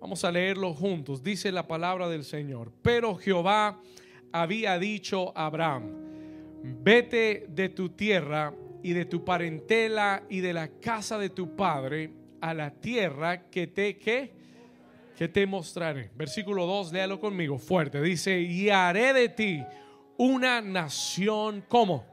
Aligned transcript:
Vamos 0.00 0.24
a 0.24 0.32
leerlo 0.32 0.72
juntos. 0.72 1.22
Dice 1.22 1.52
la 1.52 1.68
palabra 1.68 2.08
del 2.08 2.24
Señor. 2.24 2.72
Pero 2.80 3.16
Jehová 3.16 3.80
había 4.32 4.78
dicho 4.78 5.36
a 5.36 5.44
Abraham, 5.46 5.92
vete 6.62 7.46
de 7.48 7.68
tu 7.68 7.90
tierra 7.90 8.54
y 8.82 8.94
de 8.94 9.04
tu 9.04 9.24
parentela 9.24 10.22
y 10.30 10.40
de 10.40 10.54
la 10.54 10.68
casa 10.68 11.18
de 11.18 11.28
tu 11.28 11.54
padre 11.54 12.10
a 12.40 12.54
la 12.54 12.70
tierra 12.70 13.50
que 13.50 13.66
te 13.66 13.98
que 13.98 15.28
te 15.28 15.46
mostraré. 15.46 16.10
Versículo 16.14 16.64
2, 16.64 16.92
léalo 16.94 17.20
conmigo 17.20 17.58
fuerte. 17.58 18.00
Dice, 18.00 18.40
"Y 18.40 18.70
haré 18.70 19.12
de 19.12 19.28
ti 19.28 19.62
una 20.16 20.62
nación 20.62 21.62
como 21.68 22.06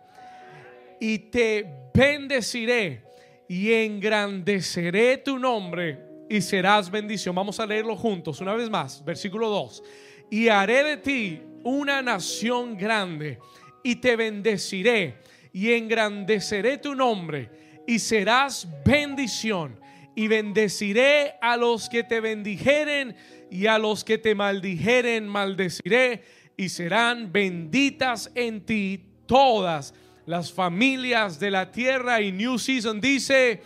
y 0.99 1.19
te 1.19 1.65
bendeciré 1.93 3.03
y 3.47 3.71
engrandeceré 3.71 5.17
tu 5.19 5.39
nombre 5.39 6.06
y 6.29 6.41
serás 6.41 6.89
bendición." 6.89 7.35
Vamos 7.35 7.59
a 7.59 7.65
leerlo 7.65 7.95
juntos 7.95 8.41
una 8.41 8.53
vez 8.53 8.69
más. 8.69 9.03
Versículo 9.03 9.49
2. 9.49 9.83
"Y 10.29 10.47
haré 10.49 10.83
de 10.83 10.97
ti 10.97 11.41
una 11.63 12.01
nación 12.01 12.77
grande 12.77 13.39
y 13.83 13.95
te 13.95 14.15
bendeciré 14.15 15.17
y 15.53 15.71
engrandeceré 15.71 16.77
tu 16.77 16.93
nombre 16.93 17.49
y 17.87 17.99
serás 17.99 18.67
bendición 18.85 19.79
y 20.15 20.27
bendeciré 20.27 21.35
a 21.41 21.57
los 21.57 21.89
que 21.89 22.03
te 22.03 22.19
bendijeren 22.19 23.15
y 23.49 23.67
a 23.67 23.77
los 23.77 24.03
que 24.03 24.17
te 24.17 24.35
maldijeren 24.35 25.27
maldeciré 25.27 26.23
y 26.57 26.69
serán 26.69 27.31
benditas 27.31 28.31
en 28.35 28.65
ti 28.65 29.03
todas 29.25 29.93
las 30.25 30.51
familias 30.51 31.39
de 31.39 31.51
la 31.51 31.71
tierra 31.71 32.19
y 32.21 32.31
New 32.31 32.59
Season 32.59 32.99
dice 32.99 33.61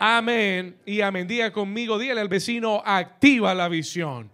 amén 0.00 0.76
y 0.84 1.02
amén. 1.02 1.28
Diga 1.28 1.52
conmigo, 1.52 1.98
dígale 1.98 2.20
al 2.20 2.28
vecino, 2.28 2.82
activa 2.84 3.54
la 3.54 3.68
visión. 3.68 4.30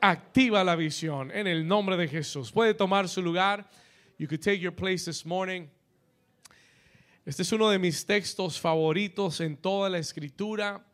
Activa 0.00 0.62
la 0.62 0.76
visión 0.76 1.32
en 1.32 1.46
el 1.46 1.66
nombre 1.66 1.96
de 1.96 2.06
Jesús. 2.06 2.52
Puede 2.52 2.74
tomar 2.74 3.08
su 3.08 3.20
lugar. 3.20 3.68
You 4.18 4.28
could 4.28 4.42
take 4.42 4.60
your 4.60 4.74
place 4.74 5.04
this 5.04 5.24
morning. 5.24 5.68
Este 7.24 7.42
es 7.42 7.52
uno 7.52 7.68
de 7.70 7.78
mis 7.78 8.06
textos 8.06 8.60
favoritos 8.60 9.40
en 9.40 9.56
toda 9.56 9.88
la 9.88 9.98
escritura. 9.98 10.84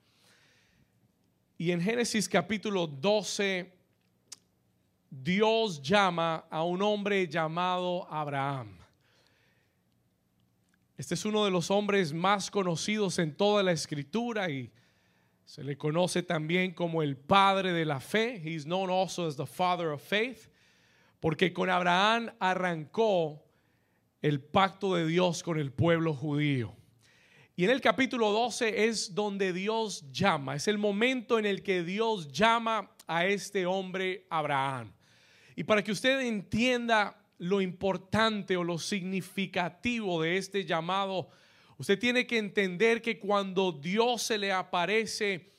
Y 1.58 1.70
en 1.70 1.80
Génesis 1.80 2.28
capítulo 2.28 2.86
12, 2.86 3.72
Dios 5.10 5.80
llama 5.82 6.46
a 6.50 6.64
un 6.64 6.82
hombre 6.82 7.28
llamado 7.28 8.06
Abraham. 8.10 8.83
Este 10.96 11.14
es 11.14 11.24
uno 11.24 11.44
de 11.44 11.50
los 11.50 11.72
hombres 11.72 12.12
más 12.12 12.52
conocidos 12.52 13.18
en 13.18 13.34
toda 13.34 13.64
la 13.64 13.72
escritura 13.72 14.48
y 14.48 14.70
se 15.44 15.64
le 15.64 15.76
conoce 15.76 16.22
también 16.22 16.72
como 16.72 17.02
el 17.02 17.16
padre 17.16 17.72
de 17.72 17.84
la 17.84 17.98
fe. 17.98 18.40
He's 18.44 18.64
known 18.64 18.90
also 18.90 19.26
as 19.26 19.36
the 19.36 19.46
father 19.46 19.88
of 19.88 20.00
faith, 20.00 20.48
porque 21.18 21.52
con 21.52 21.68
Abraham 21.68 22.30
arrancó 22.38 23.42
el 24.22 24.40
pacto 24.40 24.94
de 24.94 25.06
Dios 25.06 25.42
con 25.42 25.58
el 25.58 25.72
pueblo 25.72 26.14
judío. 26.14 26.76
Y 27.56 27.64
en 27.64 27.70
el 27.70 27.80
capítulo 27.80 28.30
12 28.30 28.84
es 28.86 29.14
donde 29.14 29.52
Dios 29.52 30.10
llama, 30.12 30.54
es 30.54 30.68
el 30.68 30.78
momento 30.78 31.40
en 31.40 31.46
el 31.46 31.64
que 31.64 31.82
Dios 31.82 32.30
llama 32.30 32.90
a 33.08 33.26
este 33.26 33.66
hombre 33.66 34.26
Abraham. 34.30 34.92
Y 35.56 35.64
para 35.64 35.82
que 35.82 35.92
usted 35.92 36.20
entienda 36.20 37.23
lo 37.44 37.60
importante 37.60 38.56
o 38.56 38.64
lo 38.64 38.78
significativo 38.78 40.22
de 40.22 40.38
este 40.38 40.64
llamado, 40.64 41.28
usted 41.76 41.98
tiene 41.98 42.26
que 42.26 42.38
entender 42.38 43.02
que 43.02 43.18
cuando 43.18 43.70
Dios 43.70 44.22
se 44.22 44.38
le 44.38 44.50
aparece, 44.50 45.52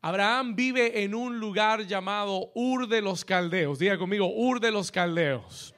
Abraham 0.00 0.54
vive 0.54 1.02
en 1.02 1.16
un 1.16 1.40
lugar 1.40 1.84
llamado 1.84 2.52
Ur 2.54 2.86
de 2.86 3.02
los 3.02 3.24
Caldeos. 3.24 3.80
Diga 3.80 3.98
conmigo, 3.98 4.32
Ur 4.32 4.60
de 4.60 4.70
los 4.70 4.92
Caldeos. 4.92 5.74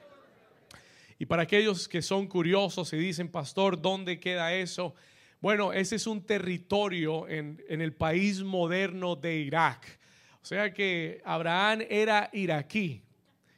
Y 1.17 1.25
para 1.25 1.43
aquellos 1.43 1.87
que 1.87 2.03
son 2.03 2.27
curiosos 2.27 2.93
y 2.93 2.97
dicen, 2.97 3.29
pastor, 3.29 3.81
¿dónde 3.81 4.19
queda 4.19 4.53
eso? 4.53 4.93
Bueno, 5.41 5.73
ese 5.73 5.95
es 5.95 6.05
un 6.05 6.23
territorio 6.23 7.27
en, 7.27 7.59
el 7.67 7.93
país 7.93 8.43
moderno 8.43 9.15
de 9.15 9.37
Irak. 9.37 9.99
O 10.43 10.45
sea 10.45 10.71
que 10.71 11.21
Abraham 11.25 11.81
era 11.89 12.29
iraquí. 12.33 13.01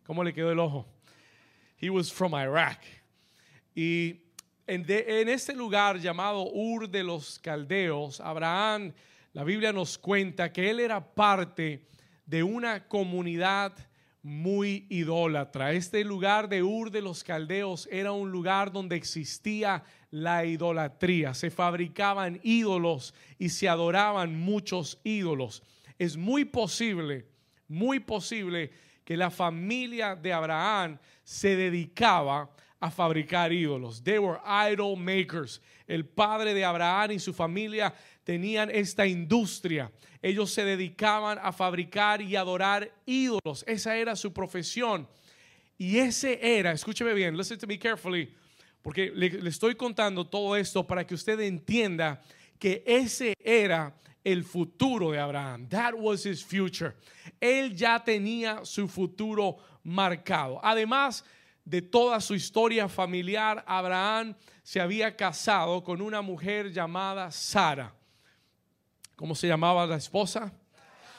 ¿Cómo 0.05 0.23
le 0.23 0.33
quedó 0.33 0.53
el 0.53 0.59
ojo? 0.59 0.96
He 1.79 1.89
was 1.89 2.11
from 2.11 2.33
Iraq. 2.33 2.81
Y 3.75 4.21
en, 4.65 4.85
en 4.87 5.29
este 5.29 5.53
lugar 5.53 5.99
llamado 5.99 6.51
Ur 6.51 6.89
de 6.89 7.03
los 7.03 7.39
Caldeos, 7.39 8.19
Abraham, 8.19 8.93
la 9.33 9.43
Biblia 9.43 9.71
nos 9.71 9.97
cuenta 9.97 10.51
que 10.51 10.69
él 10.69 10.79
era 10.79 11.13
parte 11.13 11.85
de 12.25 12.41
una 12.41 12.87
comunidad 12.87 13.73
muy 14.23 14.87
idólatra. 14.89 15.71
Este 15.71 16.03
lugar 16.03 16.49
de 16.49 16.63
Ur 16.63 16.91
de 16.91 17.01
los 17.01 17.23
Caldeos 17.23 17.87
era 17.91 18.11
un 18.11 18.31
lugar 18.31 18.71
donde 18.71 18.95
existía 18.95 19.83
la 20.09 20.43
idolatría. 20.43 21.33
Se 21.33 21.51
fabricaban 21.51 22.39
ídolos 22.43 23.13
y 23.37 23.49
se 23.49 23.69
adoraban 23.69 24.37
muchos 24.37 24.99
ídolos. 25.03 25.63
Es 25.97 26.17
muy 26.17 26.43
posible, 26.43 27.27
muy 27.67 27.99
posible 27.99 28.71
que 29.07 29.15
la 29.15 29.31
familia 29.31 30.17
de 30.17 30.33
Abraham 30.33 30.99
se 31.23 31.55
dedicaba 31.55 32.49
a 32.77 32.91
fabricar 32.91 33.53
ídolos. 33.53 34.03
They 34.03 34.19
were 34.19 34.37
idol 34.69 34.97
makers. 34.97 35.61
El 35.87 36.03
padre 36.03 36.53
de 36.53 36.65
Abraham 36.65 37.13
y 37.13 37.19
su 37.19 37.33
familia 37.33 37.93
tenían 38.25 38.69
esta 38.69 39.07
industria. 39.07 39.89
Ellos 40.21 40.51
se 40.51 40.65
dedicaban 40.65 41.39
a 41.41 41.53
fabricar 41.53 42.21
y 42.21 42.35
adorar 42.35 42.91
ídolos. 43.05 43.63
Esa 43.65 43.95
era 43.95 44.13
su 44.17 44.33
profesión. 44.33 45.07
Y 45.77 45.99
ese 45.99 46.37
era, 46.41 46.73
escúcheme 46.73 47.13
bien, 47.13 47.37
listen 47.37 47.57
to 47.57 47.65
me 47.65 47.79
carefully, 47.79 48.29
porque 48.81 49.13
le, 49.15 49.27
estoy 49.47 49.75
contando 49.75 50.27
todo 50.27 50.57
esto 50.57 50.85
para 50.85 51.07
que 51.07 51.15
usted 51.15 51.39
entienda 51.39 52.21
que 52.59 52.83
ese 52.85 53.35
era 53.39 53.95
el 54.27 54.43
futuro 54.43 55.11
de 55.11 55.19
Abraham. 55.19 55.69
That 55.69 55.93
was 55.97 56.25
his 56.25 56.43
future. 56.43 56.93
Él 57.39 57.73
ya 57.73 58.03
tenía 58.03 58.65
su 58.65 58.89
futuro 58.89 59.57
marcado. 59.85 60.59
Además 60.61 61.23
de 61.63 61.81
toda 61.81 62.19
su 62.19 62.35
historia 62.35 62.89
familiar, 62.89 63.63
Abraham 63.65 64.35
se 64.63 64.81
había 64.81 65.15
casado 65.15 65.81
con 65.81 66.01
una 66.01 66.21
mujer 66.21 66.73
llamada 66.73 67.31
Sara. 67.31 67.93
¿Cómo 69.15 69.33
se 69.33 69.47
llamaba 69.47 69.87
la 69.87 69.95
esposa? 69.95 70.51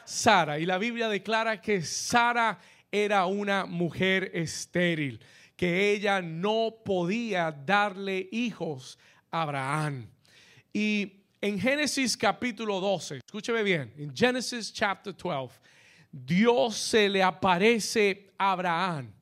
Sara. 0.04 0.58
Y 0.58 0.66
la 0.66 0.76
Biblia 0.76 1.08
declara 1.08 1.62
que 1.62 1.80
Sara 1.80 2.58
era 2.92 3.24
una 3.24 3.64
mujer 3.64 4.32
estéril, 4.34 5.18
que 5.56 5.92
ella 5.92 6.20
no 6.20 6.74
podía 6.84 7.52
darle 7.52 8.28
hijos 8.32 8.98
a 9.30 9.42
Abraham. 9.42 10.10
Y 10.74 11.17
en 11.40 11.58
Génesis 11.58 12.16
capítulo 12.16 12.80
12, 12.80 13.20
escúcheme 13.24 13.62
bien, 13.62 13.92
en 13.96 14.14
Genesis 14.14 14.72
chapter 14.72 15.14
12, 15.14 15.58
Dios 16.10 16.76
se 16.76 17.08
le 17.08 17.22
aparece 17.22 18.30
a 18.38 18.52
Abraham 18.52 19.12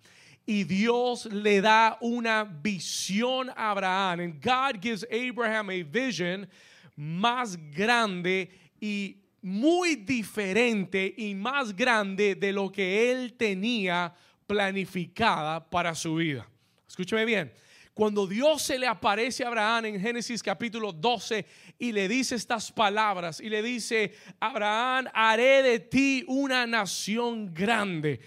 y 0.46 0.64
Dios 0.64 1.26
le 1.26 1.60
da 1.60 1.98
una 2.00 2.44
visión 2.44 3.50
a 3.50 3.72
Abraham. 3.72 4.20
And 4.20 4.40
God 4.40 4.80
gives 4.80 5.04
Abraham 5.10 5.70
a 5.70 5.82
vision 5.82 6.48
más 6.96 7.56
grande 7.56 8.50
y 8.80 9.16
muy 9.42 9.96
diferente 9.96 11.14
y 11.16 11.34
más 11.34 11.74
grande 11.74 12.36
de 12.36 12.52
lo 12.52 12.70
que 12.70 13.10
él 13.10 13.34
tenía 13.34 14.14
planificada 14.46 15.68
para 15.68 15.94
su 15.94 16.14
vida. 16.14 16.48
Escúcheme 16.88 17.24
bien. 17.24 17.52
Cuando 17.96 18.26
Dios 18.26 18.60
se 18.60 18.78
le 18.78 18.86
aparece 18.86 19.42
a 19.42 19.48
Abraham 19.48 19.86
en 19.86 19.98
Génesis 19.98 20.42
capítulo 20.42 20.92
12 20.92 21.46
y 21.78 21.92
le 21.92 22.08
dice 22.08 22.34
estas 22.34 22.70
palabras 22.70 23.40
y 23.40 23.48
le 23.48 23.62
dice, 23.62 24.12
Abraham, 24.38 25.06
haré 25.14 25.62
de 25.62 25.78
ti 25.78 26.22
una 26.28 26.66
nación 26.66 27.54
grande 27.54 28.20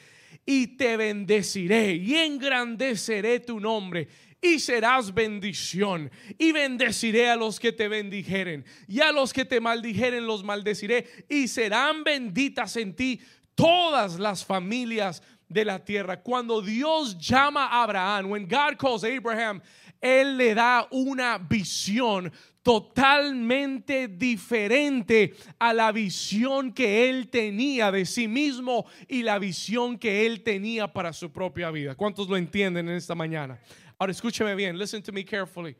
y 0.43 0.75
te 0.75 0.97
bendeciré 0.97 1.93
y 1.93 2.15
engrandeceré 2.15 3.41
tu 3.41 3.59
nombre 3.59 4.07
y 4.41 4.59
serás 4.59 5.13
bendición. 5.13 6.09
Y 6.39 6.51
bendeciré 6.51 7.29
a 7.29 7.35
los 7.35 7.59
que 7.59 7.71
te 7.71 7.87
bendijeren 7.87 8.65
y 8.87 9.01
a 9.01 9.11
los 9.11 9.31
que 9.33 9.45
te 9.45 9.59
maldijeren 9.59 10.25
los 10.25 10.43
maldeciré 10.43 11.05
y 11.29 11.47
serán 11.47 12.03
benditas 12.03 12.75
en 12.75 12.95
ti 12.95 13.21
todas 13.53 14.17
las 14.17 14.43
familias 14.43 15.21
de 15.49 15.65
la 15.65 15.83
tierra. 15.83 16.21
Cuando 16.21 16.61
Dios 16.61 17.17
llama 17.17 17.65
a 17.65 17.83
Abraham, 17.83 18.29
when 18.29 18.47
God 18.47 18.77
calls 18.77 19.03
Abraham, 19.03 19.61
Él 19.99 20.37
le 20.37 20.53
da 20.53 20.87
una 20.91 21.37
visión 21.37 22.31
totalmente 22.61 24.07
diferente 24.07 25.33
a 25.57 25.73
la 25.73 25.91
visión 25.91 26.71
que 26.71 27.09
él 27.09 27.29
tenía 27.29 27.91
de 27.91 28.05
sí 28.05 28.27
mismo 28.27 28.85
y 29.07 29.23
la 29.23 29.39
visión 29.39 29.97
que 29.97 30.25
él 30.25 30.43
tenía 30.43 30.91
para 30.91 31.11
su 31.11 31.31
propia 31.31 31.71
vida. 31.71 31.95
¿Cuántos 31.95 32.29
lo 32.29 32.37
entienden 32.37 32.87
en 32.89 32.95
esta 32.95 33.15
mañana? 33.15 33.59
Ahora 33.97 34.11
escúcheme 34.11 34.53
bien, 34.55 34.77
listen 34.77 35.01
to 35.01 35.11
me 35.11 35.25
carefully. 35.25 35.75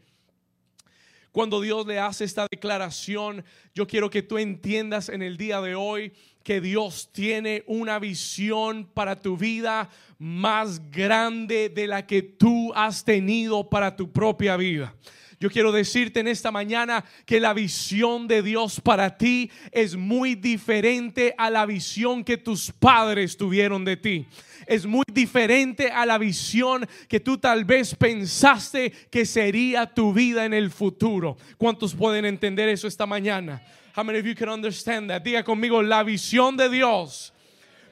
Cuando 1.31 1.61
Dios 1.61 1.85
le 1.85 1.99
hace 1.99 2.23
esta 2.23 2.47
declaración, 2.49 3.45
yo 3.75 3.85
quiero 3.85 4.09
que 4.09 4.23
tú 4.23 4.39
entiendas 4.39 5.09
en 5.09 5.21
el 5.21 5.37
día 5.37 5.61
de 5.61 5.75
hoy 5.75 6.11
que 6.49 6.61
Dios 6.61 7.11
tiene 7.11 7.63
una 7.67 7.99
visión 7.99 8.89
para 8.91 9.21
tu 9.21 9.37
vida 9.37 9.87
más 10.17 10.81
grande 10.89 11.69
de 11.69 11.85
la 11.85 12.07
que 12.07 12.23
tú 12.23 12.73
has 12.73 13.05
tenido 13.05 13.69
para 13.69 13.95
tu 13.95 14.11
propia 14.11 14.57
vida. 14.57 14.95
Yo 15.39 15.51
quiero 15.51 15.71
decirte 15.71 16.21
en 16.21 16.27
esta 16.27 16.49
mañana 16.49 17.05
que 17.27 17.39
la 17.39 17.53
visión 17.53 18.27
de 18.27 18.41
Dios 18.41 18.81
para 18.81 19.15
ti 19.15 19.51
es 19.71 19.95
muy 19.95 20.33
diferente 20.33 21.35
a 21.37 21.51
la 21.51 21.67
visión 21.67 22.23
que 22.23 22.37
tus 22.37 22.71
padres 22.71 23.37
tuvieron 23.37 23.85
de 23.85 23.97
ti. 23.97 24.25
Es 24.65 24.87
muy 24.87 25.05
diferente 25.13 25.91
a 25.91 26.03
la 26.07 26.17
visión 26.17 26.87
que 27.07 27.19
tú 27.19 27.37
tal 27.37 27.63
vez 27.63 27.93
pensaste 27.93 28.91
que 29.11 29.23
sería 29.27 29.85
tu 29.85 30.13
vida 30.13 30.45
en 30.45 30.55
el 30.55 30.71
futuro. 30.71 31.37
¿Cuántos 31.59 31.93
pueden 31.93 32.25
entender 32.25 32.69
eso 32.69 32.87
esta 32.87 33.05
mañana? 33.05 33.61
How 33.95 34.03
many 34.03 34.19
of 34.19 34.25
you 34.25 34.35
can 34.35 34.49
understand 34.49 35.09
that? 35.09 35.23
Diga 35.23 35.43
conmigo 35.43 35.81
la 35.81 36.03
visión 36.03 36.57
de 36.57 36.69
Dios. 36.69 37.31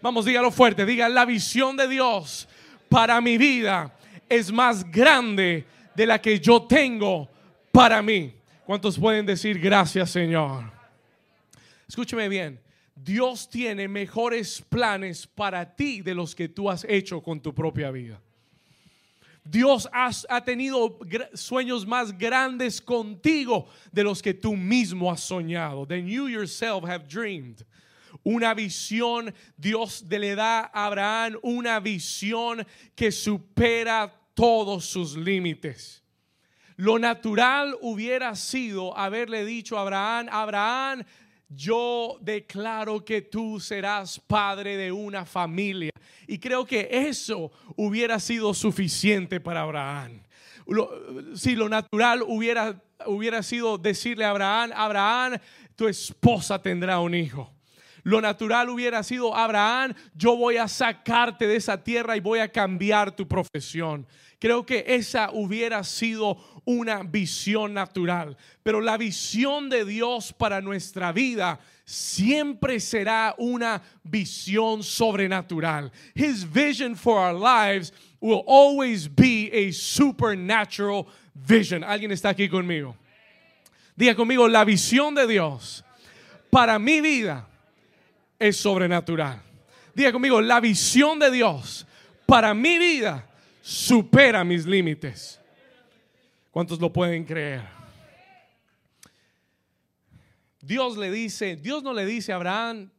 Vamos, 0.02 0.26
dígalo 0.26 0.52
fuerte. 0.52 0.86
Diga 0.86 1.10
la 1.10 1.26
visión 1.26 1.76
de 1.76 1.88
Dios 1.88 2.48
para 2.90 3.20
mi 3.22 3.38
vida 3.38 3.92
es 4.30 4.52
más 4.52 4.90
grande 4.90 5.66
de 5.96 6.06
la 6.06 6.20
que 6.20 6.40
yo 6.40 6.64
tengo 6.64 7.30
para 7.72 8.02
mí. 8.02 8.34
¿Cuántos 8.66 9.00
pueden 9.00 9.26
decir 9.26 9.60
gracias, 9.60 10.12
Señor? 10.12 10.72
Escúcheme 11.88 12.28
bien. 12.28 12.60
Dios 12.96 13.50
tiene 13.50 13.88
mejores 13.88 14.62
planes 14.68 15.26
para 15.28 15.76
ti 15.76 16.02
de 16.02 16.14
los 16.14 16.36
que 16.36 16.50
tú 16.50 16.70
has 16.70 16.84
hecho 16.84 17.22
con 17.22 17.40
tu 17.40 17.54
propia 17.54 17.92
vida. 17.92 18.20
Dios 19.50 19.88
ha 19.92 20.44
tenido 20.44 21.00
sueños 21.34 21.86
más 21.86 22.18
grandes 22.18 22.82
contigo 22.82 23.68
de 23.92 24.04
los 24.04 24.22
que 24.22 24.34
tú 24.34 24.56
mismo 24.56 25.12
has 25.12 25.22
soñado. 25.22 25.86
Than 25.88 26.08
you 26.08 26.28
yourself 26.28 26.84
have 26.84 27.08
dreamed. 27.08 27.66
Una 28.24 28.54
visión, 28.54 29.34
Dios 29.58 30.04
le 30.10 30.36
da 30.36 30.70
a 30.74 30.88
Abraham 30.88 31.38
una 31.44 31.80
visión 31.80 32.66
que 32.96 33.12
supera 33.12 34.12
todos 34.34 34.86
sus 34.86 35.16
límites. 35.16 36.04
Lo 36.78 37.00
natural 37.00 37.76
hubiera 37.82 38.36
sido 38.36 38.96
haberle 38.96 39.46
dicho 39.46 39.78
a 39.78 39.82
Abraham, 39.82 40.28
Abraham, 40.32 41.04
yo 41.50 42.18
declaro 42.22 43.04
que 43.04 43.22
tú 43.22 43.60
serás 43.60 44.20
padre 44.20 44.76
de 44.76 44.92
una 44.92 45.26
familia. 45.26 45.92
Y 46.28 46.40
creo 46.40 46.66
que 46.66 46.88
eso 46.92 47.52
hubiera 47.76 48.20
sido 48.20 48.54
suficiente 48.54 49.40
para 49.40 49.62
Abraham. 49.62 50.22
si 51.36 51.56
lo 51.56 51.70
natural 51.70 52.24
hubiera, 52.28 52.82
hubiera 53.06 53.42
sido 53.44 53.78
decirle 53.78 54.26
a 54.26 54.32
Abraham, 54.32 54.72
Abraham, 54.76 55.40
tu 55.76 55.88
esposa 55.88 56.62
tendrá 56.62 57.00
un 57.00 57.16
hijo. 57.16 57.57
Lo 58.08 58.22
natural 58.22 58.70
hubiera 58.70 59.04
sido, 59.04 59.36
Abraham, 59.36 59.94
yo 60.16 60.38
voy 60.38 60.56
a 60.56 60.70
sacarte 60.70 61.46
de 61.46 61.58
esa 61.58 61.84
tierra 61.84 62.16
y 62.16 62.22
voy 62.22 62.40
a 62.40 62.48
cambiar 62.48 63.14
tu 63.14 63.28
profesión. 63.28 64.08
Creo 64.40 64.66
que 64.66 64.86
esa 64.88 65.30
hubiera 65.34 65.84
sido 65.84 66.38
una 66.64 67.04
visión 67.04 67.74
natural. 67.74 68.38
Pero 68.64 68.80
la 68.80 68.96
visión 68.96 69.70
de 69.70 69.84
Dios 69.84 70.32
para 70.32 70.62
nuestra 70.62 71.12
vida 71.12 71.60
siempre 71.84 72.80
será 72.80 73.36
una 73.38 73.82
visión 74.06 74.84
sobrenatural. 74.84 75.92
His 76.16 76.46
vision 76.50 76.96
for 76.96 77.20
our 77.20 77.34
lives 77.34 77.92
will 78.22 78.46
always 78.48 79.14
be 79.14 79.52
a 79.52 79.74
supernatural 79.74 81.08
vision. 81.34 81.84
¿Alguien 81.84 82.14
está 82.14 82.30
aquí 82.30 82.48
conmigo? 82.48 82.96
Diga 83.98 84.16
conmigo, 84.16 84.48
la 84.48 84.64
visión 84.64 85.14
de 85.14 85.28
Dios 85.28 85.84
para 86.50 86.80
mi 86.80 87.02
vida 87.02 87.46
es 88.40 88.58
sobrenatural. 88.58 89.42
Diga 89.94 90.12
conmigo, 90.12 90.42
la 90.42 90.60
visión 90.60 91.18
de 91.20 91.32
Dios 91.32 91.88
para 92.26 92.54
mi 92.54 92.78
vida 92.78 93.28
supera 93.62 94.44
mis 94.44 94.66
límites. 94.66 95.42
¿Cuántos 96.52 96.80
lo 96.80 96.92
pueden 96.92 97.24
creer? 97.24 97.62
Dios 100.62 100.98
le 100.98 101.12
dice, 101.12 101.56
Dios 101.56 101.82
no 101.82 101.94
le 101.94 102.06
dice 102.06 102.32
a 102.34 102.36
Abraham, 102.36 102.92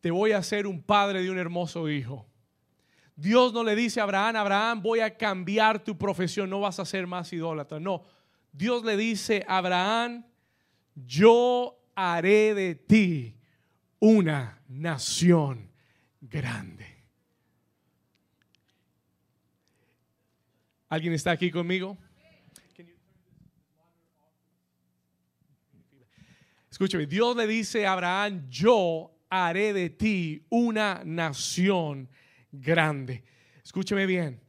te 0.00 0.10
voy 0.10 0.32
a 0.32 0.38
hacer 0.38 0.66
un 0.66 0.82
padre 0.82 1.22
de 1.22 1.30
un 1.30 1.38
hermoso 1.38 1.88
hijo. 1.88 2.26
Dios 3.14 3.52
no 3.52 3.62
le 3.62 3.76
dice 3.76 4.00
a 4.00 4.04
Abraham, 4.04 4.36
Abraham, 4.36 4.82
voy 4.82 5.00
a 5.00 5.16
cambiar 5.16 5.82
tu 5.82 5.96
profesión, 5.96 6.50
no 6.50 6.60
vas 6.60 6.78
a 6.78 6.84
ser 6.84 7.06
más 7.06 7.32
idólatra. 7.32 7.80
No, 7.80 8.02
Dios 8.52 8.84
le 8.84 8.96
dice 8.96 9.44
a 9.46 9.58
Abraham, 9.58 10.24
yo 10.94 11.78
haré 11.94 12.54
de 12.54 12.74
ti 12.74 13.35
una 13.98 14.60
nación 14.68 15.70
grande. 16.20 16.86
¿Alguien 20.88 21.12
está 21.12 21.32
aquí 21.32 21.50
conmigo? 21.50 21.96
Escúchame, 26.70 27.06
Dios 27.06 27.34
le 27.36 27.46
dice 27.46 27.86
a 27.86 27.92
Abraham, 27.94 28.46
yo 28.50 29.10
haré 29.30 29.72
de 29.72 29.88
ti 29.88 30.44
una 30.50 31.02
nación 31.04 32.08
grande. 32.52 33.24
Escúcheme 33.64 34.04
bien. 34.06 34.40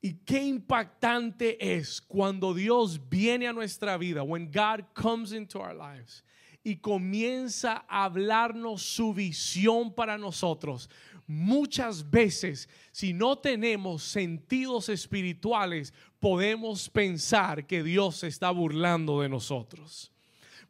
Y 0.00 0.14
qué 0.14 0.42
impactante 0.42 1.76
es 1.76 2.00
cuando 2.00 2.54
Dios 2.54 3.08
viene 3.08 3.46
a 3.48 3.52
nuestra 3.52 3.96
vida, 3.96 4.22
when 4.22 4.50
God 4.50 4.84
comes 4.94 5.32
into 5.32 5.60
our 5.60 5.74
lives 5.74 6.24
y 6.62 6.76
comienza 6.76 7.84
a 7.88 8.04
hablarnos 8.04 8.82
su 8.82 9.14
visión 9.14 9.94
para 9.94 10.18
nosotros. 10.18 10.90
Muchas 11.26 12.10
veces, 12.10 12.68
si 12.90 13.12
no 13.12 13.36
tenemos 13.36 14.02
sentidos 14.02 14.88
espirituales, 14.88 15.92
podemos 16.20 16.88
pensar 16.88 17.66
que 17.66 17.82
Dios 17.82 18.16
se 18.16 18.28
está 18.28 18.50
burlando 18.50 19.20
de 19.20 19.28
nosotros. 19.28 20.10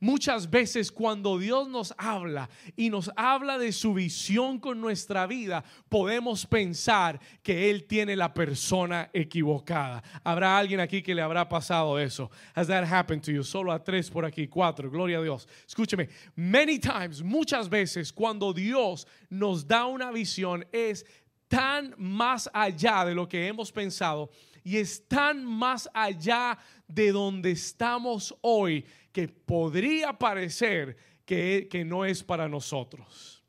Muchas 0.01 0.49
veces 0.49 0.93
cuando 0.93 1.39
Dios 1.39 1.69
nos 1.69 1.93
habla 1.99 2.49
y 2.77 2.89
nos 2.89 3.11
habla 3.17 3.59
de 3.59 3.73
su 3.73 3.95
visión 3.95 4.61
con 4.61 4.81
nuestra 4.81 5.27
vida, 5.27 5.65
podemos 5.89 6.47
pensar 6.47 7.19
que 7.43 7.69
Él 7.69 7.85
tiene 7.85 8.15
la 8.15 8.33
persona 8.33 9.11
equivocada. 9.13 10.03
¿Habrá 10.23 10.57
alguien 10.57 10.79
aquí 10.79 11.03
que 11.03 11.15
le 11.15 11.23
habrá 11.23 11.49
pasado 11.49 11.99
eso? 11.99 12.31
Has 12.55 12.69
that 12.69 12.85
happened 12.85 13.25
to 13.25 13.33
you? 13.33 13.43
Solo 13.43 13.73
a 13.73 13.83
tres 13.83 14.09
por 14.09 14.25
aquí, 14.25 14.47
cuatro. 14.47 14.89
Gloria 14.89 15.19
a 15.19 15.23
Dios. 15.23 15.49
Escúcheme, 15.67 16.09
many 16.37 16.79
times, 16.79 17.21
muchas 17.21 17.69
veces 17.69 18.13
cuando 18.13 18.53
Dios 18.53 19.05
nos 19.31 19.67
da 19.67 19.87
una 19.87 20.13
visión 20.13 20.65
es 20.73 21.05
tan 21.49 21.95
más 21.97 22.49
allá 22.53 23.05
de 23.05 23.15
lo 23.15 23.29
que 23.29 23.49
hemos 23.49 23.73
pensado 23.73 24.31
y 24.63 24.77
es 24.77 25.09
tan 25.09 25.45
más 25.45 25.89
allá 25.95 26.59
de 26.87 27.11
donde 27.11 27.53
estamos 27.53 28.35
hoy 28.43 28.85
que 29.13 29.29
podría 29.29 30.13
parecer 30.13 30.97
que, 31.25 31.69
que 31.71 31.85
no 31.85 32.05
es 32.05 32.23
para 32.23 32.49
nosotros. 32.49 33.43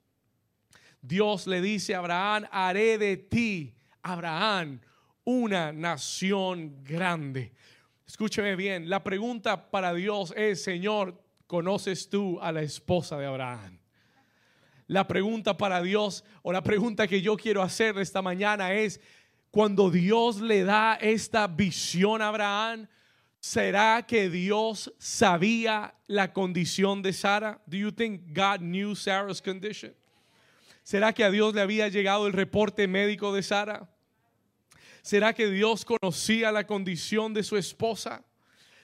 Dios 1.01 1.47
le 1.47 1.61
dice 1.61 1.95
a 1.95 1.99
Abraham, 1.99 2.45
haré 2.51 2.97
de 2.97 3.17
ti, 3.17 3.73
Abraham, 4.01 4.81
una 5.23 5.71
nación 5.71 6.83
grande. 6.83 7.53
Escúcheme 8.05 8.55
bien, 8.55 8.89
la 8.89 9.03
pregunta 9.03 9.69
para 9.69 9.93
Dios 9.93 10.33
es, 10.35 10.63
Señor, 10.63 11.21
¿conoces 11.47 12.09
tú 12.09 12.39
a 12.41 12.51
la 12.51 12.61
esposa 12.61 13.17
de 13.17 13.27
Abraham? 13.27 13.79
La 14.87 15.07
pregunta 15.07 15.55
para 15.55 15.81
Dios 15.83 16.23
o 16.41 16.51
la 16.51 16.63
pregunta 16.63 17.07
que 17.07 17.21
yo 17.21 17.37
quiero 17.37 17.61
hacer 17.61 17.97
esta 17.99 18.23
mañana 18.23 18.73
es, 18.73 18.99
cuando 19.51 19.91
Dios 19.91 20.41
le 20.41 20.63
da 20.63 20.95
esta 20.95 21.45
visión 21.47 22.21
a 22.21 22.29
Abraham, 22.29 22.87
¿Será 23.39 24.05
que 24.05 24.29
Dios 24.29 24.93
sabía 24.98 25.93
la 26.08 26.34
condición 26.34 27.01
de 27.01 27.13
Sara? 27.13 27.62
Do 27.65 27.77
you 27.77 27.91
think 27.91 28.34
God 28.34 28.60
knew 28.60 28.96
Sarah's 28.96 29.41
condition? 29.41 29.93
¿Será 30.84 31.13
que 31.13 31.24
a 31.24 31.31
Dios 31.31 31.53
le 31.53 31.62
había 31.62 31.88
llegado 31.88 32.27
el 32.27 32.34
reporte 32.34 32.88
médico 32.88 33.34
de 33.34 33.41
Sara? 33.43 33.88
¿Será 35.01 35.34
que 35.34 35.50
Dios 35.50 35.86
conocía 35.86 36.51
la 36.51 36.65
condición 36.67 37.34
de 37.34 37.43
su 37.43 37.55
esposa? 37.55 38.24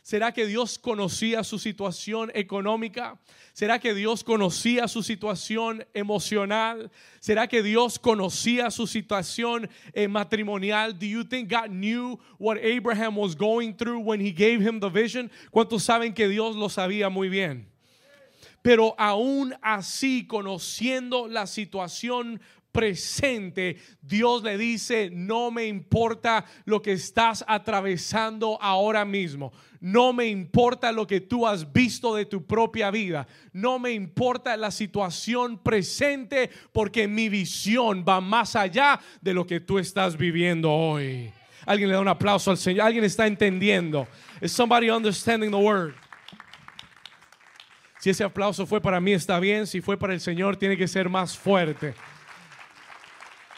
¿Será 0.06 0.32
que 0.32 0.46
Dios 0.46 0.78
conocía 0.78 1.44
su 1.44 1.58
situación 1.58 2.32
económica? 2.36 3.18
¿Será 3.54 3.80
que 3.80 3.96
Dios 3.96 4.24
conocía 4.24 4.88
su 4.88 5.02
situación 5.02 5.84
emocional? 5.96 6.92
¿Será 7.20 7.48
que 7.48 7.64
Dios 7.64 7.98
conocía 7.98 8.70
su 8.70 8.86
situación 8.86 9.68
eh, 9.94 10.08
matrimonial? 10.08 10.94
Do 10.94 11.08
you 11.08 11.24
think 11.24 11.50
God 11.50 11.72
knew 11.72 12.20
what 12.38 12.58
Abraham 12.58 13.18
was 13.18 13.36
going 13.36 13.74
through 13.74 14.00
when 14.00 14.22
he 14.22 14.32
gave 14.32 14.62
him 14.62 14.80
the 14.80 14.92
vision? 14.92 15.32
¿Cuántos 15.50 15.82
saben 15.82 16.14
que 16.14 16.28
Dios 16.28 16.56
lo 16.56 16.70
sabía 16.70 17.10
muy 17.10 17.28
bien? 17.28 17.66
Pero 18.62 18.94
aún 19.00 19.56
así, 19.64 20.28
conociendo 20.28 21.28
la 21.28 21.48
situación 21.48 22.40
presente, 22.75 23.77
Dios 24.01 24.44
le 24.44 24.58
dice, 24.58 25.10
no 25.10 25.50
me 25.50 25.65
importa 25.65 26.44
lo 26.65 26.82
que 26.82 26.91
estás 26.91 27.46
atravesando 27.48 28.62
ahora 28.62 29.05
mismo. 29.05 29.53
No 29.79 30.12
me 30.12 30.27
importa 30.27 30.91
lo 30.91 31.08
que 31.08 31.22
tú 31.22 31.48
has 31.48 31.72
visto 31.72 32.13
de 32.15 32.25
tu 32.25 32.46
propia 32.46 32.91
vida. 32.91 33.27
No 33.53 33.79
me 33.79 33.91
importa 33.91 34.58
la 34.58 34.72
situación 34.72 35.58
presente 35.58 36.50
porque 36.74 37.08
mi 37.08 37.29
visión 37.29 38.03
va 38.08 38.20
más 38.20 38.58
allá 38.58 39.00
de 39.22 39.34
lo 39.34 39.48
que 39.48 39.62
tú 39.62 39.79
estás 39.79 40.17
viviendo 40.17 40.70
hoy. 40.70 41.32
Alguien 41.65 41.88
le 41.88 41.96
da 41.96 42.01
un 42.01 42.10
aplauso 42.10 42.51
al 42.51 42.58
Señor. 42.58 42.88
Alguien 42.88 43.05
está 43.05 43.25
entendiendo. 43.25 44.05
Is 44.41 44.51
somebody 44.51 44.89
understanding 44.89 45.50
the 45.50 45.55
word? 45.55 45.94
Si 48.00 48.10
ese 48.10 48.25
aplauso 48.25 48.67
fue 48.67 48.82
para 48.82 49.00
mí, 49.00 49.13
está 49.13 49.39
bien. 49.39 49.65
Si 49.65 49.79
fue 49.79 49.98
para 49.98 50.13
el 50.13 50.20
Señor, 50.20 50.58
tiene 50.58 50.75
que 50.75 50.89
ser 50.89 51.08
más 51.08 51.38
fuerte. 51.38 51.96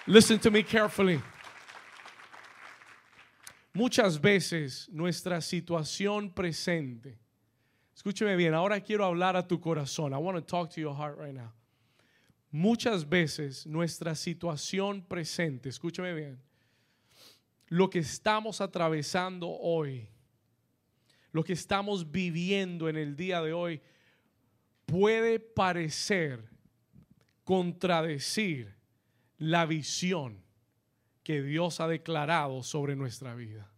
Listen 0.10 0.40
to 0.40 0.50
me 0.50 0.64
carefully. 0.64 1.22
Muchas 3.74 4.18
veces 4.18 4.88
nuestra 4.90 5.42
situación 5.42 6.34
presente, 6.34 7.20
escúcheme 7.94 8.38
bien, 8.38 8.54
ahora 8.54 8.80
quiero 8.80 9.04
hablar 9.04 9.36
a 9.36 9.46
tu 9.46 9.60
corazón. 9.60 10.14
I 10.14 10.18
want 10.18 10.38
to 10.38 10.42
talk 10.42 10.70
to 10.72 10.80
your 10.80 10.96
heart 10.96 11.18
right 11.18 11.34
now. 11.34 11.52
Muchas 12.54 13.04
veces 13.04 13.68
nuestra 13.68 14.16
situación 14.16 15.04
presente, 15.06 15.68
escúcheme 15.68 16.16
bien, 16.16 16.40
lo 17.68 17.90
que 17.90 18.00
estamos 18.00 18.62
atravesando 18.62 19.50
hoy, 19.50 20.08
lo 21.34 21.44
que 21.44 21.52
estamos 21.52 22.10
viviendo 22.10 22.88
en 22.88 22.96
el 22.96 23.18
día 23.18 23.42
de 23.42 23.52
hoy, 23.52 23.82
puede 24.86 25.38
parecer 25.42 26.50
contradecir 27.44 28.77
la 29.38 29.66
visión 29.66 30.44
que 31.24 31.42
Dios 31.42 31.80
ha 31.80 31.88
declarado 31.88 32.64
sobre 32.64 32.96
nuestra 32.96 33.36
vida. 33.36 33.70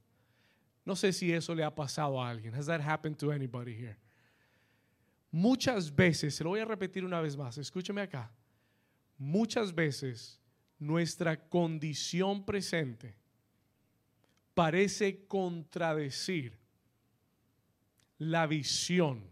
No 0.85 0.95
sé 0.95 1.13
si 1.13 1.31
eso 1.31 1.53
le 1.53 1.63
ha 1.63 1.73
pasado 1.73 2.21
a 2.21 2.29
alguien. 2.29 2.55
Has 2.55 2.65
that 2.67 2.81
happened 2.81 3.17
to 3.17 3.31
anybody 3.31 3.73
here? 3.73 3.97
Muchas 5.31 5.93
veces, 5.93 6.35
se 6.35 6.43
lo 6.43 6.51
voy 6.51 6.59
a 6.59 6.65
repetir 6.65 7.05
una 7.05 7.21
vez 7.21 7.37
más, 7.37 7.57
escúcheme 7.57 8.01
acá. 8.01 8.31
Muchas 9.17 9.73
veces 9.73 10.39
nuestra 10.79 11.37
condición 11.37 12.43
presente 12.45 13.15
parece 14.53 15.25
contradecir 15.27 16.57
la 18.17 18.47
visión 18.47 19.23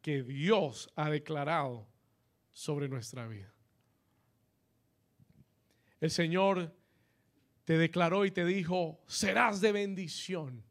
que 0.00 0.22
Dios 0.22 0.88
ha 0.94 1.10
declarado 1.10 1.86
sobre 2.52 2.88
nuestra 2.88 3.26
vida. 3.26 3.55
El 6.00 6.10
Señor 6.10 6.74
te 7.64 7.78
declaró 7.78 8.24
y 8.24 8.30
te 8.30 8.44
dijo, 8.44 9.00
serás 9.06 9.60
de 9.60 9.72
bendición, 9.72 10.62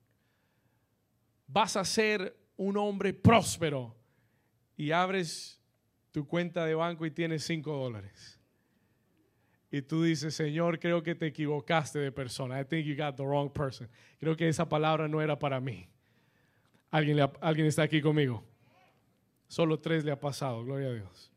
vas 1.48 1.76
a 1.76 1.84
ser 1.84 2.38
un 2.58 2.78
hombre 2.78 3.14
próspero 3.14 3.96
y 4.78 4.92
abres 4.92 5.62
tu 6.12 6.26
cuenta 6.26 6.66
de 6.66 6.76
banco 6.76 7.06
y 7.06 7.12
tienes 7.12 7.44
cinco 7.44 7.74
dólares. 7.74 8.40
Y 9.72 9.82
tú 9.82 10.04
dices, 10.04 10.34
Señor, 10.34 10.80
creo 10.80 11.04
que 11.04 11.16
te 11.16 11.28
equivocaste 11.28 12.00
de 12.00 12.12
persona. 12.12 12.62
I 12.62 12.64
think 12.64 12.86
you 12.86 12.96
got 12.96 13.18
the 13.18 13.24
wrong 13.24 13.52
person. 13.52 13.90
Creo 14.20 14.38
que 14.38 14.48
esa 14.48 14.70
palabra 14.70 15.10
no 15.10 15.22
era 15.22 15.38
para 15.38 15.60
mí. 15.60 15.90
¿Alguien, 16.92 17.20
¿Alguien 17.42 17.68
está 17.68 17.84
aquí 17.84 18.02
conmigo? 18.02 18.42
Solo 19.50 19.80
tres 19.80 20.06
le 20.06 20.12
ha 20.12 20.20
pasado, 20.20 20.64
gloria 20.64 20.88
a 20.88 20.94
Dios. 20.94 21.35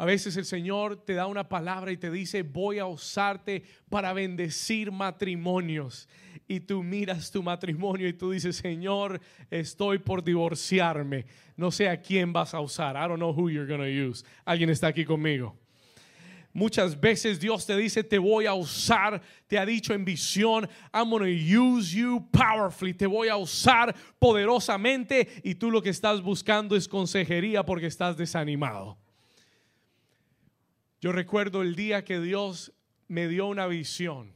A 0.00 0.04
veces 0.04 0.36
el 0.36 0.44
Señor 0.44 1.04
te 1.04 1.14
da 1.14 1.26
una 1.26 1.48
palabra 1.48 1.90
y 1.90 1.96
te 1.96 2.08
dice, 2.08 2.42
voy 2.42 2.78
a 2.78 2.86
usarte 2.86 3.64
para 3.90 4.12
bendecir 4.12 4.92
matrimonios. 4.92 6.08
Y 6.46 6.60
tú 6.60 6.84
miras 6.84 7.32
tu 7.32 7.42
matrimonio 7.42 8.06
y 8.06 8.12
tú 8.12 8.30
dices, 8.30 8.56
Señor, 8.56 9.20
estoy 9.50 9.98
por 9.98 10.22
divorciarme. 10.22 11.26
No 11.56 11.72
sé 11.72 11.88
a 11.88 12.00
quién 12.00 12.32
vas 12.32 12.54
a 12.54 12.60
usar. 12.60 12.94
I 12.94 13.08
don't 13.08 13.18
know 13.18 13.32
who 13.32 13.50
you're 13.50 13.66
going 13.66 13.80
to 13.80 14.08
use. 14.10 14.24
Alguien 14.46 14.70
está 14.70 14.86
aquí 14.86 15.04
conmigo. 15.04 15.56
Muchas 16.52 16.98
veces 16.98 17.40
Dios 17.40 17.66
te 17.66 17.76
dice, 17.76 18.04
te 18.04 18.18
voy 18.18 18.46
a 18.46 18.54
usar, 18.54 19.20
te 19.48 19.58
ha 19.58 19.66
dicho 19.66 19.92
en 19.94 20.04
visión, 20.04 20.68
I'm 20.94 21.10
going 21.10 21.22
to 21.22 21.28
use 21.28 21.92
you 21.92 22.26
powerfully, 22.30 22.94
te 22.94 23.06
voy 23.06 23.28
a 23.28 23.36
usar 23.36 23.94
poderosamente 24.18 25.28
y 25.42 25.56
tú 25.56 25.70
lo 25.70 25.82
que 25.82 25.90
estás 25.90 26.22
buscando 26.22 26.74
es 26.74 26.88
consejería 26.88 27.64
porque 27.64 27.86
estás 27.86 28.16
desanimado. 28.16 28.96
Yo 31.00 31.12
recuerdo 31.12 31.62
el 31.62 31.74
día 31.74 32.04
que 32.04 32.20
Dios 32.20 32.72
me 33.06 33.28
dio 33.28 33.46
una 33.46 33.66
visión. 33.66 34.32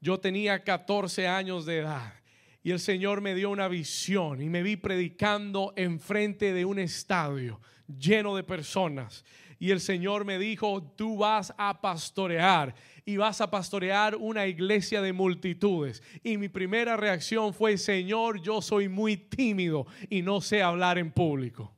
Yo 0.00 0.18
tenía 0.18 0.64
14 0.64 1.28
años 1.28 1.66
de 1.66 1.78
edad 1.78 2.14
y 2.62 2.72
el 2.72 2.80
Señor 2.80 3.20
me 3.20 3.34
dio 3.34 3.50
una 3.50 3.68
visión 3.68 4.42
y 4.42 4.48
me 4.48 4.62
vi 4.62 4.76
predicando 4.76 5.72
enfrente 5.76 6.52
de 6.52 6.64
un 6.64 6.78
estadio 6.78 7.60
lleno 7.86 8.34
de 8.34 8.42
personas 8.42 9.24
y 9.58 9.70
el 9.70 9.80
Señor 9.80 10.24
me 10.24 10.38
dijo, 10.38 10.82
tú 10.96 11.18
vas 11.18 11.54
a 11.56 11.80
pastorear 11.80 12.74
y 13.04 13.16
vas 13.16 13.40
a 13.40 13.50
pastorear 13.50 14.14
una 14.16 14.46
iglesia 14.46 15.00
de 15.00 15.12
multitudes. 15.12 16.02
Y 16.22 16.36
mi 16.36 16.48
primera 16.48 16.96
reacción 16.96 17.54
fue, 17.54 17.78
Señor, 17.78 18.42
yo 18.42 18.60
soy 18.60 18.88
muy 18.88 19.16
tímido 19.16 19.86
y 20.10 20.22
no 20.22 20.40
sé 20.40 20.62
hablar 20.62 20.98
en 20.98 21.10
público. 21.10 21.75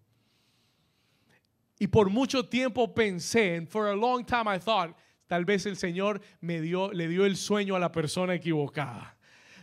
Y 1.79 1.89
por 1.89 2.11
mucho 2.11 2.45
tiempo 2.45 2.95
pensé, 2.95 3.67
for 3.69 3.89
a 3.89 3.95
long 3.95 4.25
time 4.25 4.49
I 4.49 4.59
thought, 4.59 4.97
tal 5.29 5.45
vez 5.45 5.67
el 5.67 5.77
Señor 5.77 6.21
me 6.41 6.61
dio, 6.61 6.91
le 6.93 7.07
dio 7.09 7.25
el 7.25 7.37
sueño 7.37 7.77
a 7.77 7.79
la 7.79 7.93
persona 7.93 8.35
equivocada. 8.35 9.18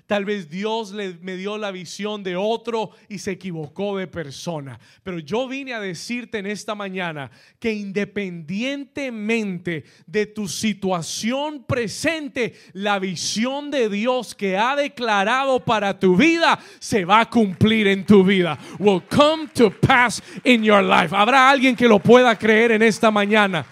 Tal 0.07 0.23
vez 0.23 0.49
Dios 0.49 0.91
le, 0.91 1.17
me 1.21 1.35
dio 1.35 1.57
la 1.57 1.71
visión 1.71 2.23
de 2.23 2.35
otro 2.35 2.91
y 3.09 3.17
se 3.17 3.31
equivocó 3.31 3.97
de 3.97 4.05
persona. 4.05 4.79
Pero 5.03 5.17
yo 5.19 5.47
vine 5.47 5.73
a 5.73 5.79
decirte 5.79 6.37
en 6.37 6.45
esta 6.45 6.75
mañana 6.75 7.31
que 7.59 7.73
independientemente 7.73 9.83
de 10.05 10.27
tu 10.27 10.47
situación 10.47 11.63
presente, 11.63 12.53
la 12.73 12.99
visión 12.99 13.71
de 13.71 13.89
Dios 13.89 14.35
que 14.35 14.57
ha 14.57 14.75
declarado 14.75 15.65
para 15.65 15.99
tu 15.99 16.15
vida 16.15 16.59
se 16.79 17.03
va 17.03 17.21
a 17.21 17.29
cumplir 17.29 17.87
en 17.87 18.05
tu 18.05 18.23
vida. 18.23 18.59
Will 18.77 19.01
come 19.09 19.47
to 19.55 19.71
pass 19.71 20.21
in 20.43 20.63
your 20.63 20.83
life. 20.83 21.15
Habrá 21.15 21.49
alguien 21.49 21.75
que 21.75 21.87
lo 21.87 21.97
pueda 21.97 22.37
creer 22.37 22.73
en 22.73 22.83
esta 22.83 23.09
mañana. 23.09 23.65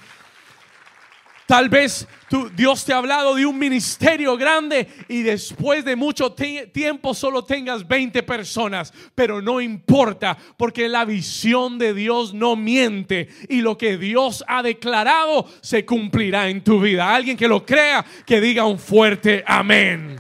Tal 1.54 1.70
vez 1.70 2.08
Dios 2.56 2.84
te 2.84 2.94
ha 2.94 2.98
hablado 2.98 3.36
de 3.36 3.46
un 3.46 3.60
ministerio 3.60 4.36
grande 4.36 4.88
y 5.08 5.22
después 5.22 5.86
de 5.86 5.96
mucho 5.96 6.34
tiempo 6.34 7.14
solo 7.14 7.46
tengas 7.46 7.88
20 7.88 8.24
personas, 8.24 8.92
pero 9.14 9.40
no 9.40 9.62
importa 9.62 10.36
porque 10.58 10.90
la 10.90 11.06
visión 11.06 11.78
de 11.78 11.94
Dios 11.94 12.34
no 12.34 12.56
miente 12.56 13.28
y 13.50 13.62
lo 13.62 13.78
que 13.78 13.98
Dios 13.98 14.44
ha 14.48 14.64
declarado 14.64 15.48
se 15.62 15.86
cumplirá 15.86 16.50
en 16.50 16.64
tu 16.64 16.82
vida. 16.82 17.14
Alguien 17.14 17.38
que 17.38 17.48
lo 17.48 17.64
crea, 17.64 18.04
que 18.26 18.42
diga 18.42 18.66
un 18.66 18.80
fuerte 18.80 19.44
amén. 19.46 20.20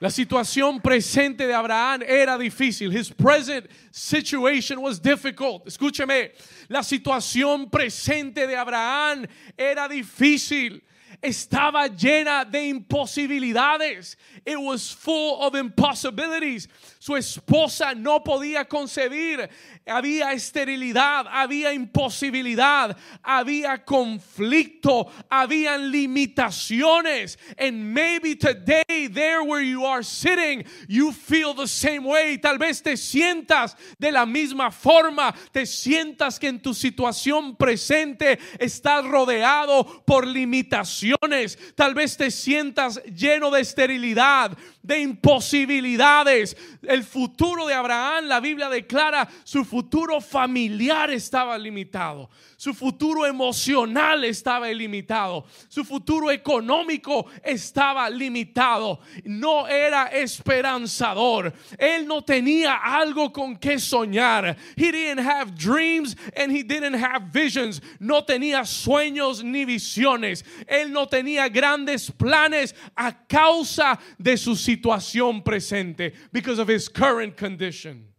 La 0.00 0.10
situación 0.10 0.80
presente 0.80 1.44
de 1.44 1.54
Abraham 1.54 2.02
era 2.06 2.38
difícil. 2.38 2.96
His 2.96 3.10
present 3.10 3.66
situation 3.98 4.80
was 4.80 4.98
difficult. 4.98 5.66
Escúcheme, 5.66 6.30
la 6.68 6.82
situación 6.82 7.70
presente 7.70 8.46
de 8.46 8.56
Abraham 8.56 9.26
era 9.56 9.88
difícil. 9.88 10.82
Estaba 11.20 11.88
llena 11.88 12.44
de 12.48 12.72
imposibilidades. 12.72 14.14
It 14.46 14.60
was 14.60 14.92
full 14.92 15.40
of 15.40 15.54
impossibilities. 15.54 16.68
Su 17.00 17.14
esposa 17.14 17.92
no 17.96 18.20
podía 18.20 18.68
concebir 18.68 19.48
había 19.88 20.32
esterilidad, 20.32 21.26
había 21.28 21.72
imposibilidad, 21.72 22.96
había 23.22 23.84
conflicto, 23.84 25.10
habían 25.30 25.90
limitaciones. 25.90 27.36
And 27.58 27.94
maybe 27.94 28.36
today, 28.36 29.08
there 29.08 29.42
where 29.42 29.62
you 29.62 29.84
are 29.84 30.02
sitting, 30.02 30.64
you 30.88 31.12
feel 31.12 31.54
the 31.54 31.66
same 31.66 32.04
way. 32.04 32.38
Tal 32.38 32.58
vez 32.58 32.82
te 32.82 32.92
sientas 32.92 33.74
de 33.98 34.12
la 34.12 34.26
misma 34.26 34.70
forma, 34.70 35.34
te 35.52 35.66
sientas 35.66 36.38
que 36.38 36.48
en 36.48 36.60
tu 36.60 36.74
situación 36.74 37.56
presente 37.56 38.38
estás 38.58 39.04
rodeado 39.04 40.02
por 40.04 40.26
limitaciones. 40.26 41.58
Tal 41.74 41.94
vez 41.94 42.16
te 42.16 42.30
sientas 42.30 43.02
lleno 43.04 43.50
de 43.50 43.60
esterilidad, 43.60 44.56
de 44.82 45.00
imposibilidades. 45.00 46.56
El 46.82 47.04
futuro 47.04 47.66
de 47.66 47.74
Abraham, 47.74 48.26
la 48.26 48.40
Biblia 48.40 48.68
declara, 48.68 49.28
su 49.44 49.64
futuro 49.64 50.20
familiar 50.20 51.10
estaba 51.10 51.58
limitado. 51.58 52.30
Su 52.56 52.74
futuro 52.74 53.24
emocional 53.26 54.24
estaba 54.24 54.68
limitado. 54.68 55.46
Su 55.68 55.84
futuro 55.84 56.30
económico 56.30 57.26
estaba 57.44 58.08
limitado. 58.10 59.00
No 59.24 59.68
era 59.68 60.06
esperanzador. 60.06 61.52
Él 61.78 62.06
no 62.06 62.22
tenía 62.22 62.74
algo 62.74 63.32
con 63.32 63.56
que 63.56 63.78
soñar. 63.78 64.56
He 64.76 64.90
didn't 64.90 65.20
have 65.20 65.54
dreams 65.54 66.16
and 66.36 66.50
he 66.50 66.62
didn't 66.62 66.96
have 66.96 67.30
visions. 67.32 67.80
No 68.00 68.24
tenía 68.24 68.64
sueños 68.64 69.44
ni 69.44 69.64
visiones. 69.64 70.44
Él 70.66 70.90
no 70.92 71.06
tenía 71.06 71.48
grandes 71.48 72.10
planes 72.10 72.74
a 72.96 73.12
causa 73.26 73.98
de 74.18 74.36
su 74.36 74.56
situación 74.56 74.77
presente. 74.80 76.12
Because 76.32 76.58
of 76.58 76.68
his 76.68 76.88
current 76.88 77.36
condition. 77.36 78.12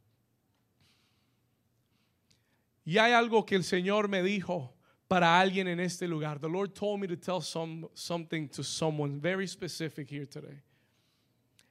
Y 2.85 2.97
hay 2.97 3.11
algo 3.11 3.45
que 3.45 3.55
el 3.55 3.63
Señor 3.63 4.07
me 4.07 4.23
dijo 4.23 4.73
para 5.07 5.39
alguien 5.39 5.67
en 5.67 5.79
este 5.79 6.07
lugar. 6.07 6.39
The 6.39 6.49
Lord 6.49 6.73
told 6.73 6.99
me 6.99 7.07
to 7.07 7.17
tell 7.17 7.41
some, 7.41 7.87
something 7.93 8.47
to 8.49 8.63
someone 8.63 9.19
very 9.19 9.47
specific 9.47 10.09
here 10.09 10.25
today. 10.25 10.61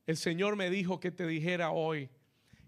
El 0.06 0.16
Señor 0.16 0.56
me 0.56 0.70
dijo 0.70 1.00
que 1.00 1.10
te 1.10 1.26
dijera 1.26 1.70
hoy 1.70 2.08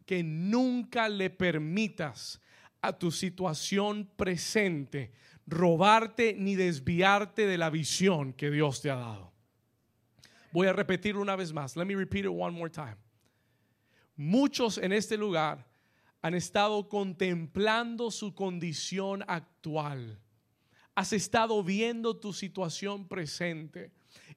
que 0.04 0.22
nunca 0.22 1.08
le 1.08 1.30
permitas 1.30 2.40
a 2.82 2.92
tu 2.92 3.10
situación 3.10 4.10
presente 4.16 5.12
robarte 5.46 6.34
ni 6.34 6.54
desviarte 6.54 7.46
de 7.46 7.58
la 7.58 7.70
visión 7.70 8.32
que 8.32 8.50
Dios 8.50 8.80
te 8.80 8.90
ha 8.90 8.96
dado. 8.96 9.29
Voy 10.52 10.66
a 10.66 10.72
repetirlo 10.72 11.20
una 11.20 11.36
vez 11.36 11.52
más. 11.52 11.76
Let 11.76 11.84
me 11.86 11.94
repeat 11.94 12.24
it 12.24 12.30
one 12.30 12.52
more 12.52 12.70
time. 12.70 12.96
Muchos 14.16 14.78
en 14.78 14.92
este 14.92 15.16
lugar 15.16 15.66
han 16.22 16.34
estado 16.34 16.88
contemplando 16.88 18.10
su 18.10 18.34
condición 18.34 19.24
actual. 19.26 20.20
Has 20.94 21.12
estado 21.12 21.62
viendo 21.62 22.18
tu 22.18 22.32
situación 22.32 23.08
presente 23.08 23.92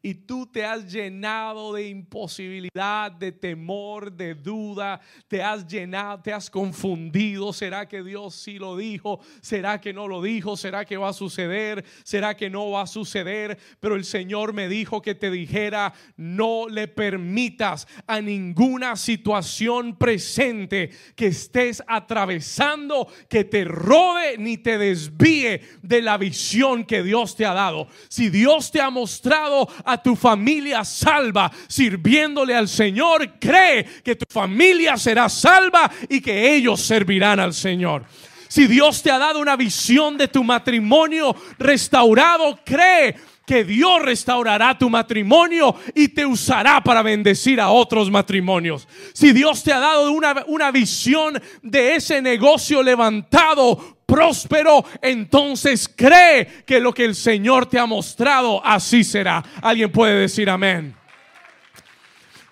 y 0.06 0.14
tú 0.14 0.46
te 0.46 0.66
has 0.66 0.92
llenado 0.92 1.74
de 1.74 1.88
imposibilidad, 1.88 3.10
de 3.10 3.32
temor, 3.32 4.12
de 4.12 4.36
duda, 4.36 5.00
te 5.30 5.42
has 5.42 5.66
llenado, 5.66 6.22
te 6.22 6.34
has 6.34 6.50
confundido. 6.50 7.54
¿Será 7.54 7.88
que 7.88 8.04
Dios 8.04 8.36
sí 8.36 8.60
lo 8.60 8.76
dijo? 8.76 9.22
¿Será 9.42 9.80
que 9.80 9.94
no 9.94 10.10
lo 10.10 10.22
dijo? 10.22 10.58
¿Será 10.58 10.84
que 10.84 10.98
va 10.98 11.10
a 11.10 11.14
suceder? 11.14 11.86
¿Será 12.04 12.36
que 12.36 12.50
no 12.50 12.70
va 12.72 12.82
a 12.82 12.88
suceder? 12.88 13.58
Pero 13.80 13.96
el 13.96 14.04
Señor 14.04 14.52
me 14.52 14.68
dijo 14.68 15.02
que 15.02 15.16
te 15.16 15.32
dijera, 15.32 15.94
no 16.18 16.68
le 16.68 16.90
permitas 16.90 17.88
a 18.06 18.20
ninguna 18.20 18.98
situación 18.98 19.96
presente 19.98 20.90
que 21.16 21.28
estés 21.28 21.82
atravesando 21.88 23.08
que 23.30 23.46
te 23.46 23.64
robe 23.64 24.38
ni 24.38 24.58
te 24.58 24.78
desvíe 24.78 25.62
de 25.82 26.02
la 26.02 26.18
visión 26.18 26.84
que 26.84 27.04
Dios 27.04 27.38
te 27.38 27.46
ha 27.46 27.54
dado. 27.54 27.88
Si 28.10 28.30
Dios 28.30 28.70
te 28.70 28.82
ha 28.82 28.90
mostrado 28.90 29.70
a 29.86 29.93
tu 30.02 30.16
familia 30.16 30.84
salva 30.84 31.52
sirviéndole 31.68 32.56
al 32.56 32.68
Señor, 32.68 33.40
cree 33.40 33.86
que 34.04 34.16
tu 34.16 34.26
familia 34.30 34.98
será 34.98 35.30
salva 35.30 35.92
y 36.10 36.22
que 36.22 36.56
ellos 36.56 36.82
servirán 36.82 37.40
al 37.40 37.54
Señor. 37.54 38.06
Si 38.48 38.68
Dios 38.68 39.02
te 39.02 39.10
ha 39.10 39.18
dado 39.18 39.40
una 39.40 39.56
visión 39.56 40.16
de 40.18 40.28
tu 40.28 40.44
matrimonio 40.44 41.36
restaurado, 41.58 42.60
cree 42.64 43.16
que 43.46 43.64
Dios 43.64 44.02
restaurará 44.02 44.78
tu 44.78 44.90
matrimonio 44.90 45.76
y 45.94 46.10
te 46.10 46.26
usará 46.26 46.82
para 46.82 47.02
bendecir 47.02 47.60
a 47.60 47.70
otros 47.70 48.10
matrimonios. 48.10 48.88
Si 49.14 49.32
Dios 49.34 49.64
te 49.64 49.74
ha 49.74 49.80
dado 49.80 50.12
una, 50.12 50.44
una 50.48 50.72
visión 50.72 51.42
de 51.62 51.96
ese 51.96 52.22
negocio 52.22 52.82
levantado, 52.84 53.98
próspero, 54.14 54.86
entonces 55.02 55.90
cree 55.90 56.64
que 56.68 56.80
lo 56.80 56.94
que 56.94 57.04
el 57.04 57.16
Señor 57.16 57.66
te 57.66 57.80
ha 57.80 57.88
mostrado 57.88 58.64
así 58.64 59.04
será. 59.04 59.44
Alguien 59.60 59.92
puede 59.92 60.20
decir 60.20 60.52
amén. 60.52 60.96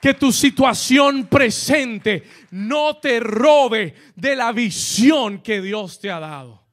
Que 0.01 0.15
tu 0.15 0.31
situación 0.31 1.27
presente 1.27 2.23
no 2.49 2.97
te 2.97 3.19
robe 3.19 3.93
de 4.15 4.35
la 4.35 4.51
visión 4.51 5.43
que 5.43 5.61
Dios 5.61 5.99
te 5.99 6.09
ha 6.09 6.19
dado. 6.19 6.63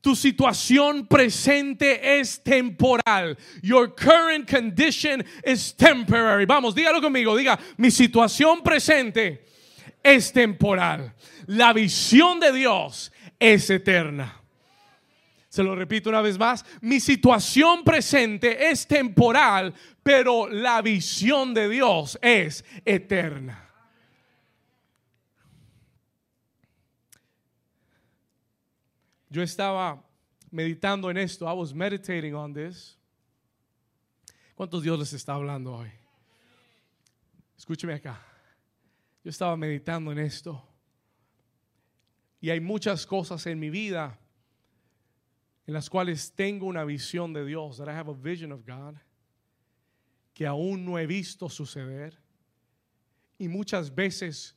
Tu 0.00 0.16
situación 0.16 1.06
presente 1.06 2.20
es 2.20 2.42
temporal. 2.42 3.36
Your 3.60 3.94
current 3.94 4.50
condition 4.50 5.22
is 5.44 5.76
temporary. 5.76 6.46
Vamos, 6.46 6.74
dígalo 6.74 7.02
conmigo. 7.02 7.36
Diga, 7.36 7.60
mi 7.76 7.90
situación 7.90 8.62
presente 8.62 9.44
es 10.02 10.32
temporal. 10.32 11.12
La 11.48 11.74
visión 11.74 12.40
de 12.40 12.50
Dios 12.52 13.12
es 13.40 13.70
eterna. 13.70 14.36
Se 15.48 15.64
lo 15.64 15.74
repito 15.74 16.08
una 16.08 16.20
vez 16.20 16.38
más, 16.38 16.64
mi 16.80 17.00
situación 17.00 17.82
presente 17.82 18.70
es 18.70 18.86
temporal, 18.86 19.74
pero 20.00 20.48
la 20.48 20.80
visión 20.80 21.52
de 21.52 21.68
Dios 21.68 22.16
es 22.22 22.64
eterna. 22.84 23.68
Yo 29.28 29.42
estaba 29.42 30.04
meditando 30.50 31.10
en 31.10 31.16
esto. 31.16 31.48
I 31.48 31.52
was 31.52 31.74
meditating 31.74 32.34
on 32.34 32.52
this. 32.52 32.96
¿Cuántos 34.54 34.82
Dios 34.82 34.98
les 34.98 35.12
está 35.12 35.34
hablando 35.34 35.74
hoy? 35.74 35.90
Escúcheme 37.56 37.94
acá. 37.94 38.20
Yo 39.24 39.30
estaba 39.30 39.56
meditando 39.56 40.12
en 40.12 40.18
esto. 40.18 40.69
Y 42.40 42.50
hay 42.50 42.60
muchas 42.60 43.06
cosas 43.06 43.46
en 43.46 43.58
mi 43.58 43.70
vida 43.70 44.18
en 45.66 45.74
las 45.74 45.88
cuales 45.88 46.32
tengo 46.32 46.66
una 46.66 46.84
visión 46.84 47.32
de 47.32 47.44
Dios, 47.44 47.76
that 47.76 47.86
I 47.86 47.92
have 47.92 48.10
a 48.10 48.14
vision 48.14 48.50
of 48.50 48.66
God, 48.66 48.96
que 50.34 50.46
aún 50.46 50.84
no 50.84 50.98
he 50.98 51.06
visto 51.06 51.48
suceder. 51.48 52.18
Y 53.38 53.46
muchas 53.46 53.94
veces 53.94 54.56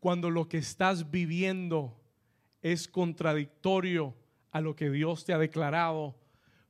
cuando 0.00 0.30
lo 0.30 0.48
que 0.48 0.58
estás 0.58 1.10
viviendo 1.10 2.00
es 2.62 2.88
contradictorio 2.88 4.14
a 4.52 4.60
lo 4.60 4.74
que 4.74 4.90
Dios 4.90 5.24
te 5.24 5.32
ha 5.34 5.38
declarado, 5.38 6.18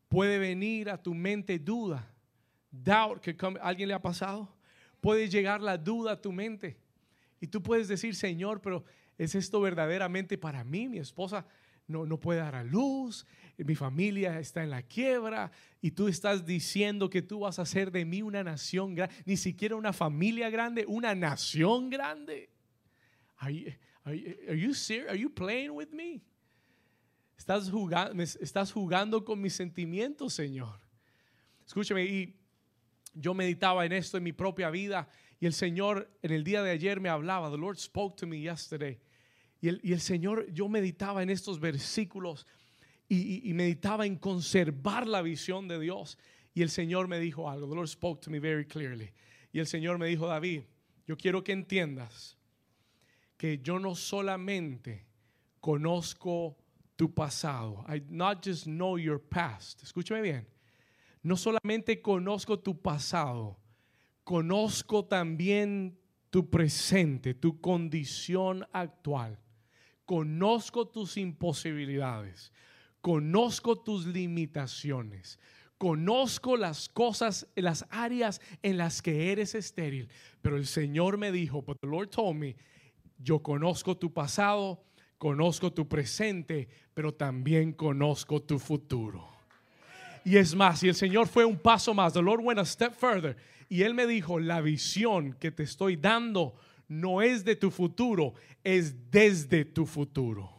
puede 0.08 0.38
venir 0.38 0.90
a 0.90 1.00
tu 1.00 1.14
mente 1.14 1.58
duda. 1.58 2.10
Doubt 2.72 3.20
que 3.20 3.36
¿Alguien 3.60 3.88
le 3.88 3.94
ha 3.94 4.02
pasado? 4.02 4.48
Puede 5.00 5.28
llegar 5.28 5.60
la 5.60 5.78
duda 5.78 6.12
a 6.12 6.20
tu 6.20 6.32
mente. 6.32 6.76
Y 7.40 7.46
tú 7.46 7.62
puedes 7.62 7.86
decir, 7.86 8.16
Señor, 8.16 8.60
pero 8.60 8.84
¿es 9.18 9.34
esto 9.34 9.60
verdaderamente 9.60 10.38
para 10.38 10.64
mí? 10.64 10.88
Mi 10.88 10.98
esposa 10.98 11.46
no, 11.86 12.06
no 12.06 12.18
puede 12.18 12.40
dar 12.40 12.54
a 12.54 12.64
luz, 12.64 13.26
mi 13.58 13.74
familia 13.74 14.40
está 14.40 14.62
en 14.62 14.70
la 14.70 14.82
quiebra 14.82 15.52
y 15.80 15.92
tú 15.92 16.08
estás 16.08 16.44
diciendo 16.44 17.10
que 17.10 17.22
tú 17.22 17.40
vas 17.40 17.58
a 17.58 17.62
hacer 17.62 17.90
de 17.90 18.04
mí 18.04 18.22
una 18.22 18.42
nación 18.42 18.94
grande, 18.94 19.14
ni 19.26 19.36
siquiera 19.36 19.76
una 19.76 19.92
familia 19.92 20.50
grande, 20.50 20.84
una 20.88 21.14
nación 21.14 21.90
grande. 21.90 22.50
Are 23.36 23.52
you, 24.56 24.74
serious? 24.74 25.10
Are 25.10 25.18
you 25.18 25.30
playing 25.32 25.70
with 25.70 25.90
me? 25.92 26.22
Estás 27.36 27.70
jugando, 27.70 28.22
estás 28.22 28.72
jugando 28.72 29.24
con 29.24 29.40
mis 29.40 29.54
sentimientos, 29.54 30.32
Señor. 30.34 30.80
Escúchame, 31.66 32.04
y 32.04 32.36
yo 33.14 33.34
meditaba 33.34 33.84
en 33.84 33.92
esto 33.92 34.16
en 34.16 34.24
mi 34.24 34.32
propia 34.32 34.70
vida 34.70 35.08
y 35.40 35.46
el 35.46 35.52
Señor 35.52 36.10
en 36.22 36.32
el 36.32 36.44
día 36.44 36.62
de 36.62 36.70
ayer 36.70 37.00
me 37.00 37.08
hablaba. 37.08 37.50
The 37.50 37.58
Lord 37.58 37.78
spoke 37.78 38.16
to 38.16 38.26
me 38.26 38.40
yesterday. 38.40 38.98
Y 39.60 39.68
el, 39.68 39.80
y 39.82 39.92
el 39.92 40.00
Señor, 40.00 40.46
yo 40.52 40.68
meditaba 40.68 41.22
en 41.22 41.30
estos 41.30 41.58
versículos 41.58 42.46
y, 43.08 43.48
y, 43.48 43.54
meditaba 43.54 44.06
en 44.06 44.16
conservar 44.16 45.06
la 45.06 45.22
visión 45.22 45.68
de 45.68 45.78
Dios. 45.78 46.18
Y 46.54 46.62
el 46.62 46.70
Señor 46.70 47.08
me 47.08 47.18
dijo 47.18 47.48
algo. 47.50 47.68
The 47.68 47.74
Lord 47.74 47.88
spoke 47.88 48.20
to 48.22 48.30
me 48.30 48.38
very 48.38 48.66
clearly. 48.66 49.10
Y 49.52 49.58
el 49.58 49.66
Señor 49.66 49.98
me 49.98 50.06
dijo, 50.06 50.26
David, 50.26 50.62
yo 51.06 51.16
quiero 51.16 51.42
que 51.42 51.52
entiendas 51.52 52.36
que 53.36 53.58
yo 53.58 53.78
no 53.78 53.94
solamente 53.94 55.06
conozco 55.60 56.56
tu 56.96 57.12
pasado. 57.12 57.84
I 57.88 58.02
not 58.08 58.44
just 58.44 58.64
know 58.64 58.96
your 58.96 59.18
past. 59.18 59.82
Escúchame 59.82 60.22
bien. 60.22 60.46
No 61.22 61.36
solamente 61.36 62.02
conozco 62.02 62.58
tu 62.58 62.80
pasado, 62.80 63.58
conozco 64.24 65.04
también 65.04 65.98
tu 66.30 66.50
presente, 66.50 67.34
tu 67.34 67.60
condición 67.60 68.66
actual. 68.72 69.38
Conozco 70.04 70.88
tus 70.88 71.16
imposibilidades. 71.16 72.52
Conozco 73.00 73.76
tus 73.76 74.06
limitaciones. 74.06 75.38
Conozco 75.78 76.56
las 76.56 76.88
cosas, 76.88 77.46
las 77.54 77.86
áreas 77.90 78.40
en 78.62 78.78
las 78.78 79.02
que 79.02 79.30
eres 79.30 79.54
estéril. 79.54 80.08
Pero 80.40 80.56
el 80.56 80.66
Señor 80.66 81.18
me 81.18 81.30
dijo, 81.30 81.62
but 81.62 81.80
the 81.80 81.86
Lord 81.86 82.08
told 82.08 82.36
me, 82.36 82.56
yo 83.18 83.40
conozco 83.40 83.96
tu 83.96 84.12
pasado, 84.12 84.82
conozco 85.18 85.72
tu 85.72 85.86
presente, 85.88 86.68
pero 86.94 87.12
también 87.12 87.72
conozco 87.72 88.42
tu 88.42 88.58
futuro. 88.58 89.28
Y 90.24 90.36
es 90.38 90.54
más, 90.54 90.82
y 90.82 90.88
el 90.88 90.94
Señor 90.94 91.28
fue 91.28 91.44
un 91.44 91.58
paso 91.58 91.92
más. 91.92 92.14
The 92.14 92.22
Lord 92.22 92.40
went 92.42 92.58
a 92.58 92.64
step 92.64 92.94
further. 92.94 93.36
Y 93.68 93.82
Él 93.82 93.94
me 93.94 94.06
dijo, 94.06 94.38
la 94.40 94.60
visión 94.60 95.34
que 95.34 95.50
te 95.50 95.62
estoy 95.62 95.96
dando 95.96 96.54
no 96.88 97.22
es 97.22 97.44
de 97.44 97.56
tu 97.56 97.70
futuro, 97.70 98.34
es 98.62 99.10
desde 99.10 99.64
tu 99.64 99.86
futuro. 99.86 100.50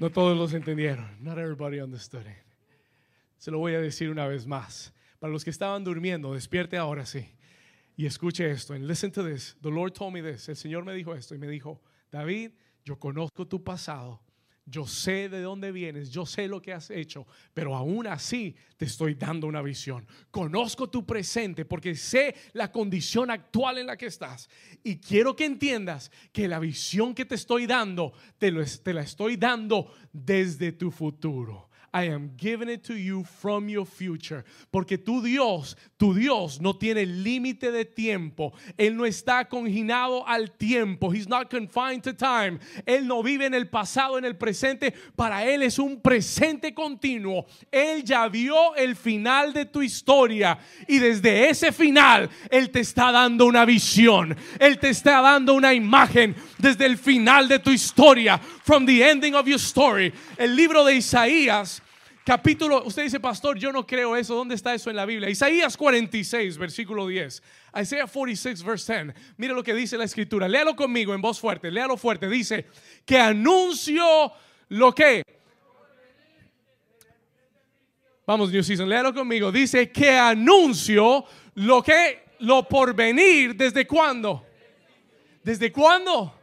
No 0.00 0.08
todos 0.08 0.34
los 0.34 0.54
entendieron. 0.54 1.06
Not 1.20 1.36
everybody 1.36 1.78
understood 1.78 2.22
it. 2.22 2.42
Se 3.36 3.50
lo 3.50 3.58
voy 3.58 3.74
a 3.74 3.80
decir 3.80 4.08
una 4.08 4.26
vez 4.26 4.46
más. 4.46 4.94
Para 5.18 5.30
los 5.30 5.44
que 5.44 5.50
estaban 5.50 5.84
durmiendo, 5.84 6.32
despierte 6.32 6.78
ahora 6.78 7.04
sí. 7.04 7.28
Y 7.98 8.06
escuche 8.06 8.50
esto. 8.50 8.72
And 8.72 8.86
listen 8.86 9.12
to 9.12 9.22
this. 9.22 9.58
The 9.60 9.70
Lord 9.70 9.92
told 9.92 10.14
me 10.14 10.22
this. 10.22 10.48
El 10.48 10.56
Señor 10.56 10.86
me 10.86 10.94
dijo 10.94 11.14
esto 11.14 11.34
y 11.34 11.38
me 11.38 11.48
dijo, 11.48 11.82
David, 12.10 12.52
yo 12.84 12.98
conozco 12.98 13.46
tu 13.46 13.62
pasado 13.62 14.20
yo 14.70 14.86
sé 14.86 15.28
de 15.28 15.40
dónde 15.40 15.72
vienes, 15.72 16.10
yo 16.10 16.24
sé 16.24 16.46
lo 16.46 16.62
que 16.62 16.72
has 16.72 16.90
hecho, 16.90 17.26
pero 17.52 17.74
aún 17.74 18.06
así 18.06 18.54
te 18.76 18.84
estoy 18.84 19.14
dando 19.14 19.46
una 19.48 19.62
visión. 19.62 20.06
Conozco 20.30 20.88
tu 20.88 21.04
presente 21.04 21.64
porque 21.64 21.96
sé 21.96 22.36
la 22.52 22.70
condición 22.70 23.30
actual 23.30 23.78
en 23.78 23.86
la 23.86 23.96
que 23.96 24.06
estás. 24.06 24.48
Y 24.84 24.98
quiero 24.98 25.34
que 25.34 25.44
entiendas 25.44 26.12
que 26.32 26.46
la 26.46 26.60
visión 26.60 27.14
que 27.14 27.24
te 27.24 27.34
estoy 27.34 27.66
dando, 27.66 28.12
te, 28.38 28.52
te 28.52 28.94
la 28.94 29.02
estoy 29.02 29.36
dando 29.36 29.92
desde 30.12 30.72
tu 30.72 30.90
futuro. 30.90 31.69
I 31.92 32.04
am 32.04 32.30
giving 32.36 32.68
it 32.68 32.84
to 32.84 32.94
you 32.94 33.24
from 33.24 33.68
your 33.68 33.84
future. 33.84 34.44
Porque 34.70 34.96
tu 34.96 35.20
Dios, 35.20 35.76
tu 35.98 36.14
Dios 36.14 36.60
no 36.60 36.74
tiene 36.74 37.04
límite 37.04 37.72
de 37.72 37.84
tiempo. 37.84 38.52
Él 38.78 38.96
no 38.96 39.04
está 39.04 39.48
conginado 39.48 40.24
al 40.24 40.52
tiempo. 40.52 41.10
He's 41.10 41.28
not 41.28 41.50
confined 41.50 42.04
to 42.04 42.12
time. 42.12 42.60
Él 42.86 43.08
no 43.08 43.24
vive 43.24 43.46
en 43.46 43.54
el 43.54 43.68
pasado, 43.68 44.18
en 44.18 44.24
el 44.24 44.36
presente. 44.36 44.94
Para 45.16 45.44
Él 45.44 45.64
es 45.64 45.80
un 45.80 46.00
presente 46.00 46.72
continuo. 46.72 47.46
Él 47.72 48.04
ya 48.04 48.28
vio 48.28 48.76
el 48.76 48.94
final 48.94 49.52
de 49.52 49.64
tu 49.64 49.82
historia. 49.82 50.58
Y 50.86 50.98
desde 50.98 51.50
ese 51.50 51.72
final, 51.72 52.30
Él 52.50 52.70
te 52.70 52.80
está 52.80 53.10
dando 53.10 53.46
una 53.46 53.64
visión. 53.64 54.36
Él 54.60 54.78
te 54.78 54.90
está 54.90 55.20
dando 55.20 55.54
una 55.54 55.74
imagen 55.74 56.36
desde 56.58 56.86
el 56.86 56.96
final 56.96 57.48
de 57.48 57.58
tu 57.58 57.70
historia. 57.70 58.38
From 58.38 58.86
the 58.86 59.02
ending 59.02 59.34
of 59.34 59.46
your 59.46 59.58
story. 59.58 60.12
El 60.36 60.54
libro 60.54 60.84
de 60.84 60.94
Isaías 60.94 61.79
capítulo, 62.30 62.84
usted 62.84 63.02
dice, 63.02 63.18
pastor, 63.18 63.58
yo 63.58 63.72
no 63.72 63.84
creo 63.84 64.14
eso. 64.14 64.36
¿Dónde 64.36 64.54
está 64.54 64.72
eso 64.72 64.88
en 64.88 64.94
la 64.94 65.04
Biblia? 65.04 65.28
Isaías 65.28 65.76
46, 65.76 66.58
versículo 66.58 67.08
10. 67.08 67.42
Isaiah 67.82 68.06
46, 68.06 68.62
verse 68.62 69.02
10. 69.04 69.16
Mire 69.36 69.52
lo 69.52 69.64
que 69.64 69.74
dice 69.74 69.98
la 69.98 70.04
escritura. 70.04 70.46
Léalo 70.46 70.76
conmigo 70.76 71.12
en 71.12 71.20
voz 71.20 71.40
fuerte. 71.40 71.72
Léalo 71.72 71.96
fuerte. 71.96 72.28
Dice 72.28 72.68
que 73.04 73.18
anuncio 73.18 74.32
lo 74.68 74.94
que. 74.94 75.24
Vamos, 78.24 78.52
New 78.52 78.62
Season, 78.62 78.88
léalo 78.88 79.12
conmigo. 79.12 79.50
Dice 79.50 79.90
que 79.90 80.10
anuncio 80.16 81.24
lo 81.56 81.82
que, 81.82 82.22
lo 82.38 82.62
por 82.68 82.94
venir. 82.94 83.56
¿Desde 83.56 83.88
cuándo? 83.88 84.46
¿Desde 85.42 85.72
cuándo? 85.72 86.39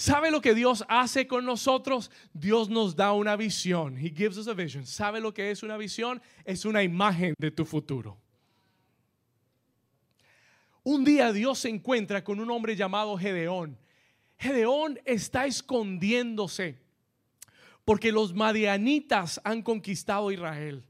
¿Sabe 0.00 0.30
lo 0.30 0.40
que 0.40 0.54
Dios 0.54 0.82
hace 0.88 1.26
con 1.26 1.44
nosotros? 1.44 2.10
Dios 2.32 2.70
nos 2.70 2.96
da 2.96 3.12
una 3.12 3.36
visión. 3.36 3.98
He 3.98 4.08
gives 4.08 4.38
us 4.38 4.48
a 4.48 4.54
vision. 4.54 4.86
¿Sabe 4.86 5.20
lo 5.20 5.34
que 5.34 5.50
es 5.50 5.62
una 5.62 5.76
visión? 5.76 6.22
Es 6.46 6.64
una 6.64 6.82
imagen 6.82 7.34
de 7.38 7.50
tu 7.50 7.66
futuro. 7.66 8.16
Un 10.82 11.04
día 11.04 11.34
Dios 11.34 11.58
se 11.58 11.68
encuentra 11.68 12.24
con 12.24 12.40
un 12.40 12.50
hombre 12.50 12.76
llamado 12.76 13.14
Gedeón. 13.18 13.76
Gedeón 14.38 14.98
está 15.04 15.44
escondiéndose 15.44 16.78
porque 17.84 18.10
los 18.10 18.32
madianitas 18.32 19.38
han 19.44 19.60
conquistado 19.60 20.32
Israel. 20.32 20.82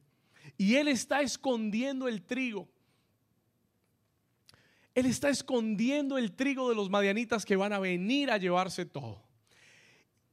Y 0.57 0.77
él 0.77 0.87
está 0.87 1.21
escondiendo 1.21 2.07
el 2.07 2.23
trigo. 2.23 2.69
Él 4.95 5.07
está 5.07 5.31
escondiendo 5.31 6.19
el 6.19 6.33
trigo 6.33 6.69
de 6.69 6.75
los 6.75 6.91
madianitas 6.91 7.45
que 7.45 7.57
van 7.57 7.73
a 7.73 7.79
venir 7.79 8.31
a 8.31 8.39
llevarse 8.39 8.85
todo. 8.85 9.23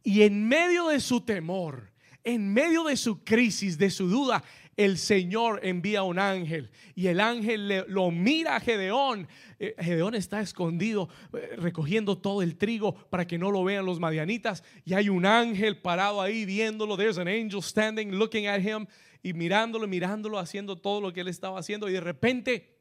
Y 0.04 0.24
en 0.24 0.48
medio 0.48 0.88
de 0.88 1.00
su 1.00 1.22
temor, 1.22 1.92
en 2.24 2.52
medio 2.52 2.84
de 2.84 2.98
su 2.98 3.24
crisis, 3.24 3.78
de 3.78 3.90
su 3.90 4.08
duda, 4.08 4.44
el 4.78 5.00
Señor 5.00 5.60
envía 5.64 6.04
un 6.04 6.20
ángel 6.20 6.70
y 6.94 7.08
el 7.08 7.20
ángel 7.20 7.84
lo 7.88 8.12
mira 8.12 8.56
a 8.56 8.60
Gedeón. 8.60 9.28
Eh, 9.60 9.76
Gedeón 9.80 10.14
está 10.14 10.40
escondido 10.40 11.10
eh, 11.34 11.56
recogiendo 11.58 12.20
todo 12.20 12.44
el 12.44 12.58
trigo 12.58 12.94
para 13.10 13.26
que 13.26 13.40
no 13.40 13.50
lo 13.50 13.64
vean 13.64 13.86
los 13.86 14.00
madianitas 14.00 14.64
y 14.86 14.94
hay 14.94 15.10
un 15.10 15.26
ángel 15.26 15.82
parado 15.82 16.22
ahí 16.22 16.46
viéndolo. 16.46 16.96
There's 16.96 17.18
an 17.18 17.28
angel 17.28 17.62
standing 17.62 18.12
looking 18.12 18.48
at 18.48 18.62
him 18.62 18.86
y 19.24 19.34
mirándolo, 19.34 19.88
mirándolo, 19.88 20.38
haciendo 20.38 20.76
todo 20.76 21.02
lo 21.02 21.12
que 21.12 21.22
él 21.22 21.28
estaba 21.28 21.60
haciendo 21.60 21.90
y 21.90 21.94
de 21.94 22.02
repente 22.02 22.77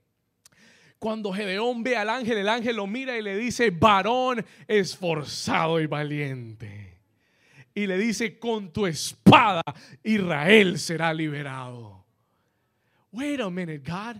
cuando 0.99 1.33
Gedeón 1.33 1.83
ve 1.83 1.97
al 1.97 2.09
ángel, 2.09 2.39
el 2.39 2.49
ángel 2.49 2.77
lo 2.77 2.87
mira 2.87 3.19
y 3.19 3.23
le 3.23 3.37
dice, 3.37 3.71
varón 3.71 4.45
esforzado 4.67 5.81
y 5.81 5.87
valiente. 5.87 6.99
Y 7.75 7.87
le 7.87 7.99
dice, 7.99 8.39
con 8.39 8.73
tu 8.73 8.87
espada 8.87 9.63
Israel 10.03 10.79
será 10.79 11.13
liberado. 11.13 12.05
Wait 13.13 13.41
a 13.41 13.51
minute, 13.51 13.79
God. 13.79 14.17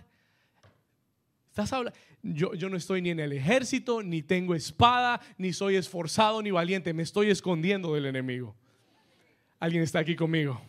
¿Estás 1.49 1.73
hablando? 1.73 1.97
Yo, 2.21 2.53
yo, 2.53 2.69
no 2.69 2.77
estoy 2.77 3.01
ni 3.01 3.09
en 3.09 3.19
el 3.19 3.31
ejército, 3.31 4.03
ni 4.03 4.21
tengo 4.21 4.53
espada, 4.53 5.21
ni 5.37 5.53
soy 5.53 5.75
esforzado, 5.75 6.41
ni 6.41 6.51
valiente. 6.51 6.93
Me 6.93 7.03
estoy 7.03 7.29
escondiendo 7.29 7.93
del 7.93 8.05
enemigo. 8.05 8.55
¿Alguien 9.59 9.81
está 9.81 9.99
aquí 9.99 10.15
conmigo? 10.15 10.61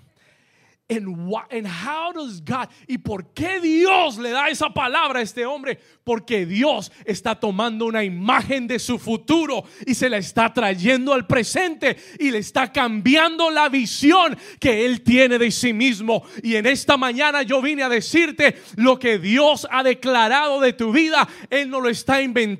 En 0.89 1.67
how 1.67 2.13
does 2.15 2.43
God 2.45 2.69
y 2.87 2.99
por 2.99 3.33
qué 3.35 3.61
Dios 3.61 4.17
le 4.17 4.31
da 4.31 4.49
esa 4.49 4.71
palabra 4.71 5.21
a 5.21 5.23
este 5.23 5.45
hombre 5.45 5.79
porque 6.03 6.47
Dios 6.47 6.91
está 7.05 7.35
tomando 7.35 7.85
una 7.85 8.05
imagen 8.05 8.67
de 8.67 8.79
su 8.79 8.99
futuro 8.99 9.65
y 9.87 9.95
se 9.95 10.09
la 10.09 10.17
está 10.17 10.53
trayendo 10.53 11.13
al 11.13 11.27
presente 11.27 11.97
y 12.19 12.31
le 12.31 12.39
está 12.39 12.73
cambiando 12.73 13.51
la 13.51 13.69
visión 13.69 14.39
que 14.59 14.87
él 14.87 15.03
tiene 15.03 15.39
de 15.39 15.51
sí 15.51 15.75
mismo. 15.75 16.23
Y 16.43 16.57
en 16.57 16.65
esta 16.65 16.97
mañana 16.97 17.43
yo 17.43 17.61
vine 17.61 17.83
a 17.83 17.89
decirte 17.91 18.57
lo 18.77 18.99
que 18.99 19.19
Dios 19.19 19.69
ha 19.71 19.83
declarado 19.83 20.61
de 20.61 20.73
tu 20.73 20.93
vida. 20.93 21.29
Él 21.51 21.69
no 21.69 21.81
lo 21.81 21.91
está 21.91 22.23
inventando 22.23 22.59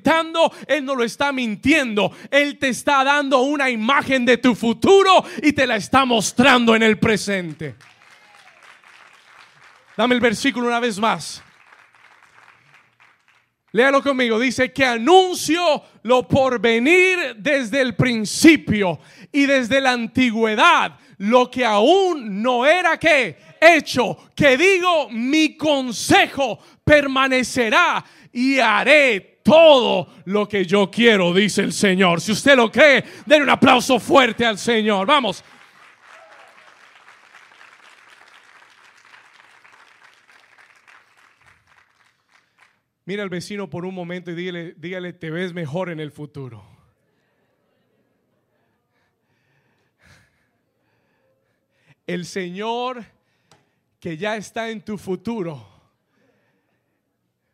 él 0.67 0.85
no 0.85 0.95
lo 0.95 1.03
está 1.03 1.31
mintiendo. 1.31 2.11
Él 2.31 2.57
te 2.57 2.69
está 2.69 3.03
dando 3.03 3.41
una 3.41 3.69
imagen 3.69 4.25
de 4.25 4.37
tu 4.37 4.55
futuro 4.55 5.23
y 5.41 5.53
te 5.53 5.67
la 5.67 5.75
está 5.75 6.05
mostrando 6.05 6.75
en 6.75 6.83
el 6.83 6.99
presente 6.99 7.75
Dame 9.99 10.15
el 10.15 10.21
versículo 10.21 10.67
una 10.67 10.79
vez 10.79 10.97
más. 10.97 11.43
Léalo 13.73 14.01
conmigo. 14.01 14.39
Dice 14.39 14.71
que 14.71 14.85
anuncio 14.85 15.83
lo 16.03 16.25
por 16.25 16.61
venir 16.61 17.35
desde 17.35 17.81
el 17.81 17.97
principio 17.97 19.01
y 19.29 19.45
desde 19.45 19.81
la 19.81 19.91
antigüedad, 19.91 20.97
lo 21.17 21.51
que 21.51 21.65
aún 21.65 22.41
no 22.41 22.65
era 22.65 22.97
que 22.97 23.37
hecho, 23.59 24.17
que 24.33 24.55
digo, 24.55 25.09
mi 25.09 25.57
consejo 25.57 26.59
permanecerá 26.81 28.01
y 28.31 28.57
haré 28.57 29.41
todo 29.43 30.13
lo 30.23 30.47
que 30.47 30.63
yo 30.63 30.89
quiero, 30.89 31.33
dice 31.33 31.61
el 31.61 31.73
Señor. 31.73 32.21
Si 32.21 32.31
usted 32.31 32.55
lo 32.55 32.71
cree, 32.71 33.03
den 33.25 33.41
un 33.41 33.49
aplauso 33.49 33.99
fuerte 33.99 34.45
al 34.45 34.57
Señor. 34.57 35.05
Vamos. 35.05 35.43
Mira 43.09 43.23
al 43.23 43.29
vecino 43.29 43.71
por 43.71 43.85
un 43.85 43.95
momento 43.95 44.29
y 44.29 44.35
dígale, 44.35 44.75
dígale, 44.77 45.13
te 45.13 45.31
ves 45.31 45.51
mejor 45.51 45.89
en 45.89 45.99
el 45.99 46.11
futuro. 46.11 46.63
El 52.05 52.23
Señor 52.23 53.03
que 53.99 54.15
ya 54.15 54.37
está 54.37 54.69
en 54.69 54.81
tu 54.81 54.99
futuro 54.99 55.67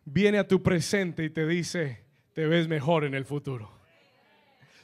viene 0.03 0.39
a 0.39 0.45
tu 0.45 0.61
presente 0.61 1.23
y 1.23 1.29
te 1.29 1.47
dice, 1.47 2.03
te 2.33 2.47
ves 2.47 2.67
mejor 2.67 3.05
en 3.05 3.13
el 3.13 3.23
futuro. 3.23 3.71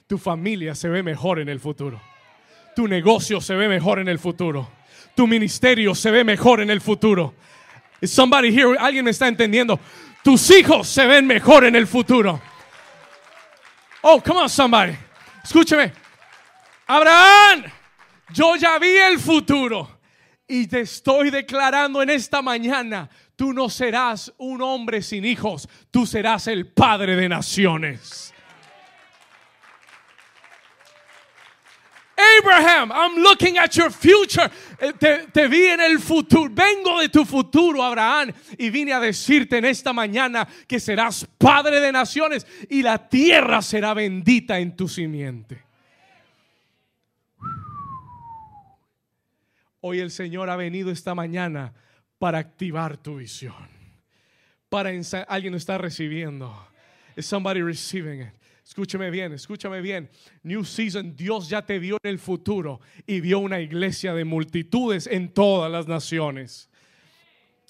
Tu 0.08 0.18
familia 0.18 0.74
se 0.74 0.88
ve 0.88 1.04
mejor 1.04 1.40
en 1.40 1.50
el 1.50 1.60
futuro. 1.60 2.02
Tu 2.78 2.88
negocio 2.88 3.42
se 3.42 3.56
ve 3.56 3.68
mejor 3.68 4.00
en 4.00 4.08
el 4.08 4.20
futuro. 4.20 4.72
Tu 5.18 5.28
ministerio 5.28 5.94
se 5.96 6.12
ve 6.12 6.24
mejor 6.24 6.62
en 6.62 6.70
el 6.70 6.80
futuro. 6.80 7.34
somebody 8.02 8.58
here, 8.58 8.78
alguien 8.80 9.04
me 9.04 9.12
está 9.12 9.28
entendiendo. 9.28 9.78
Tus 10.24 10.52
hijos 10.52 10.88
se 10.88 11.06
ven 11.08 11.26
mejor 11.26 11.66
en 11.66 11.76
el 11.76 11.88
futuro. 11.88 12.42
Oh, 14.02 14.22
come 14.22 14.42
on, 14.42 14.50
somebody. 14.50 14.96
Escúcheme. 15.44 15.94
Abraham, 16.88 17.64
yo 18.34 18.56
ya 18.56 18.78
vi 18.78 18.98
el 18.98 19.20
futuro 19.20 20.02
y 20.48 20.68
te 20.68 20.82
estoy 20.82 21.30
declarando 21.30 22.02
en 22.02 22.10
esta 22.10 22.42
mañana, 22.42 23.10
tú 23.36 23.54
no 23.54 23.70
serás 23.70 24.34
un 24.38 24.62
hombre 24.62 25.02
sin 25.02 25.24
hijos, 25.24 25.70
tú 25.90 26.06
serás 26.06 26.48
el 26.48 26.68
padre 26.68 27.16
de 27.16 27.30
naciones. 27.30 28.31
Abraham, 32.40 32.92
I'm 32.92 33.22
looking 33.22 33.58
at 33.58 33.76
your 33.76 33.92
future. 33.92 34.50
Eh, 34.80 34.94
Te, 35.32 35.48
vi 35.48 35.68
en 35.68 35.80
el 35.80 36.00
futuro. 36.00 36.50
Vengo 36.54 37.00
de 37.00 37.10
tu 37.10 37.26
futuro, 37.26 37.84
Abraham. 37.84 38.32
Y 38.58 38.70
vine 38.70 38.94
a 38.94 39.00
decirte 39.00 39.58
en 39.58 39.66
esta 39.66 39.94
mañana 39.94 40.48
que 40.68 40.80
serás 40.80 41.28
padre 41.38 41.80
de 41.80 41.92
naciones 41.92 42.46
y 42.70 42.82
la 42.82 43.10
tierra 43.10 43.62
será 43.62 43.94
bendita 43.94 44.60
en 44.60 44.76
tu 44.76 44.88
simiente. 44.88 45.64
Hoy 49.82 50.00
el 50.00 50.12
Señor 50.12 50.50
ha 50.50 50.56
venido 50.56 50.92
esta 50.92 51.16
mañana 51.16 51.74
para 52.20 52.38
activar 52.38 52.98
tu 52.98 53.18
visión. 53.18 53.68
Para 54.70 54.92
alguien 55.28 55.56
está 55.56 55.78
recibiendo. 55.78 56.56
Is 57.16 57.26
somebody 57.26 57.62
receiving 57.62 58.22
it? 58.22 58.41
Escúchame 58.66 59.10
bien, 59.10 59.34
escúchame 59.34 59.82
bien. 59.82 60.10
New 60.44 60.64
season, 60.64 61.16
Dios 61.16 61.50
ya 61.50 61.62
te 61.66 61.80
vio 61.80 61.98
en 62.04 62.10
el 62.10 62.20
futuro 62.20 62.80
y 63.06 63.20
vio 63.20 63.40
una 63.40 63.60
iglesia 63.60 64.14
de 64.14 64.24
multitudes 64.24 65.08
en 65.08 65.34
todas 65.34 65.72
las 65.72 65.88
naciones. 65.88 66.70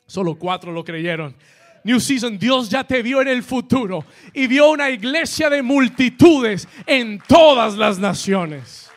Solo 0.05 0.35
cuatro 0.35 0.71
lo 0.71 0.83
creyeron. 0.83 1.35
New 1.83 1.99
Season, 1.99 2.37
Dios 2.37 2.69
ya 2.69 2.83
te 2.83 3.01
vio 3.01 3.21
en 3.21 3.27
el 3.27 3.43
futuro 3.43 4.05
y 4.33 4.47
vio 4.47 4.69
una 4.69 4.89
iglesia 4.89 5.49
de 5.49 5.61
multitudes 5.61 6.67
en 6.85 7.19
todas 7.27 7.75
las 7.75 7.97
naciones. 7.97 8.91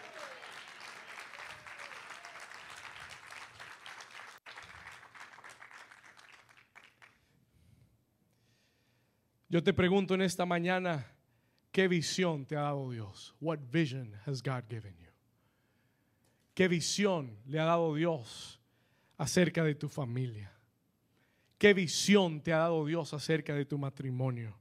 Yo 9.48 9.62
te 9.62 9.72
pregunto 9.72 10.14
en 10.14 10.22
esta 10.22 10.44
mañana, 10.44 11.13
¿qué 11.74 11.88
visión 11.88 12.46
te 12.46 12.56
ha 12.56 12.60
dado 12.60 12.88
Dios? 12.92 13.34
What 13.40 13.58
vision 13.72 14.14
has 14.26 14.40
God 14.40 14.62
given 14.70 14.96
you? 14.96 15.10
¿Qué 16.54 16.68
visión 16.68 17.36
le 17.46 17.58
ha 17.58 17.64
dado 17.64 17.96
Dios 17.96 18.60
acerca 19.18 19.64
de 19.64 19.74
tu 19.74 19.88
familia? 19.88 20.52
¿Qué 21.58 21.74
visión 21.74 22.40
te 22.40 22.52
ha 22.52 22.58
dado 22.58 22.86
Dios 22.86 23.12
acerca 23.12 23.56
de 23.56 23.64
tu 23.64 23.76
matrimonio? 23.76 24.56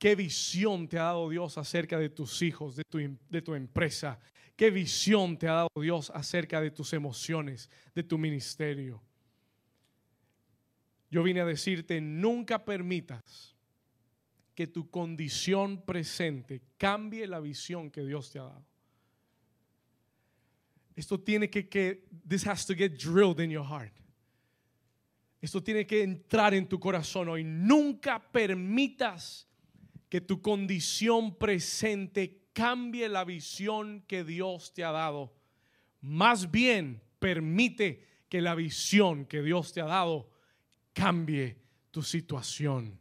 ¿Qué 0.00 0.16
visión 0.16 0.88
te 0.88 0.98
ha 0.98 1.04
dado 1.04 1.28
Dios 1.28 1.56
acerca 1.56 1.96
de 1.96 2.08
tus 2.08 2.42
hijos, 2.42 2.74
de 2.74 2.82
tu, 2.82 2.98
em- 2.98 3.18
de 3.30 3.40
tu 3.40 3.54
empresa? 3.54 4.18
¿Qué 4.56 4.72
visión 4.72 5.38
te 5.38 5.46
ha 5.46 5.52
dado 5.52 5.70
Dios 5.80 6.10
acerca 6.12 6.60
de 6.60 6.72
tus 6.72 6.92
emociones, 6.92 7.70
de 7.94 8.02
tu 8.02 8.18
ministerio? 8.18 9.00
Yo 11.08 11.22
vine 11.22 11.40
a 11.40 11.44
decirte, 11.44 12.00
nunca 12.00 12.64
permitas 12.64 13.56
que 14.58 14.66
tu 14.66 14.90
condición 14.90 15.82
presente 15.82 16.62
cambie 16.76 17.28
la 17.28 17.38
visión 17.38 17.92
que 17.92 18.04
Dios 18.04 18.32
te 18.32 18.40
ha 18.40 18.42
dado. 18.42 18.66
Esto 20.96 21.20
tiene 21.20 21.48
que, 21.48 21.68
que 21.68 22.08
this 22.26 22.44
has 22.44 22.66
to 22.66 22.74
get 22.74 22.98
drilled 22.98 23.38
in 23.38 23.52
your 23.52 23.64
heart. 23.64 23.92
Esto 25.40 25.62
tiene 25.62 25.86
que 25.86 26.02
entrar 26.02 26.54
en 26.54 26.66
tu 26.66 26.80
corazón 26.80 27.28
hoy. 27.28 27.44
Nunca 27.44 28.18
permitas 28.32 29.46
que 30.08 30.20
tu 30.20 30.42
condición 30.42 31.36
presente 31.36 32.48
cambie 32.52 33.08
la 33.08 33.24
visión 33.24 34.02
que 34.08 34.24
Dios 34.24 34.74
te 34.74 34.82
ha 34.82 34.90
dado. 34.90 35.36
Más 36.00 36.50
bien, 36.50 37.00
permite 37.20 38.24
que 38.28 38.40
la 38.42 38.56
visión 38.56 39.24
que 39.26 39.40
Dios 39.40 39.72
te 39.72 39.80
ha 39.80 39.86
dado 39.86 40.28
cambie 40.92 41.60
tu 41.92 42.02
situación 42.02 42.98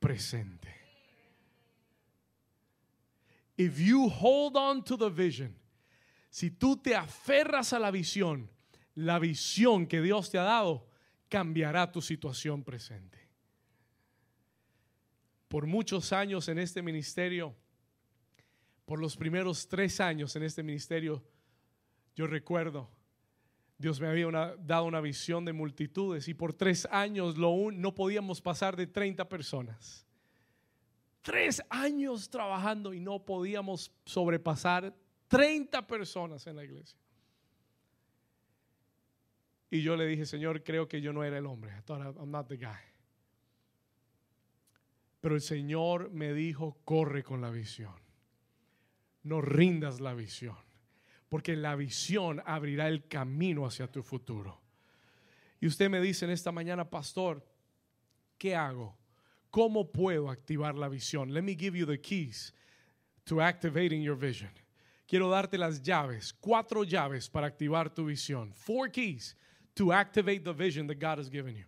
presente. 0.00 0.77
If 3.58 3.78
you 3.80 4.08
hold 4.08 4.56
on 4.56 4.82
to 4.84 4.96
the 4.96 5.10
vision, 5.10 5.54
si 6.30 6.50
tú 6.50 6.76
te 6.80 6.94
aferras 6.94 7.72
a 7.72 7.78
la 7.80 7.90
visión, 7.90 8.48
la 8.94 9.18
visión 9.18 9.86
que 9.86 10.00
Dios 10.00 10.30
te 10.30 10.38
ha 10.38 10.44
dado 10.44 10.86
cambiará 11.28 11.90
tu 11.90 12.00
situación 12.00 12.62
presente. 12.62 13.18
Por 15.48 15.66
muchos 15.66 16.12
años 16.12 16.48
en 16.48 16.58
este 16.58 16.82
ministerio, 16.82 17.54
por 18.84 19.00
los 19.00 19.16
primeros 19.16 19.66
tres 19.68 20.00
años 20.00 20.36
en 20.36 20.42
este 20.44 20.62
ministerio, 20.62 21.24
yo 22.14 22.26
recuerdo, 22.26 22.90
Dios 23.76 24.00
me 24.00 24.08
había 24.08 24.26
una- 24.26 24.56
dado 24.56 24.84
una 24.84 25.00
visión 25.00 25.44
de 25.44 25.52
multitudes 25.52 26.28
y 26.28 26.34
por 26.34 26.52
tres 26.52 26.86
años 26.90 27.36
lo 27.38 27.50
un- 27.50 27.80
no 27.80 27.94
podíamos 27.94 28.40
pasar 28.40 28.76
de 28.76 28.86
30 28.86 29.28
personas. 29.28 30.07
Tres 31.28 31.62
años 31.68 32.30
trabajando 32.30 32.94
y 32.94 33.00
no 33.00 33.22
podíamos 33.22 33.92
sobrepasar 34.06 34.96
30 35.26 35.86
personas 35.86 36.46
en 36.46 36.56
la 36.56 36.64
iglesia. 36.64 36.98
Y 39.68 39.82
yo 39.82 39.94
le 39.94 40.06
dije, 40.06 40.24
Señor, 40.24 40.64
creo 40.64 40.88
que 40.88 41.02
yo 41.02 41.12
no 41.12 41.22
era 41.22 41.36
el 41.36 41.44
hombre. 41.44 41.70
I 41.78 41.82
thought 41.82 42.16
I'm 42.16 42.30
not 42.30 42.48
the 42.48 42.56
guy. 42.56 42.80
Pero 45.20 45.34
el 45.34 45.42
Señor 45.42 46.10
me 46.12 46.32
dijo, 46.32 46.78
corre 46.86 47.22
con 47.22 47.42
la 47.42 47.50
visión. 47.50 48.00
No 49.22 49.42
rindas 49.42 50.00
la 50.00 50.14
visión. 50.14 50.56
Porque 51.28 51.56
la 51.56 51.76
visión 51.76 52.42
abrirá 52.46 52.88
el 52.88 53.06
camino 53.06 53.66
hacia 53.66 53.92
tu 53.92 54.02
futuro. 54.02 54.62
Y 55.60 55.66
usted 55.66 55.90
me 55.90 56.00
dice 56.00 56.24
en 56.24 56.30
esta 56.30 56.52
mañana, 56.52 56.88
pastor, 56.88 57.46
¿qué 58.38 58.56
hago? 58.56 58.97
¿Cómo 59.58 59.90
puedo 59.90 60.30
activar 60.30 60.76
la 60.76 60.88
visión? 60.88 61.34
Let 61.34 61.42
me 61.42 61.56
give 61.56 61.76
you 61.76 61.84
the 61.84 61.98
keys 61.98 62.52
to 63.24 63.40
activating 63.40 64.00
your 64.00 64.14
vision. 64.14 64.50
Quiero 65.08 65.28
darte 65.28 65.58
las 65.58 65.82
llaves, 65.82 66.32
cuatro 66.32 66.84
llaves 66.84 67.28
para 67.28 67.48
activar 67.48 67.92
tu 67.92 68.04
visión. 68.04 68.54
Four 68.54 68.88
keys 68.88 69.34
to 69.74 69.92
activate 69.92 70.44
the 70.44 70.52
vision 70.52 70.86
that 70.86 71.00
God 71.00 71.18
has 71.18 71.28
given 71.28 71.56
you. 71.56 71.64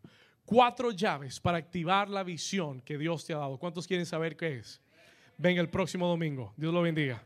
Cuatro 0.46 0.92
llaves 0.92 1.40
para 1.40 1.59
activar 1.59 2.09
la 2.09 2.22
visión 2.22 2.81
que 2.81 2.96
Dios 2.96 3.26
te 3.26 3.35
ha 3.35 3.38
dado. 3.38 3.59
¿Cuántos 3.59 3.88
quieren 3.88 4.07
saber 4.07 4.37
qué 4.37 4.59
es? 4.59 4.81
Venga 5.37 5.61
el 5.61 5.68
próximo 5.68 6.07
domingo. 6.07 6.55
Dios 6.57 6.72
lo 6.72 6.83
bendiga. 6.83 7.20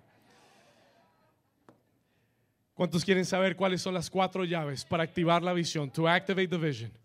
¿Cuántos 2.72 3.05
quieren 3.05 3.27
saber 3.27 3.55
cuáles 3.55 3.83
son 3.83 3.92
las 3.92 4.09
cuatro 4.09 4.46
llaves 4.46 4.83
para 4.87 5.03
activar 5.03 5.42
la 5.42 5.53
visión? 5.53 5.90
To 5.90 6.09
activate 6.09 6.48
the 6.48 6.57
vision. 6.57 7.03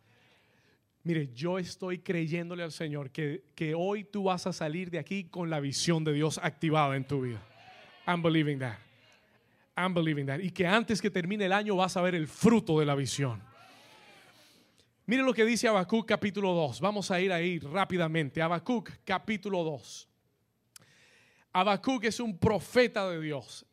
Mire, 1.03 1.29
yo 1.33 1.57
estoy 1.57 1.99
creyéndole 1.99 2.63
al 2.63 2.71
Señor 2.71 3.09
que, 3.09 3.43
que 3.55 3.73
hoy 3.73 4.03
tú 4.03 4.23
vas 4.23 4.45
a 4.47 4.53
salir 4.53 4.89
de 4.91 4.99
aquí 4.99 5.23
con 5.25 5.49
la 5.49 5.59
visión 5.59 6.03
de 6.03 6.13
Dios 6.13 6.39
activada 6.41 6.95
en 6.95 7.05
tu 7.05 7.21
vida. 7.21 7.41
I'm 8.05 8.21
believing 8.21 8.59
that. 8.59 8.77
I'm 9.77 9.93
believing 9.93 10.25
that. 10.25 10.39
Y 10.39 10.51
que 10.51 10.67
antes 10.67 11.01
que 11.01 11.09
termine 11.09 11.45
el 11.45 11.53
año 11.53 11.75
vas 11.75 11.95
a 11.95 12.01
ver 12.01 12.15
el 12.15 12.27
fruto 12.27 12.79
de 12.79 12.85
la 12.85 12.95
visión. 12.95 13.41
Mire 15.05 15.23
lo 15.23 15.33
que 15.33 15.45
dice 15.45 15.67
Habacuc 15.67 16.05
capítulo 16.07 16.53
2. 16.53 16.81
Vamos 16.81 17.09
a 17.09 17.19
ir 17.19 17.31
ahí 17.31 17.59
rápidamente. 17.59 18.41
Habacuc 18.41 18.91
capítulo 19.03 19.63
2. 19.63 20.07
Habacuc 21.53 22.03
es 22.03 22.19
un 22.19 22.37
profeta 22.37 23.09
de 23.09 23.19
Dios. 23.19 23.65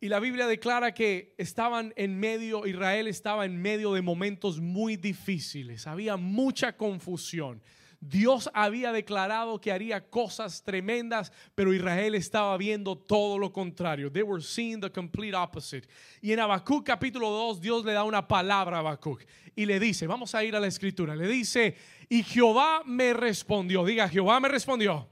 Y 0.00 0.08
la 0.08 0.20
Biblia 0.20 0.46
declara 0.46 0.92
que 0.92 1.34
estaban 1.38 1.94
en 1.96 2.18
medio, 2.18 2.66
Israel 2.66 3.06
estaba 3.06 3.46
en 3.46 3.60
medio 3.60 3.94
de 3.94 4.02
momentos 4.02 4.60
muy 4.60 4.96
difíciles, 4.96 5.86
había 5.86 6.16
mucha 6.16 6.76
confusión. 6.76 7.62
Dios 7.98 8.50
había 8.52 8.92
declarado 8.92 9.58
que 9.58 9.72
haría 9.72 10.08
cosas 10.10 10.62
tremendas, 10.62 11.32
pero 11.54 11.72
Israel 11.72 12.14
estaba 12.14 12.56
viendo 12.58 12.96
todo 12.96 13.38
lo 13.38 13.52
contrario. 13.52 14.12
They 14.12 14.22
were 14.22 14.42
seeing 14.42 14.80
the 14.80 14.90
complete 14.90 15.34
opposite. 15.34 15.88
Y 16.20 16.32
en 16.32 16.40
Habacuc 16.40 16.84
capítulo 16.84 17.30
2, 17.30 17.60
Dios 17.60 17.84
le 17.84 17.94
da 17.94 18.04
una 18.04 18.28
palabra 18.28 18.76
a 18.76 18.80
Habacuc 18.80 19.24
y 19.54 19.64
le 19.64 19.80
dice, 19.80 20.06
vamos 20.06 20.34
a 20.34 20.44
ir 20.44 20.54
a 20.54 20.60
la 20.60 20.66
escritura, 20.66 21.16
le 21.16 21.26
dice, 21.26 21.74
y 22.08 22.22
Jehová 22.22 22.82
me 22.84 23.14
respondió, 23.14 23.84
diga, 23.84 24.08
Jehová 24.08 24.40
me 24.40 24.48
respondió. 24.48 25.08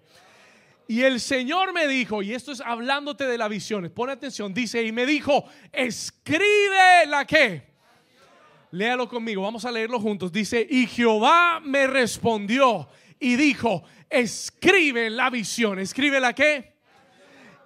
Y 0.87 1.03
el 1.03 1.21
Señor 1.21 1.73
me 1.73 1.87
dijo, 1.87 2.23
y 2.23 2.35
esto 2.35 2.53
es 2.53 2.61
hablándote 2.61 3.27
de 3.27 3.39
las 3.39 3.49
visiones, 3.49 3.91
pon 3.91 4.11
atención, 4.11 4.53
dice, 4.53 4.83
y 4.83 4.93
me 4.93 5.07
dijo, 5.07 5.45
escribe 5.73 7.07
la 7.09 7.27
que. 7.27 7.75
Léalo 8.71 9.09
conmigo, 9.09 9.43
vamos 9.43 9.65
a 9.65 9.71
leerlo 9.71 10.01
juntos. 10.01 10.33
Dice, 10.33 10.67
y 10.69 10.87
Jehová 10.87 11.61
me 11.65 11.87
respondió 11.87 12.89
y 13.19 13.37
dijo, 13.37 13.85
escribe 14.11 15.09
la 15.11 15.31
visión, 15.31 15.79
escribe 15.79 16.21
la 16.21 16.35
que. 16.35 16.75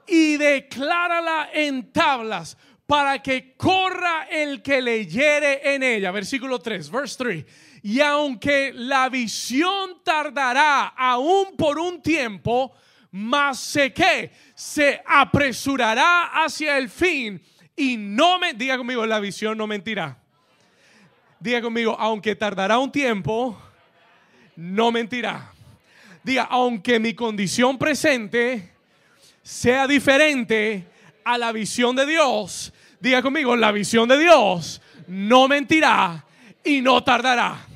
Y 0.06 0.36
declárala 0.36 1.50
en 1.52 1.92
tablas 1.92 2.56
para 2.86 3.22
que 3.22 3.54
corra 3.56 4.28
el 4.30 4.62
que 4.62 4.80
leyere 4.80 5.74
en 5.74 5.82
ella. 5.82 6.10
Versículo 6.10 6.58
3, 6.58 6.90
verse 6.90 7.16
3. 7.18 7.44
Y 7.82 8.00
aunque 8.00 8.72
la 8.74 9.08
visión 9.08 10.02
tardará 10.04 10.88
aún 10.88 11.56
por 11.56 11.78
un 11.78 12.00
tiempo, 12.00 12.74
mas 13.18 13.58
sé 13.58 13.92
que 13.92 14.30
se 14.54 15.02
apresurará 15.04 16.44
hacia 16.44 16.78
el 16.78 16.88
fin 16.88 17.42
y 17.74 17.96
no 17.96 18.38
me 18.38 18.54
diga 18.54 18.78
conmigo 18.78 19.04
la 19.06 19.18
visión 19.18 19.58
no 19.58 19.66
mentirá. 19.66 20.16
Diga 21.40 21.60
conmigo, 21.60 21.96
aunque 21.98 22.36
tardará 22.36 22.78
un 22.78 22.92
tiempo, 22.92 23.60
no 24.54 24.92
mentirá. 24.92 25.52
Diga, 26.22 26.44
aunque 26.44 27.00
mi 27.00 27.14
condición 27.14 27.76
presente 27.76 28.72
sea 29.42 29.88
diferente 29.88 30.86
a 31.24 31.38
la 31.38 31.50
visión 31.50 31.96
de 31.96 32.06
Dios, 32.06 32.72
diga 33.00 33.20
conmigo, 33.20 33.56
la 33.56 33.72
visión 33.72 34.08
de 34.08 34.18
Dios 34.18 34.80
no 35.08 35.48
mentirá 35.48 36.24
y 36.62 36.80
no 36.80 37.02
tardará. 37.02 37.66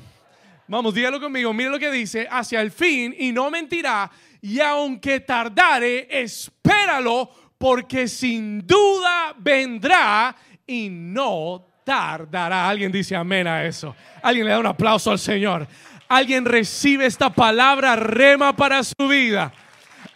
Vamos, 0.67 0.93
dígalo 0.93 1.19
conmigo, 1.19 1.53
mire 1.53 1.69
lo 1.69 1.79
que 1.79 1.91
dice, 1.91 2.27
hacia 2.31 2.61
el 2.61 2.71
fin 2.71 3.13
y 3.17 3.33
no 3.33 3.51
mentirá, 3.51 4.09
y 4.43 4.59
aunque 4.59 5.21
tardare, 5.21 6.05
espéralo, 6.09 7.29
porque 7.57 8.09
sin 8.09 8.67
duda 8.67 9.33
vendrá 9.37 10.35
y 10.67 10.89
no 10.89 11.65
tardará. 11.85 12.67
Alguien 12.67 12.91
dice 12.91 13.15
amén 13.15 13.47
a 13.47 13.63
eso. 13.63 13.95
Alguien 14.21 14.45
le 14.45 14.51
da 14.51 14.59
un 14.59 14.65
aplauso 14.65 15.11
al 15.11 15.19
Señor. 15.19 15.65
Alguien 16.09 16.43
recibe 16.43 17.05
esta 17.05 17.29
palabra 17.33 17.95
rema 17.95 18.53
para 18.53 18.83
su 18.83 19.07
vida. 19.07 19.53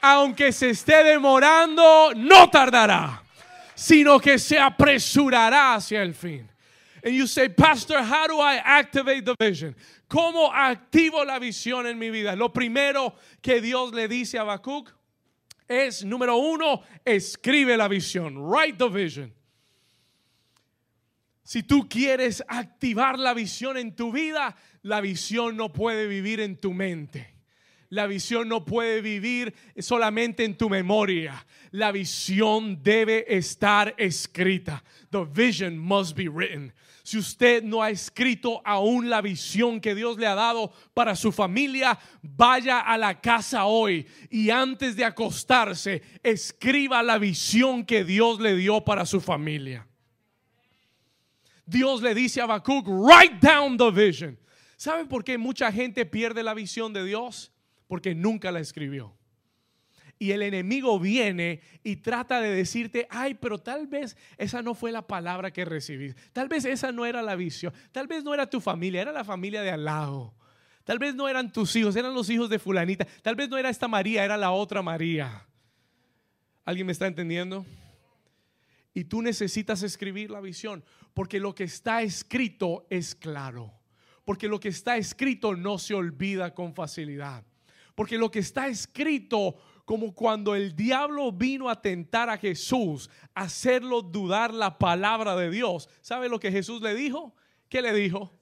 Aunque 0.01 0.51
se 0.51 0.71
esté 0.71 1.05
demorando, 1.05 2.11
no 2.13 2.49
tardará, 2.49 3.23
sino 3.75 4.19
que 4.19 4.37
se 4.39 4.59
apresurará 4.59 5.75
hacia 5.75 6.01
el 6.01 6.13
fin. 6.13 6.49
And 7.01 7.15
you 7.15 7.27
say, 7.27 7.47
Pastor, 7.47 7.99
how 8.03 8.27
do 8.27 8.41
I 8.41 8.57
activate 8.57 9.23
the 9.23 9.35
vision? 9.39 9.73
¿Cómo 10.07 10.53
activo 10.53 11.25
la 11.25 11.37
visión 11.37 11.85
en 11.85 11.97
mi 11.97 12.09
vida? 12.09 12.35
Lo 12.35 12.53
primero 12.53 13.15
que 13.41 13.59
Dios 13.59 13.93
le 13.93 14.07
dice 14.07 14.37
a 14.37 14.41
Habacuc 14.41 14.93
es, 15.67 16.05
número 16.05 16.37
uno, 16.37 16.81
escribe 17.03 17.75
la 17.75 17.87
visión. 17.87 18.37
Write 18.37 18.77
the 18.77 18.89
vision. 18.89 19.33
Si 21.43 21.63
tú 21.63 21.87
quieres 21.89 22.43
activar 22.47 23.19
la 23.19 23.33
visión 23.33 23.77
en 23.77 23.95
tu 23.95 24.11
vida, 24.11 24.55
la 24.81 25.01
visión 25.01 25.55
no 25.57 25.71
puede 25.71 26.07
vivir 26.07 26.39
en 26.39 26.57
tu 26.57 26.73
mente. 26.73 27.35
La 27.89 28.05
visión 28.05 28.49
no 28.49 28.65
puede 28.65 29.01
vivir 29.01 29.53
solamente 29.77 30.43
en 30.43 30.57
tu 30.57 30.69
memoria. 30.69 31.45
La 31.71 31.91
visión 31.91 32.83
debe 32.83 33.25
estar 33.29 33.95
escrita. 33.97 34.83
The 35.09 35.23
vision 35.23 35.77
must 35.77 36.15
be 36.17 36.27
written. 36.27 36.73
Si 37.07 37.17
usted 37.17 37.63
no 37.63 37.81
ha 37.81 37.89
escrito 37.89 38.61
aún 38.65 39.09
la 39.09 39.21
visión 39.21 39.79
que 39.79 39.95
Dios 39.95 40.17
le 40.17 40.27
ha 40.27 40.35
dado 40.35 40.73
para 40.93 41.15
su 41.15 41.31
familia, 41.31 41.97
vaya 42.21 42.81
a 42.81 42.97
la 42.97 43.21
casa 43.21 43.63
hoy 43.63 44.05
y 44.29 44.49
antes 44.49 44.97
de 44.97 45.05
acostarse, 45.05 46.01
escriba 46.21 47.01
la 47.03 47.17
visión 47.17 47.85
que 47.85 48.03
Dios 48.03 48.41
le 48.41 48.57
dio 48.57 48.83
para 48.83 49.05
su 49.05 49.21
familia. 49.21 49.87
Dios 51.65 52.01
le 52.01 52.13
dice 52.13 52.41
a 52.41 52.43
Habacuc, 52.43 52.85
write 52.89 53.37
down 53.39 53.77
the 53.77 53.89
vision. 53.89 54.37
¿Saben 54.75 55.07
por 55.07 55.23
qué 55.23 55.37
mucha 55.37 55.71
gente 55.71 56.05
pierde 56.05 56.43
la 56.43 56.53
visión 56.53 56.91
de 56.91 57.05
Dios? 57.05 57.53
Porque 57.87 58.15
nunca 58.15 58.51
la 58.51 58.59
escribió 58.59 59.16
y 60.19 60.31
el 60.31 60.41
enemigo 60.41 60.99
viene 60.99 61.61
y 61.83 61.97
trata 61.97 62.41
de 62.41 62.49
decirte, 62.49 63.07
ay, 63.09 63.35
pero 63.35 63.59
tal 63.59 63.87
vez 63.87 64.17
esa 64.37 64.61
no 64.61 64.73
fue 64.73 64.91
la 64.91 65.05
palabra 65.05 65.51
que 65.51 65.65
recibiste, 65.65 66.19
tal 66.33 66.47
vez 66.47 66.65
esa 66.65 66.91
no 66.91 67.05
era 67.05 67.21
la 67.21 67.35
visión, 67.35 67.73
tal 67.91 68.07
vez 68.07 68.23
no 68.23 68.33
era 68.33 68.49
tu 68.49 68.59
familia, 68.59 69.01
era 69.01 69.11
la 69.11 69.23
familia 69.23 69.61
de 69.61 69.71
al 69.71 69.85
lado, 69.85 70.33
tal 70.83 70.99
vez 70.99 71.13
no 71.13 71.27
eran 71.27 71.51
tus 71.51 71.75
hijos, 71.75 71.95
eran 71.95 72.13
los 72.13 72.29
hijos 72.29 72.49
de 72.49 72.59
fulanita, 72.59 73.05
tal 73.21 73.35
vez 73.35 73.49
no 73.49 73.57
era 73.57 73.69
esta 73.69 73.87
María, 73.87 74.25
era 74.25 74.37
la 74.37 74.51
otra 74.51 74.81
María. 74.81 75.45
¿Alguien 76.65 76.87
me 76.87 76.93
está 76.93 77.07
entendiendo? 77.07 77.65
Y 78.93 79.03
tú 79.03 79.21
necesitas 79.21 79.83
escribir 79.83 80.31
la 80.31 80.41
visión, 80.41 80.83
porque 81.13 81.39
lo 81.39 81.53
que 81.53 81.63
está 81.63 82.01
escrito 82.01 82.87
es 82.89 83.13
claro, 83.13 83.71
porque 84.25 84.47
lo 84.47 84.59
que 84.59 84.69
está 84.69 84.97
escrito 84.97 85.55
no 85.55 85.77
se 85.77 85.93
olvida 85.93 86.55
con 86.55 86.73
facilidad, 86.73 87.45
porque 87.93 88.17
lo 88.17 88.31
que 88.31 88.39
está 88.39 88.67
escrito 88.67 89.55
como 89.87 90.13
cuando 90.13 90.53
el 90.53 90.75
diablo 90.75 91.31
vino 91.31 91.69
a 91.69 91.81
tentar 91.81 92.29
a 92.29 92.37
Jesús, 92.37 93.09
hacerlo 93.33 94.01
dudar 94.01 94.53
la 94.53 94.77
palabra 94.77 95.33
de 95.37 95.49
Dios. 95.49 95.87
¿Sabe 96.01 96.27
lo 96.27 96.41
que 96.41 96.51
Jesús 96.51 96.81
le 96.81 96.93
dijo? 96.93 97.33
¿Qué 97.69 97.81
le 97.81 97.93
dijo? 97.93 98.37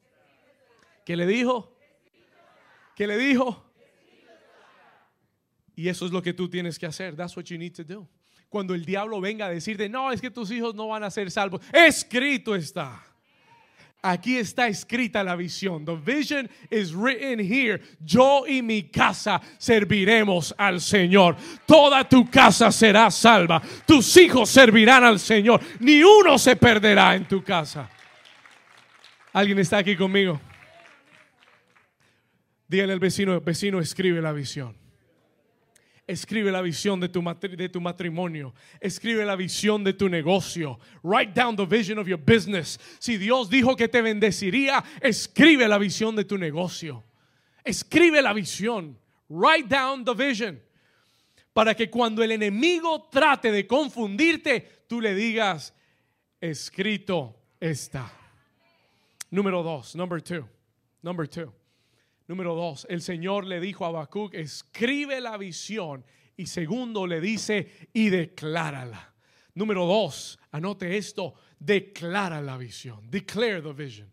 ¿Qué 1.05 1.15
le 1.15 1.27
dijo? 1.27 1.77
¿Qué 2.95 3.05
le 3.05 3.15
dijo? 3.19 3.63
Y 5.75 5.88
eso 5.88 6.08
es 6.08 6.12
lo 6.12 6.23
que 6.23 6.34
tú 6.34 6.49
tienes 6.49 6.79
que 6.79 6.88
hacer. 6.88 7.15
That's 7.15 7.38
what 7.38 7.43
you 7.43 7.60
need 7.60 7.75
to 7.75 7.84
do. 7.84 8.10
Cuando 8.49 8.73
el 8.73 8.84
diablo 8.84 9.21
venga 9.21 9.45
a 9.45 9.49
decirte, 9.49 9.88
no, 9.88 10.12
es 10.12 10.21
que 10.21 10.31
tus 10.31 10.49
hijos 10.49 10.73
no 10.73 10.88
van 10.88 11.03
a 11.03 11.12
ser 11.12 11.29
salvos. 11.29 11.62
Escrito 11.71 12.55
está. 12.55 13.05
Aquí 14.08 14.38
está 14.38 14.68
escrita 14.68 15.24
la 15.24 15.36
visión. 15.36 15.84
The 15.84 15.96
vision 15.96 16.48
is 16.70 16.94
written 16.94 17.39
here. 17.39 17.82
Yo 18.06 18.46
y 18.48 18.62
mi 18.62 18.84
casa 18.84 19.41
serviremos 19.58 20.54
al 20.60 20.80
Señor. 20.80 21.36
Toda 21.65 22.08
tu 22.08 22.30
casa 22.30 22.72
será 22.72 23.10
salva. 23.10 23.60
Tus 23.88 24.15
hijos 24.18 24.48
servirán 24.48 25.04
al 25.04 25.20
Señor. 25.20 25.60
Ni 25.80 26.04
uno 26.04 26.38
se 26.38 26.56
perderá 26.56 27.15
en 27.15 27.28
tu 27.28 27.44
casa. 27.44 27.89
¿Alguien 29.34 29.58
está 29.58 29.80
aquí 29.80 29.96
conmigo? 29.96 30.39
Dígale 32.68 32.94
al 32.94 33.00
vecino, 33.00 33.41
vecino, 33.41 33.80
escribe 33.80 34.22
la 34.22 34.34
visión. 34.34 34.85
Escribe 36.08 36.52
la 36.52 36.62
visión 36.62 37.00
de 37.00 37.10
tu, 37.10 37.22
de 37.22 37.70
tu 37.70 37.82
matrimonio. 37.82 38.54
Escribe 38.80 39.26
la 39.26 39.36
visión 39.36 39.84
de 39.84 39.94
tu 39.94 40.08
negocio. 40.08 40.80
Write 41.02 41.34
down 41.34 41.56
the 41.56 41.65
vision 41.65 41.98
of 41.98 42.08
your 42.08 42.20
business. 42.20 42.78
Si 43.00 43.18
Dios 43.18 43.50
dijo 43.50 43.76
que 43.76 43.88
te 43.88 44.02
bendeciría, 44.02 44.84
escribe 45.02 45.68
la 45.68 45.80
visión 45.80 46.15
de 46.15 46.24
tu 46.24 46.38
negocio. 46.38 47.04
Escribe 47.63 48.22
la 48.22 48.34
visión. 48.34 48.96
Write 49.30 49.68
down 49.68 50.06
the 50.06 50.13
vision. 50.13 50.62
Para 51.54 51.74
que 51.74 51.89
cuando 51.89 52.22
el 52.22 52.32
enemigo 52.32 53.10
trate 53.10 53.52
de 53.52 53.65
confundirte, 53.65 54.84
tú 54.88 55.02
le 55.02 55.15
digas, 55.15 55.74
escrito 56.39 57.36
está. 57.60 58.12
Número 59.32 59.63
dos, 59.63 59.96
number 59.96 60.22
two. 60.22 60.48
Number 61.02 61.28
two. 61.28 61.52
Número 62.28 62.56
dos, 62.56 62.88
el 62.90 63.02
Señor 63.02 63.46
le 63.46 63.60
dijo 63.60 63.86
a 63.86 63.90
Habacuc, 63.90 64.34
escribe 64.34 65.22
la 65.22 65.38
visión. 65.38 66.06
Y 66.38 66.48
segundo, 66.48 67.08
le 67.08 67.22
dice, 67.22 67.90
y 67.94 68.10
declárala. 68.10 69.14
Número 69.54 69.86
dos, 69.86 70.38
anote 70.52 70.98
esto, 70.98 71.36
declara 71.60 72.42
la 72.42 72.58
visión. 72.58 73.10
Declare 73.10 73.62
the 73.62 73.74
vision. 73.74 74.12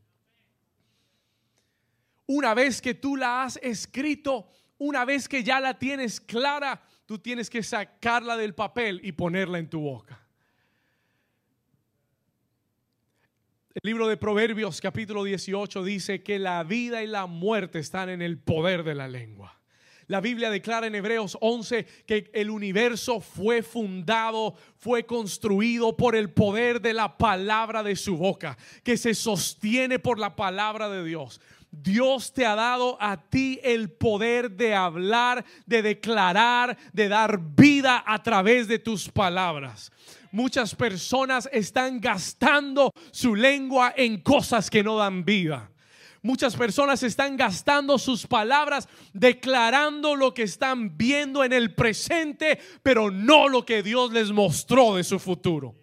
Una 2.26 2.54
vez 2.54 2.80
que 2.80 2.94
tú 2.94 3.16
la 3.16 3.42
has 3.42 3.58
escrito, 3.62 4.48
una 4.78 5.04
vez 5.04 5.28
que 5.28 5.42
ya 5.42 5.58
la 5.58 5.78
tienes 5.78 6.20
clara, 6.20 6.80
tú 7.06 7.18
tienes 7.18 7.50
que 7.50 7.62
sacarla 7.62 8.36
del 8.36 8.54
papel 8.54 9.00
y 9.02 9.12
ponerla 9.12 9.58
en 9.58 9.68
tu 9.68 9.80
boca. 9.80 10.21
El 13.74 13.88
libro 13.88 14.06
de 14.06 14.18
Proverbios 14.18 14.82
capítulo 14.82 15.24
18 15.24 15.82
dice 15.82 16.22
que 16.22 16.38
la 16.38 16.62
vida 16.62 17.02
y 17.02 17.06
la 17.06 17.24
muerte 17.24 17.78
están 17.78 18.10
en 18.10 18.20
el 18.20 18.38
poder 18.38 18.84
de 18.84 18.94
la 18.94 19.08
lengua. 19.08 19.58
La 20.08 20.20
Biblia 20.20 20.50
declara 20.50 20.88
en 20.88 20.94
Hebreos 20.94 21.38
11 21.40 21.86
que 22.04 22.30
el 22.34 22.50
universo 22.50 23.20
fue 23.20 23.62
fundado, 23.62 24.56
fue 24.76 25.06
construido 25.06 25.96
por 25.96 26.14
el 26.14 26.28
poder 26.28 26.82
de 26.82 26.92
la 26.92 27.16
palabra 27.16 27.82
de 27.82 27.96
su 27.96 28.18
boca, 28.18 28.58
que 28.84 28.98
se 28.98 29.14
sostiene 29.14 29.98
por 29.98 30.18
la 30.18 30.36
palabra 30.36 30.90
de 30.90 31.02
Dios. 31.02 31.40
Dios 31.72 32.32
te 32.32 32.46
ha 32.46 32.54
dado 32.54 32.96
a 33.00 33.16
ti 33.16 33.58
el 33.64 33.90
poder 33.90 34.52
de 34.52 34.74
hablar, 34.74 35.44
de 35.66 35.82
declarar, 35.82 36.76
de 36.92 37.08
dar 37.08 37.40
vida 37.40 38.04
a 38.06 38.22
través 38.22 38.68
de 38.68 38.78
tus 38.78 39.08
palabras 39.08 39.90
muchas 40.32 40.74
personas 40.74 41.48
están 41.52 42.00
gastando 42.00 42.92
su 43.12 43.36
lengua 43.36 43.94
en 43.96 44.20
cosas 44.20 44.68
que 44.68 44.82
no 44.82 44.96
dan 44.96 45.24
vida. 45.24 45.70
Muchas 46.22 46.56
personas 46.56 47.02
están 47.02 47.36
gastando 47.36 47.98
sus 47.98 48.26
palabras 48.26 48.88
declarando 49.12 50.14
lo 50.16 50.32
que 50.32 50.44
están 50.44 50.96
viendo 50.96 51.44
en 51.44 51.52
el 51.52 51.74
presente, 51.74 52.58
pero 52.82 53.10
no 53.10 53.48
lo 53.48 53.64
que 53.64 53.82
Dios 53.82 54.12
les 54.12 54.30
mostró 54.30 54.96
de 54.96 55.04
su 55.04 55.18
futuro 55.18 55.74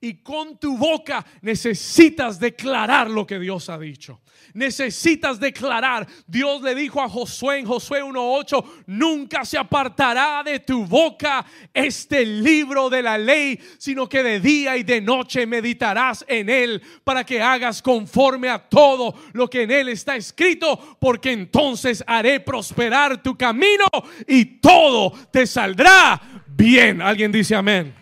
y 0.00 0.14
con 0.22 0.58
tu 0.58 0.78
boca 0.78 1.24
necesitas 1.42 2.40
declarar 2.40 3.10
lo 3.10 3.26
que 3.26 3.38
Dios 3.38 3.68
ha 3.68 3.78
dicho. 3.78 4.20
Necesitas 4.54 5.38
declarar. 5.38 6.06
Dios 6.26 6.62
le 6.62 6.74
dijo 6.74 7.02
a 7.02 7.08
Josué 7.08 7.58
en 7.58 7.66
Josué 7.66 8.02
1.8, 8.02 8.64
nunca 8.86 9.44
se 9.44 9.58
apartará 9.58 10.42
de 10.42 10.60
tu 10.60 10.86
boca 10.86 11.44
este 11.74 12.24
libro 12.24 12.88
de 12.88 13.02
la 13.02 13.18
ley, 13.18 13.60
sino 13.78 14.08
que 14.08 14.22
de 14.22 14.40
día 14.40 14.76
y 14.78 14.82
de 14.82 15.02
noche 15.02 15.46
meditarás 15.46 16.24
en 16.26 16.48
él 16.48 16.82
para 17.04 17.24
que 17.24 17.42
hagas 17.42 17.82
conforme 17.82 18.48
a 18.48 18.58
todo 18.58 19.14
lo 19.34 19.48
que 19.48 19.62
en 19.62 19.70
él 19.70 19.90
está 19.90 20.16
escrito, 20.16 20.96
porque 20.98 21.32
entonces 21.32 22.02
haré 22.06 22.40
prosperar 22.40 23.22
tu 23.22 23.36
camino 23.36 23.84
y 24.26 24.44
todo 24.60 25.12
te 25.30 25.46
saldrá 25.46 26.42
bien. 26.48 27.02
Alguien 27.02 27.30
dice 27.30 27.54
amén. 27.54 27.99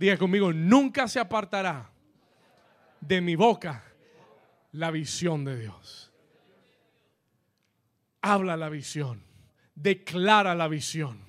Diga 0.00 0.16
conmigo, 0.16 0.50
nunca 0.50 1.06
se 1.08 1.20
apartará 1.20 1.90
de 3.02 3.20
mi 3.20 3.36
boca 3.36 3.84
la 4.72 4.90
visión 4.90 5.44
de 5.44 5.58
Dios. 5.60 6.10
Habla 8.22 8.56
la 8.56 8.70
visión, 8.70 9.22
declara 9.74 10.54
la 10.54 10.68
visión. 10.68 11.28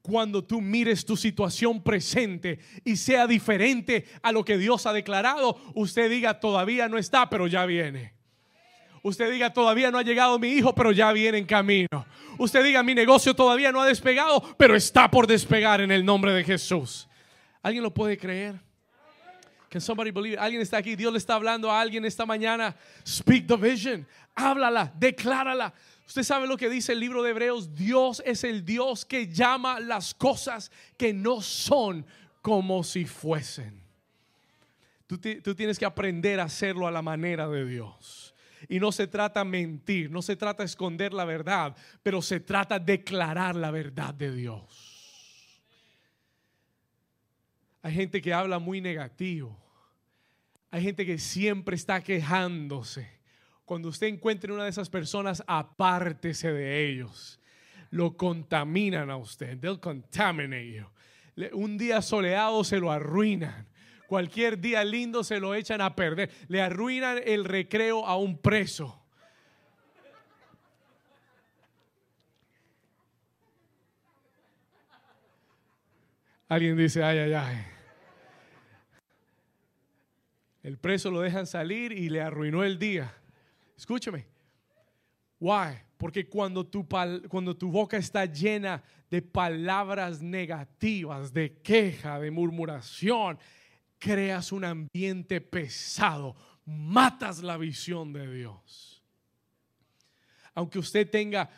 cuando 0.00 0.44
tú 0.44 0.60
mires 0.60 1.04
tu 1.04 1.16
situación 1.16 1.82
presente 1.82 2.60
y 2.84 2.94
sea 2.94 3.26
diferente 3.26 4.06
a 4.22 4.30
lo 4.30 4.44
que 4.44 4.56
Dios 4.56 4.86
ha 4.86 4.92
declarado, 4.92 5.60
usted 5.74 6.08
diga, 6.08 6.38
todavía 6.38 6.88
no 6.88 6.96
está, 6.96 7.28
pero 7.28 7.48
ya 7.48 7.66
viene. 7.66 8.14
Usted 9.02 9.30
diga, 9.32 9.52
todavía 9.52 9.90
no 9.90 9.98
ha 9.98 10.02
llegado 10.02 10.38
mi 10.38 10.48
hijo, 10.50 10.74
pero 10.76 10.92
ya 10.92 11.12
viene 11.12 11.38
en 11.38 11.44
camino. 11.44 12.06
Usted 12.38 12.62
diga, 12.62 12.84
mi 12.84 12.94
negocio 12.94 13.34
todavía 13.34 13.72
no 13.72 13.82
ha 13.82 13.86
despegado, 13.86 14.40
pero 14.56 14.76
está 14.76 15.10
por 15.10 15.26
despegar 15.26 15.80
en 15.80 15.90
el 15.90 16.04
nombre 16.04 16.32
de 16.32 16.44
Jesús. 16.44 17.08
¿Alguien 17.66 17.82
lo 17.82 17.92
puede 17.92 18.16
creer? 18.16 18.54
Can 19.68 19.80
somebody 19.80 20.12
believe? 20.12 20.38
Alguien 20.38 20.62
está 20.62 20.76
aquí. 20.76 20.94
Dios 20.94 21.12
le 21.12 21.18
está 21.18 21.34
hablando 21.34 21.68
a 21.68 21.80
alguien 21.80 22.04
esta 22.04 22.24
mañana. 22.24 22.76
Speak 23.04 23.48
the 23.48 23.56
vision. 23.56 24.06
Háblala, 24.36 24.92
declárala. 24.96 25.74
Usted 26.06 26.22
sabe 26.22 26.46
lo 26.46 26.56
que 26.56 26.70
dice 26.70 26.92
el 26.92 27.00
libro 27.00 27.24
de 27.24 27.30
Hebreos. 27.30 27.74
Dios 27.74 28.22
es 28.24 28.44
el 28.44 28.64
Dios 28.64 29.04
que 29.04 29.26
llama 29.26 29.80
las 29.80 30.14
cosas 30.14 30.70
que 30.96 31.12
no 31.12 31.40
son 31.40 32.06
como 32.40 32.84
si 32.84 33.04
fuesen. 33.04 33.82
Tú, 35.08 35.18
tú 35.18 35.52
tienes 35.56 35.76
que 35.76 35.86
aprender 35.86 36.38
a 36.38 36.44
hacerlo 36.44 36.86
a 36.86 36.92
la 36.92 37.02
manera 37.02 37.48
de 37.48 37.66
Dios. 37.66 38.32
Y 38.68 38.78
no 38.78 38.92
se 38.92 39.08
trata 39.08 39.42
mentir, 39.44 40.08
no 40.08 40.22
se 40.22 40.36
trata 40.36 40.62
esconder 40.62 41.12
la 41.12 41.24
verdad, 41.24 41.74
pero 42.04 42.22
se 42.22 42.38
trata 42.38 42.78
declarar 42.78 43.56
la 43.56 43.72
verdad 43.72 44.14
de 44.14 44.30
Dios. 44.30 44.85
Hay 47.86 47.94
gente 47.94 48.20
que 48.20 48.34
habla 48.34 48.58
muy 48.58 48.80
negativo. 48.80 49.56
Hay 50.72 50.82
gente 50.82 51.06
que 51.06 51.18
siempre 51.18 51.76
está 51.76 52.00
quejándose. 52.00 53.08
Cuando 53.64 53.90
usted 53.90 54.08
encuentre 54.08 54.52
una 54.52 54.64
de 54.64 54.70
esas 54.70 54.90
personas, 54.90 55.44
apártese 55.46 56.52
de 56.52 56.84
ellos. 56.84 57.38
Lo 57.90 58.16
contaminan 58.16 59.08
a 59.08 59.16
usted. 59.16 59.60
They'll 59.60 59.78
contaminate 59.78 60.72
you. 60.72 60.86
Un 61.52 61.78
día 61.78 62.02
soleado 62.02 62.64
se 62.64 62.80
lo 62.80 62.90
arruinan. 62.90 63.68
Cualquier 64.08 64.58
día 64.58 64.82
lindo 64.82 65.22
se 65.22 65.38
lo 65.38 65.54
echan 65.54 65.80
a 65.80 65.94
perder. 65.94 66.32
Le 66.48 66.60
arruinan 66.60 67.20
el 67.24 67.44
recreo 67.44 68.04
a 68.04 68.16
un 68.16 68.36
preso. 68.36 69.00
Alguien 76.48 76.76
dice, 76.76 77.04
ay, 77.04 77.18
ay, 77.18 77.32
ay. 77.32 77.75
El 80.66 80.78
preso 80.78 81.12
lo 81.12 81.20
dejan 81.20 81.46
salir 81.46 81.92
y 81.92 82.08
le 82.08 82.20
arruinó 82.20 82.64
el 82.64 82.76
día. 82.76 83.14
Escúchame. 83.76 84.26
Why? 85.38 85.78
Porque 85.96 86.28
cuando 86.28 86.66
tu, 86.66 86.84
cuando 87.28 87.56
tu 87.56 87.70
boca 87.70 87.96
está 87.96 88.24
llena 88.24 88.82
de 89.08 89.22
palabras 89.22 90.20
negativas, 90.20 91.32
de 91.32 91.58
queja, 91.62 92.18
de 92.18 92.32
murmuración, 92.32 93.38
creas 93.96 94.50
un 94.50 94.64
ambiente 94.64 95.40
pesado, 95.40 96.34
matas 96.64 97.44
la 97.44 97.56
visión 97.58 98.12
de 98.12 98.28
Dios. 98.28 99.04
Aunque 100.52 100.80
usted 100.80 101.08
tenga 101.08 101.48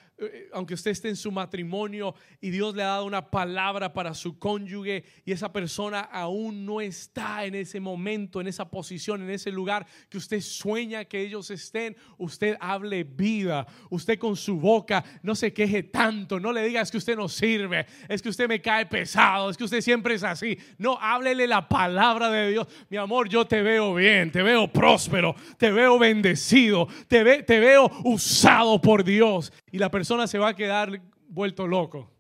aunque 0.53 0.75
usted 0.75 0.91
esté 0.91 1.09
en 1.09 1.17
su 1.17 1.31
matrimonio 1.31 2.15
y 2.41 2.51
Dios 2.51 2.75
le 2.75 2.83
ha 2.83 2.89
dado 2.89 3.05
una 3.05 3.31
palabra 3.31 3.93
para 3.93 4.15
su 4.15 4.39
cónyuge 4.39 5.05
y 5.25 5.33
esa 5.33 5.53
persona 5.53 6.01
aún 6.01 6.67
no 6.67 6.81
está 6.81 7.45
en 7.45 7.55
ese 7.55 7.79
momento, 7.79 8.41
en 8.41 8.49
esa 8.49 8.69
posición, 8.69 9.23
en 9.23 9.31
ese 9.31 9.53
lugar 9.53 9.87
que 10.09 10.19
usted 10.19 10.41
sueña 10.41 11.05
que 11.05 11.21
ellos 11.21 11.51
estén, 11.51 11.97
usted 12.17 12.57
hable 12.61 13.05
vida, 13.05 13.67
usted 13.91 14.19
con 14.19 14.37
su 14.37 14.59
boca 14.59 15.05
no 15.23 15.35
se 15.35 15.53
queje 15.53 15.85
tanto, 15.85 16.41
no 16.41 16.53
le 16.53 16.65
diga 16.65 16.81
es 16.81 16.91
que 16.91 16.99
usted 16.99 17.17
no 17.17 17.29
sirve, 17.29 17.87
es 18.09 18.21
que 18.21 18.29
usted 18.29 18.49
me 18.49 18.61
cae 18.61 18.87
pesado, 18.87 19.51
es 19.51 19.57
que 19.57 19.65
usted 19.65 19.81
siempre 19.81 20.15
es 20.15 20.25
así. 20.25 20.59
No, 20.79 20.99
háblele 21.01 21.47
la 21.47 21.69
palabra 21.69 22.31
de 22.31 22.51
Dios. 22.51 22.67
Mi 22.89 22.97
amor, 22.97 23.29
yo 23.29 23.47
te 23.47 23.63
veo 23.63 23.95
bien, 23.95 24.33
te 24.33 24.43
veo 24.43 24.69
próspero, 24.69 25.35
te 25.57 25.71
veo 25.71 25.99
bendecido, 25.99 26.89
te, 27.07 27.43
te 27.43 27.61
veo 27.61 27.91
usado 28.05 28.81
por 28.81 29.05
Dios. 29.05 29.53
Y 29.71 29.79
la 29.79 29.91
persona 29.91 30.08
se 30.27 30.39
va 30.39 30.49
a 30.49 30.55
quedar 30.55 31.03
vuelto 31.29 31.67
loco. 31.67 32.11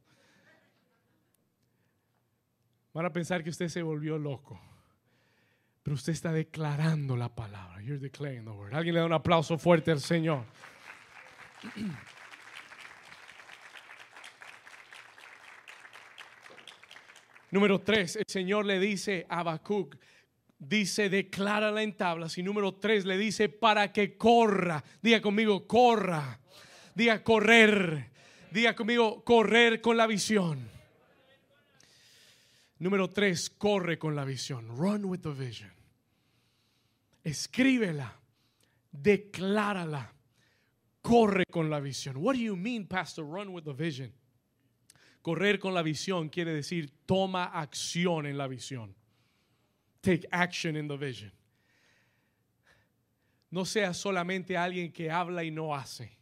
Van 2.92 3.06
a 3.06 3.12
pensar 3.12 3.42
que 3.42 3.50
usted 3.50 3.68
se 3.68 3.82
volvió 3.82 4.18
loco. 4.18 4.60
Pero 5.82 5.94
usted 5.94 6.12
está 6.12 6.32
declarando 6.32 7.16
la 7.16 7.34
palabra. 7.34 7.80
You're 7.82 7.98
declaring 7.98 8.44
the 8.44 8.50
word. 8.50 8.74
Alguien 8.74 8.94
le 8.94 9.00
da 9.00 9.06
un 9.06 9.12
aplauso 9.12 9.56
fuerte 9.56 9.90
al 9.90 10.00
Señor. 10.00 10.44
Número 17.50 17.80
tres, 17.80 18.16
el 18.16 18.26
Señor 18.28 18.66
le 18.66 18.78
dice 18.78 19.24
a 19.30 19.40
Habacuc, 19.40 19.96
dice, 20.58 21.08
declárala 21.08 21.82
en 21.82 21.96
tablas. 21.96 22.36
Y 22.36 22.42
número 22.42 22.74
tres 22.74 23.06
le 23.06 23.16
dice, 23.16 23.48
para 23.48 23.90
que 23.90 24.18
corra. 24.18 24.84
Diga 25.00 25.22
conmigo, 25.22 25.66
corra. 25.66 26.38
Diga 26.98 27.22
correr. 27.22 28.10
Diga 28.50 28.74
conmigo, 28.74 29.22
correr 29.22 29.80
con 29.80 29.96
la 29.96 30.08
visión. 30.08 30.68
Número 32.80 33.08
tres, 33.08 33.50
corre 33.50 34.00
con 34.00 34.16
la 34.16 34.24
visión. 34.24 34.76
Run 34.76 35.04
with 35.04 35.20
the 35.20 35.30
vision. 35.30 35.70
Escríbela. 37.22 38.20
Declárala. 38.90 40.12
Corre 41.00 41.44
con 41.48 41.70
la 41.70 41.78
visión. 41.78 42.16
What 42.16 42.34
do 42.34 42.40
you 42.40 42.56
mean, 42.56 42.88
Pastor? 42.88 43.24
Run 43.24 43.50
with 43.50 43.62
the 43.62 43.74
vision. 43.74 44.12
Correr 45.22 45.60
con 45.60 45.74
la 45.74 45.82
visión 45.82 46.28
quiere 46.28 46.52
decir 46.52 46.90
toma 47.06 47.44
acción 47.44 48.26
en 48.26 48.36
la 48.36 48.48
visión. 48.48 48.92
Take 50.00 50.26
action 50.32 50.76
in 50.76 50.88
the 50.88 50.96
vision. 50.96 51.30
No 53.52 53.64
sea 53.64 53.94
solamente 53.94 54.56
alguien 54.56 54.92
que 54.92 55.12
habla 55.12 55.44
y 55.44 55.52
no 55.52 55.76
hace 55.76 56.17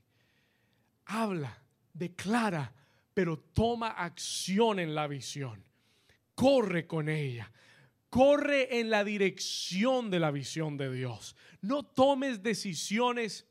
habla, 1.07 1.63
declara, 1.93 2.73
pero 3.15 3.39
toma 3.39 3.89
acción 3.91 4.79
en 4.79 4.95
la 4.95 5.07
visión. 5.07 5.65
Corre 6.35 6.87
con 6.87 7.09
ella. 7.09 7.51
Corre 8.11 8.79
en 8.79 8.91
la 8.91 9.05
dirección 9.05 10.11
de 10.11 10.21
la 10.21 10.31
visión 10.31 10.77
de 10.77 10.93
Dios. 10.93 11.35
No 11.63 11.83
tomes 11.83 12.43
decisiones 12.43 13.47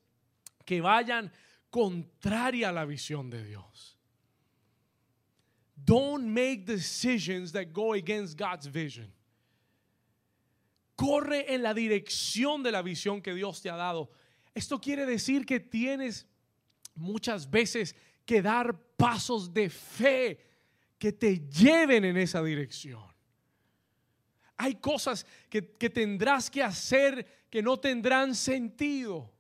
que 0.66 0.82
vayan 0.82 1.32
contraria 1.70 2.70
a 2.70 2.72
la 2.72 2.86
visión 2.86 3.30
de 3.30 3.44
Dios. 3.44 3.98
Don't 5.76 6.26
make 6.26 6.66
decisions 6.66 7.52
that 7.52 7.74
go 7.74 7.94
against 7.94 8.38
God's 8.38 8.68
vision. 8.68 9.12
Corre 10.96 11.54
en 11.54 11.62
la 11.62 11.74
dirección 11.74 12.64
de 12.64 12.72
la 12.72 12.82
visión 12.82 13.22
que 13.22 13.34
Dios 13.34 13.62
te 13.62 13.70
ha 13.70 13.76
dado. 13.76 14.10
Esto 14.54 14.80
quiere 14.80 15.06
decir 15.06 15.46
que 15.46 15.60
tienes 15.60 16.26
muchas 16.96 17.50
veces 17.50 17.96
que 18.26 18.42
dar 18.42 18.78
pasos 18.98 19.54
de 19.54 19.70
fe 19.70 20.40
que 20.98 21.12
te 21.12 21.48
lleven 21.48 22.06
en 22.06 22.18
esa 22.18 22.42
dirección. 22.42 23.04
Hay 24.58 24.76
cosas 24.76 25.26
que, 25.50 25.62
tendrás 25.62 26.50
que 26.50 26.64
hacer 26.64 27.46
que 27.50 27.62
no 27.62 27.78
tendrán 27.78 28.34
sentido. 28.36 29.32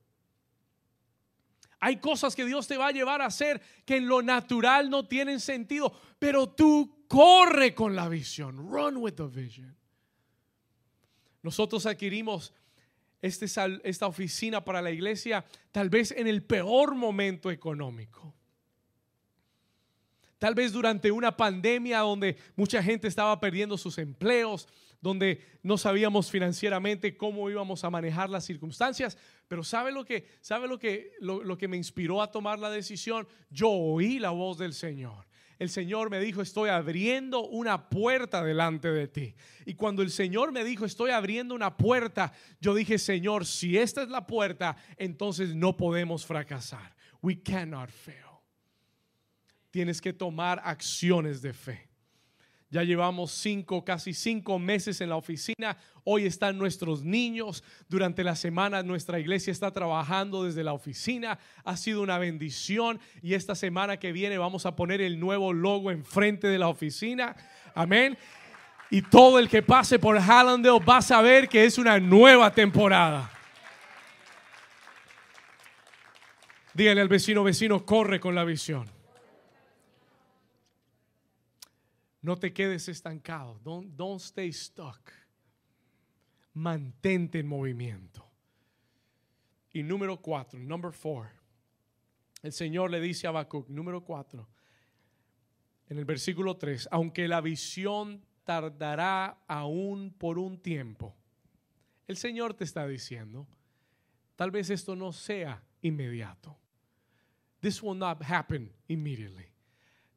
Hay 1.79 1.97
cosas 1.97 2.35
que 2.35 2.45
Dios 2.45 2.67
te 2.67 2.77
va 2.77 2.87
a 2.87 2.91
llevar 2.91 3.21
a 3.21 3.27
hacer 3.27 3.61
que 3.85 3.97
en 3.97 4.07
lo 4.07 4.21
natural 4.21 4.89
no 4.89 5.07
tienen 5.07 5.39
sentido, 5.39 5.93
pero 6.19 6.49
tú 6.49 7.05
corre 7.07 7.73
con 7.73 7.95
la 7.95 8.09
visión. 8.09 8.57
Run 8.57 8.97
with 8.97 9.13
the 9.13 9.27
vision. 9.27 9.75
Nosotros 11.41 11.85
adquirimos 11.85 12.53
este 13.25 13.45
esta 13.83 14.07
oficina 14.07 14.63
para 14.63 14.81
la 14.81 14.91
iglesia 14.91 15.43
tal 15.71 15.89
vez 15.89 16.11
en 16.11 16.27
el 16.27 16.43
peor 16.43 16.95
momento 16.95 17.51
económico. 17.51 18.33
Tal 20.37 20.53
vez 20.53 20.71
durante 20.71 21.11
una 21.11 21.35
pandemia 21.35 21.99
donde 21.99 22.37
mucha 22.55 22.83
gente 22.83 23.07
estaba 23.07 23.39
perdiendo 23.39 23.77
sus 23.77 23.97
empleos, 23.97 24.67
donde 25.01 25.41
no 25.63 25.77
sabíamos 25.77 26.29
financieramente 26.29 27.15
cómo 27.17 27.49
íbamos 27.49 27.83
a 27.83 27.89
manejar 27.89 28.29
las 28.29 28.45
circunstancias, 28.45 29.17
pero 29.47 29.63
¿sabe 29.63 29.91
lo 29.91 30.05
que, 30.05 30.27
sabe 30.41 30.67
lo 30.67 30.77
que, 30.77 31.13
lo 31.19 31.57
que 31.57 31.67
me 31.67 31.77
inspiró 31.77 32.21
a 32.21 32.31
tomar 32.31 32.59
la 32.59 32.69
decisión? 32.69 33.27
Yo 33.49 33.69
oí 33.69 34.19
la 34.19 34.31
voz 34.31 34.57
del 34.57 34.73
Señor 34.73 35.25
el 35.59 35.69
Señor 35.69 36.09
me 36.09 36.19
dijo, 36.19 36.41
estoy 36.41 36.69
abriendo 36.69 37.45
una 37.47 37.89
puerta 37.89 38.43
delante 38.43 38.91
de 38.91 39.07
ti. 39.07 39.35
Y 39.65 39.75
cuando 39.75 40.01
el 40.01 40.11
Señor 40.11 40.51
me 40.51 40.63
dijo, 40.63 40.85
estoy 40.85 41.11
abriendo 41.11 41.55
una 41.55 41.77
puerta, 41.77 42.33
yo 42.59 42.73
dije, 42.73 42.97
Señor, 42.97 43.45
si 43.45 43.77
esta 43.77 44.03
es 44.03 44.09
la 44.09 44.27
puerta, 44.27 44.75
entonces 44.97 45.55
no 45.55 45.77
podemos 45.77 46.25
fracasar. 46.25 46.95
We 47.21 47.41
cannot 47.41 47.89
fail. 47.89 48.17
Tienes 49.71 50.01
que 50.01 50.13
tomar 50.13 50.61
acciones 50.63 51.41
de 51.41 51.53
fe. 51.53 51.84
Ya 52.69 52.83
llevamos 52.83 53.31
cinco, 53.31 53.85
casi 53.85 54.13
cinco 54.13 54.57
meses 54.59 54.99
en 54.99 55.09
la 55.09 55.15
oficina. 55.15 55.77
Hoy 56.03 56.25
están 56.25 56.57
nuestros 56.57 57.03
niños. 57.03 57.63
Durante 57.87 58.23
la 58.23 58.35
semana 58.35 58.81
nuestra 58.83 59.19
iglesia 59.19 59.51
está 59.51 59.71
trabajando 59.71 60.43
desde 60.43 60.63
la 60.63 60.73
oficina. 60.73 61.37
Ha 61.63 61.77
sido 61.77 62.01
una 62.01 62.17
bendición. 62.17 62.99
Y 63.21 63.35
esta 63.35 63.55
semana 63.55 63.97
que 63.97 64.11
viene 64.11 64.37
vamos 64.37 64.65
a 64.65 64.75
poner 64.75 64.99
el 64.99 65.19
nuevo 65.19 65.53
logo 65.53 65.91
enfrente 65.91 66.47
de 66.47 66.57
la 66.57 66.67
oficina. 66.67 67.35
Amén. 67.75 68.17
Y 68.89 69.01
todo 69.03 69.39
el 69.39 69.47
que 69.47 69.61
pase 69.61 69.99
por 69.99 70.17
Hallandale 70.19 70.79
va 70.79 70.97
a 70.97 71.01
saber 71.01 71.47
que 71.47 71.65
es 71.65 71.77
una 71.77 71.99
nueva 71.99 72.51
temporada. 72.51 73.31
Dígale 76.73 76.99
al 76.99 77.07
vecino, 77.07 77.43
vecino, 77.43 77.85
corre 77.85 78.19
con 78.19 78.35
la 78.35 78.43
visión. 78.43 78.94
No 82.25 82.39
te 82.39 82.51
quedes 82.51 82.89
estancado. 82.89 83.59
Don't, 83.63 84.19
stay 84.19 84.51
stuck. 84.51 85.11
Mantente 86.55 87.37
en 87.37 87.45
movimiento. 87.45 88.25
Y 89.71 89.83
número 89.83 90.19
cuatro, 90.19 90.59
number 90.59 90.91
four. 90.91 91.29
El 92.41 92.51
Señor 92.51 92.89
le 92.89 92.99
dice 92.99 93.27
a 93.27 93.29
Habacuc, 93.29 93.69
número 93.69 94.03
cuatro, 94.03 94.49
en 95.87 95.99
el 95.99 96.05
versículo 96.05 96.57
3, 96.57 96.89
aunque 96.89 97.27
la 97.27 97.41
visión 97.41 98.25
tardará 98.43 99.43
aún 99.47 100.11
por 100.11 100.39
un 100.39 100.59
tiempo, 100.59 101.15
el 102.07 102.17
Señor 102.17 102.55
te 102.55 102.63
está 102.63 102.87
diciendo, 102.87 103.47
tal 104.35 104.49
vez 104.49 104.71
esto 104.71 104.95
no 104.95 105.11
sea 105.11 105.63
inmediato. 105.83 106.57
This 107.59 107.83
will 107.83 107.99
not 107.99 108.23
happen 108.23 108.73
immediately. 108.87 109.45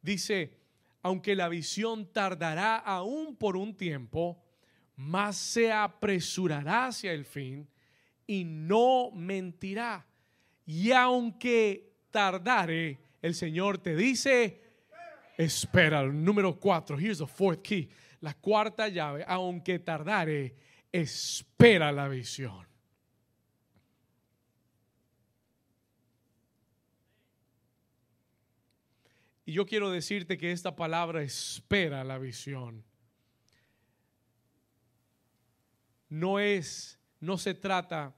Dice, 0.01 0.68
aunque 1.03 1.35
la 1.35 1.49
visión 1.49 2.13
tardará 2.13 2.77
aún 2.77 3.37
por 3.37 3.57
un 3.57 3.77
tiempo, 3.77 4.43
más 4.97 5.37
se 5.37 5.73
apresurará 5.73 6.87
hacia 6.87 7.13
el 7.13 7.25
fin 7.25 7.69
y 8.27 8.45
no 8.45 9.11
mentirá. 9.13 10.07
Y 10.67 10.93
aunque 10.93 11.95
tardare, 12.11 12.99
el 13.23 13.35
Señor 13.35 13.79
te 13.79 13.97
dice, 13.97 14.61
espera. 15.37 16.03
Número 16.05 16.59
cuatro, 16.61 16.99
here's 16.99 17.19
the 17.19 17.27
fourth 17.27 17.63
key. 17.63 17.89
La 18.21 18.35
cuarta 18.35 18.89
llave, 18.89 19.25
aunque 19.27 19.79
tardare, 19.79 20.55
espera 20.93 21.91
la 21.91 22.09
visión. 22.09 22.68
Y 29.49 29.53
yo 29.53 29.65
quiero 29.65 29.91
decirte 29.91 30.37
que 30.37 30.53
esta 30.53 30.77
palabra 30.77 31.23
espera 31.23 32.05
la 32.05 32.19
visión. 32.19 32.85
No 36.11 36.39
es, 36.39 37.01
no 37.19 37.39
se 37.39 37.55
trata 37.55 38.15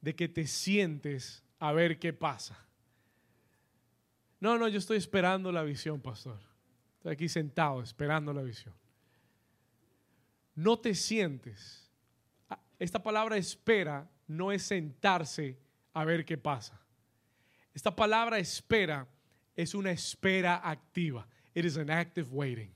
de 0.00 0.14
que 0.14 0.28
te 0.28 0.46
sientes 0.46 1.42
a 1.58 1.72
ver 1.72 1.98
qué 1.98 2.12
pasa. 2.12 2.56
No, 4.38 4.56
no, 4.56 4.68
yo 4.68 4.78
estoy 4.78 4.98
esperando 4.98 5.50
la 5.50 5.64
visión, 5.64 6.00
pastor. 6.00 6.38
Estoy 6.98 7.14
aquí 7.14 7.28
sentado 7.28 7.82
esperando 7.82 8.32
la 8.32 8.42
visión. 8.42 8.76
No 10.54 10.78
te 10.78 10.94
sientes. 10.94 11.90
Ah, 12.48 12.60
esta 12.78 13.02
palabra 13.02 13.36
espera 13.36 14.08
no 14.28 14.52
es 14.52 14.62
sentarse 14.62 15.58
a 15.92 16.04
ver 16.04 16.24
qué 16.24 16.38
pasa. 16.38 16.80
Esta 17.74 17.96
palabra 17.96 18.38
espera 18.38 19.08
es 19.56 19.74
una 19.74 19.90
espera 19.90 20.60
activa. 20.62 21.26
It 21.54 21.64
is 21.64 21.76
an 21.76 21.90
active 21.90 22.28
waiting. 22.30 22.72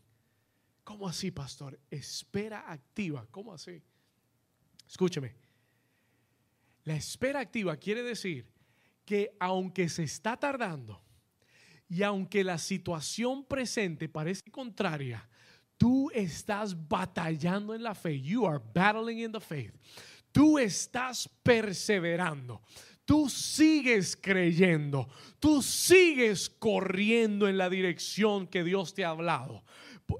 ¿Cómo 0.84 1.08
así, 1.08 1.30
pastor? 1.30 1.78
Espera 1.90 2.70
activa. 2.70 3.26
¿Cómo 3.30 3.52
así? 3.52 3.82
Escúcheme. 4.86 5.34
La 6.84 6.94
espera 6.94 7.40
activa 7.40 7.76
quiere 7.76 8.02
decir 8.02 8.46
que 9.04 9.36
aunque 9.40 9.88
se 9.88 10.04
está 10.04 10.36
tardando 10.36 11.02
y 11.88 12.02
aunque 12.02 12.44
la 12.44 12.58
situación 12.58 13.44
presente 13.44 14.08
parece 14.08 14.50
contraria, 14.50 15.28
tú 15.76 16.10
estás 16.14 16.76
batallando 16.88 17.74
en 17.74 17.82
la 17.82 17.94
fe. 17.94 18.20
You 18.20 18.46
are 18.46 18.62
battling 18.74 19.20
in 19.20 19.32
the 19.32 19.40
faith. 19.40 19.74
Tú 20.30 20.58
estás 20.58 21.28
perseverando 21.42 22.62
tú 23.06 23.30
sigues 23.30 24.18
creyendo, 24.20 25.08
tú 25.38 25.62
sigues 25.62 26.50
corriendo 26.50 27.48
en 27.48 27.56
la 27.56 27.70
dirección 27.70 28.46
que 28.46 28.62
Dios 28.62 28.92
te 28.92 29.04
ha 29.04 29.10
hablado. 29.10 29.64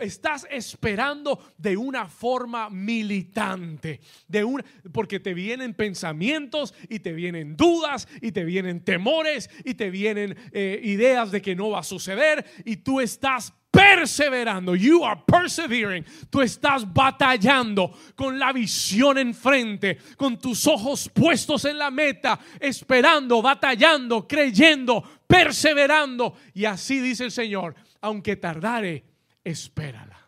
Estás 0.01 0.47
esperando 0.51 1.55
de 1.59 1.76
una 1.76 2.09
forma 2.09 2.70
militante, 2.70 4.01
de 4.26 4.45
porque 4.93 5.20
te 5.20 5.32
vienen 5.32 5.74
pensamientos 5.74 6.74
y 6.89 7.01
te 7.01 7.12
vienen 7.12 7.57
dudas 7.57 8.09
y 8.20 8.32
te 8.32 8.45
vienen 8.45 8.84
temores 8.84 9.49
y 9.64 9.74
te 9.74 9.91
vienen 9.91 10.37
eh, 10.51 10.80
ideas 10.82 11.30
de 11.30 11.41
que 11.41 11.55
no 11.55 11.70
va 11.70 11.80
a 11.80 11.84
suceder 11.84 12.45
y 12.64 12.78
tú 12.78 13.01
estás 13.01 13.53
perseverando. 13.77 14.74
You 14.74 15.05
are 15.05 15.20
persevering. 15.27 16.05
Tú 16.31 16.41
estás 16.41 16.91
batallando 16.91 17.93
con 18.14 18.39
la 18.39 18.53
visión 18.53 19.18
enfrente, 19.18 19.99
con 20.16 20.39
tus 20.39 20.66
ojos 20.66 21.11
puestos 21.12 21.66
en 21.66 21.79
la 21.79 21.91
meta, 21.91 22.39
esperando, 22.59 23.43
batallando, 23.43 24.27
creyendo, 24.27 25.03
perseverando. 25.27 26.37
Y 26.55 26.64
así 26.64 27.01
dice 27.01 27.24
el 27.24 27.31
Señor, 27.31 27.74
aunque 28.01 28.37
tardare, 28.37 29.05
espérala. 29.45 30.18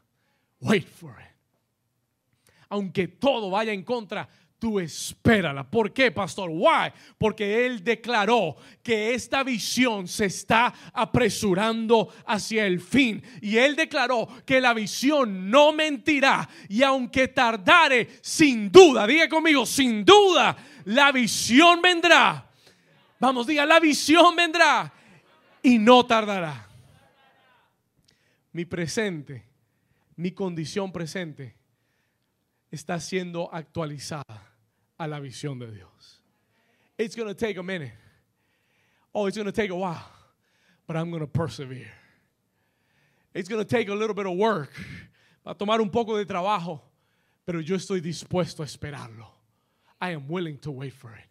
Wait 0.61 0.87
for 0.87 1.17
it. 1.21 1.27
Aunque 2.69 3.09
todo 3.09 3.51
vaya 3.51 3.73
en 3.73 3.83
contra, 3.83 4.29
tú 4.59 4.81
espérala. 4.81 5.69
¿Por 5.69 5.93
qué, 5.93 6.11
pastor? 6.11 6.51
Why? 6.51 6.93
Porque 7.17 7.65
él 7.65 7.83
declaró 7.83 8.57
que 8.83 9.15
esta 9.15 9.43
visión 9.43 10.09
se 10.09 10.27
está 10.27 10.75
apresurando 10.93 12.13
hacia 12.27 12.67
el 12.67 12.81
fin. 12.81 13.23
Y 13.41 13.57
él 13.57 13.77
declaró 13.77 14.29
que 14.45 14.61
la 14.61 14.75
visión 14.75 15.51
no 15.51 15.73
mentirá. 15.73 16.49
Y 16.69 16.83
aunque 16.83 17.29
tardare, 17.29 18.09
sin 18.21 18.71
duda, 18.71 19.07
diga 19.07 19.29
conmigo, 19.29 19.65
sin 19.65 20.05
duda, 20.05 20.57
la 20.85 21.13
visión 21.13 21.81
vendrá. 21.81 22.51
Vamos, 23.21 23.47
diga, 23.47 23.65
la 23.65 23.81
visión 23.81 24.35
vendrá 24.37 24.93
y 25.63 25.79
no 25.79 26.05
tardará. 26.07 26.67
Mi 28.53 28.65
presente, 28.65 29.45
mi 30.17 30.33
condición 30.33 30.91
presente 30.91 31.55
está 32.71 32.99
siendo 32.99 33.53
actualizada 33.53 34.48
a 34.99 35.07
la 35.07 35.21
visión 35.21 35.59
de 35.59 35.71
Dios. 35.71 36.21
It's 36.99 37.15
going 37.15 37.29
to 37.29 37.35
take 37.35 37.57
a 37.57 37.63
minute. 37.63 37.93
Oh, 39.15 39.27
it's 39.27 39.37
going 39.37 39.47
to 39.47 39.53
take 39.53 39.71
a 39.71 39.77
while, 39.77 40.05
but 40.87 40.97
I'm 40.97 41.11
going 41.11 41.21
to 41.23 41.27
persevere. 41.27 41.93
It's 43.35 43.49
going 43.49 43.65
to 43.65 43.69
take 43.69 43.89
a 43.89 43.95
little 43.95 44.15
bit 44.15 44.27
of 44.27 44.37
work. 44.37 44.73
Va 45.45 45.53
a 45.53 45.55
tomar 45.55 45.81
un 45.81 45.91
poco 45.91 46.17
de 46.17 46.25
trabajo, 46.25 46.81
pero 47.47 47.61
yo 47.61 47.77
estoy 47.77 48.01
dispuesto 48.01 48.63
a 48.63 48.67
esperarlo. 48.67 49.27
I 50.01 50.11
am 50.11 50.29
willing 50.29 50.59
to 50.59 50.71
wait 50.71 50.93
for 50.93 51.11
it. 51.11 51.25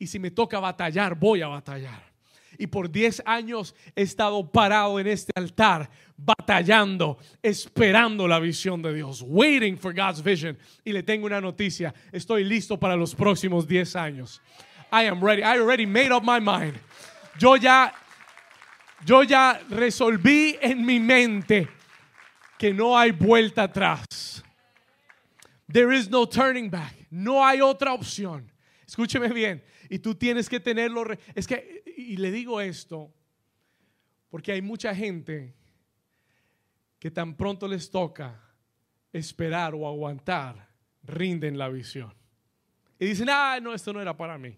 Y 0.00 0.06
si 0.06 0.18
me 0.18 0.30
toca 0.30 0.60
batallar, 0.60 1.18
voy 1.18 1.42
a 1.42 1.48
batallar 1.48 2.12
y 2.58 2.66
por 2.66 2.90
10 2.90 3.22
años 3.26 3.74
he 3.96 4.02
estado 4.02 4.50
parado 4.50 4.98
en 5.00 5.06
este 5.06 5.32
altar, 5.34 5.90
batallando, 6.24 7.18
esperando 7.42 8.26
la 8.28 8.38
visión 8.38 8.82
de 8.82 8.94
Dios, 8.94 9.22
waiting 9.26 9.76
for 9.76 9.92
God's 9.92 10.22
vision. 10.22 10.56
Y 10.84 10.92
le 10.92 11.02
tengo 11.02 11.26
una 11.26 11.40
noticia, 11.40 11.92
estoy 12.12 12.44
listo 12.44 12.78
para 12.78 12.96
los 12.96 13.14
próximos 13.14 13.66
10 13.66 13.96
años. 13.96 14.40
I 14.92 15.06
am 15.06 15.22
ready. 15.22 15.42
I 15.42 15.58
already 15.58 15.86
made 15.86 16.12
up 16.12 16.22
my 16.22 16.38
mind. 16.38 16.78
Yo 17.38 17.56
ya 17.56 17.92
yo 19.04 19.22
ya 19.22 19.60
resolví 19.68 20.58
en 20.60 20.84
mi 20.84 21.00
mente 21.00 21.68
que 22.58 22.72
no 22.72 22.96
hay 22.96 23.10
vuelta 23.10 23.64
atrás. 23.64 24.42
There 25.66 25.92
is 25.92 26.08
no 26.08 26.26
turning 26.26 26.70
back. 26.70 26.94
No 27.10 27.44
hay 27.44 27.60
otra 27.60 27.92
opción. 27.94 28.50
Escúcheme 28.86 29.32
bien. 29.32 29.62
Y 29.88 29.98
tú 29.98 30.14
tienes 30.14 30.48
que 30.48 30.60
tenerlo. 30.60 31.04
Es 31.34 31.46
que, 31.46 31.82
y 31.96 32.16
le 32.16 32.30
digo 32.30 32.60
esto, 32.60 33.10
porque 34.30 34.52
hay 34.52 34.62
mucha 34.62 34.94
gente 34.94 35.54
que 37.02 37.10
tan 37.10 37.34
pronto 37.34 37.66
les 37.66 37.90
toca 37.90 38.40
esperar 39.12 39.74
o 39.74 39.88
aguantar, 39.88 40.68
rinden 41.02 41.58
la 41.58 41.68
visión. 41.68 42.14
Y 42.96 43.06
dicen, 43.06 43.26
ah, 43.28 43.58
no, 43.60 43.74
esto 43.74 43.92
no 43.92 44.00
era 44.00 44.16
para 44.16 44.38
mí. 44.38 44.56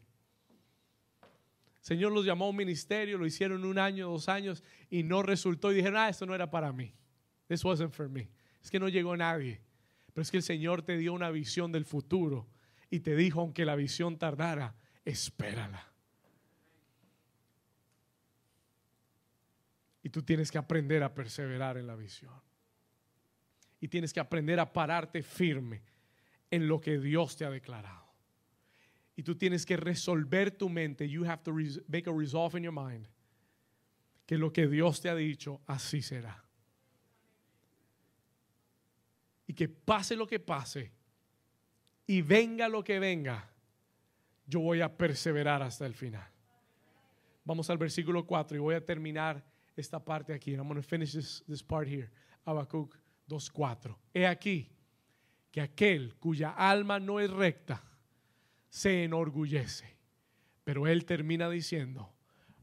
Señor 1.80 2.12
los 2.12 2.26
llamó 2.26 2.44
a 2.44 2.50
un 2.50 2.56
ministerio, 2.56 3.16
lo 3.16 3.24
hicieron 3.24 3.64
un 3.64 3.78
año, 3.78 4.10
dos 4.10 4.28
años 4.28 4.62
y 4.90 5.04
no 5.04 5.22
resultó. 5.22 5.72
Y 5.72 5.76
dijeron, 5.76 5.96
ah, 5.96 6.10
esto 6.10 6.26
no 6.26 6.34
era 6.34 6.50
para 6.50 6.70
mí. 6.70 6.92
This 7.48 7.64
wasn't 7.64 7.94
for 7.94 8.10
me. 8.10 8.28
Es 8.62 8.70
que 8.70 8.78
no 8.78 8.90
llegó 8.90 9.16
nadie. 9.16 9.62
Pero 10.12 10.20
es 10.20 10.30
que 10.30 10.36
el 10.36 10.42
Señor 10.42 10.82
te 10.82 10.98
dio 10.98 11.14
una 11.14 11.30
visión 11.30 11.72
del 11.72 11.86
futuro 11.86 12.46
y 12.90 13.00
te 13.00 13.16
dijo, 13.16 13.40
aunque 13.40 13.64
la 13.64 13.74
visión 13.74 14.18
tardara, 14.18 14.76
espérala. 15.06 15.93
Y 20.04 20.10
tú 20.10 20.22
tienes 20.22 20.52
que 20.52 20.58
aprender 20.58 21.02
a 21.02 21.14
perseverar 21.14 21.78
en 21.78 21.86
la 21.86 21.96
visión. 21.96 22.38
Y 23.80 23.88
tienes 23.88 24.12
que 24.12 24.20
aprender 24.20 24.60
a 24.60 24.70
pararte 24.70 25.22
firme 25.22 25.82
en 26.50 26.68
lo 26.68 26.78
que 26.78 26.98
Dios 26.98 27.38
te 27.38 27.46
ha 27.46 27.50
declarado. 27.50 28.04
Y 29.16 29.22
tú 29.22 29.34
tienes 29.34 29.64
que 29.64 29.78
resolver 29.78 30.50
tu 30.50 30.68
mente. 30.68 31.08
You 31.08 31.24
have 31.24 31.42
to 31.44 31.54
make 31.88 32.06
a 32.06 32.12
resolve 32.12 32.58
in 32.58 32.64
your 32.64 32.74
mind. 32.74 33.08
Que 34.26 34.36
lo 34.36 34.52
que 34.52 34.68
Dios 34.68 35.00
te 35.00 35.08
ha 35.08 35.14
dicho, 35.14 35.62
así 35.66 36.02
será. 36.02 36.44
Y 39.46 39.54
que 39.54 39.70
pase 39.70 40.16
lo 40.16 40.26
que 40.26 40.38
pase. 40.38 40.92
Y 42.06 42.20
venga 42.20 42.68
lo 42.68 42.84
que 42.84 42.98
venga. 42.98 43.50
Yo 44.46 44.60
voy 44.60 44.82
a 44.82 44.94
perseverar 44.94 45.62
hasta 45.62 45.86
el 45.86 45.94
final. 45.94 46.30
Vamos 47.42 47.70
al 47.70 47.78
versículo 47.78 48.26
4 48.26 48.58
y 48.58 48.60
voy 48.60 48.74
a 48.74 48.84
terminar 48.84 49.53
esta 49.76 49.98
parte 49.98 50.32
aquí. 50.32 50.54
I'm 50.54 50.68
going 50.68 50.76
to 50.76 50.82
finish 50.82 51.12
this, 51.12 51.42
this 51.48 51.62
part 51.62 51.88
here. 51.88 52.10
Habacuc 52.46 52.90
2.4. 53.28 53.94
He 54.12 54.26
aquí 54.26 54.68
que 55.50 55.60
aquel 55.60 56.14
cuya 56.16 56.50
alma 56.50 56.98
no 56.98 57.20
es 57.20 57.30
recta 57.30 57.82
se 58.68 59.04
enorgullece. 59.04 59.84
Pero 60.64 60.86
él 60.86 61.04
termina 61.04 61.48
diciendo, 61.48 62.12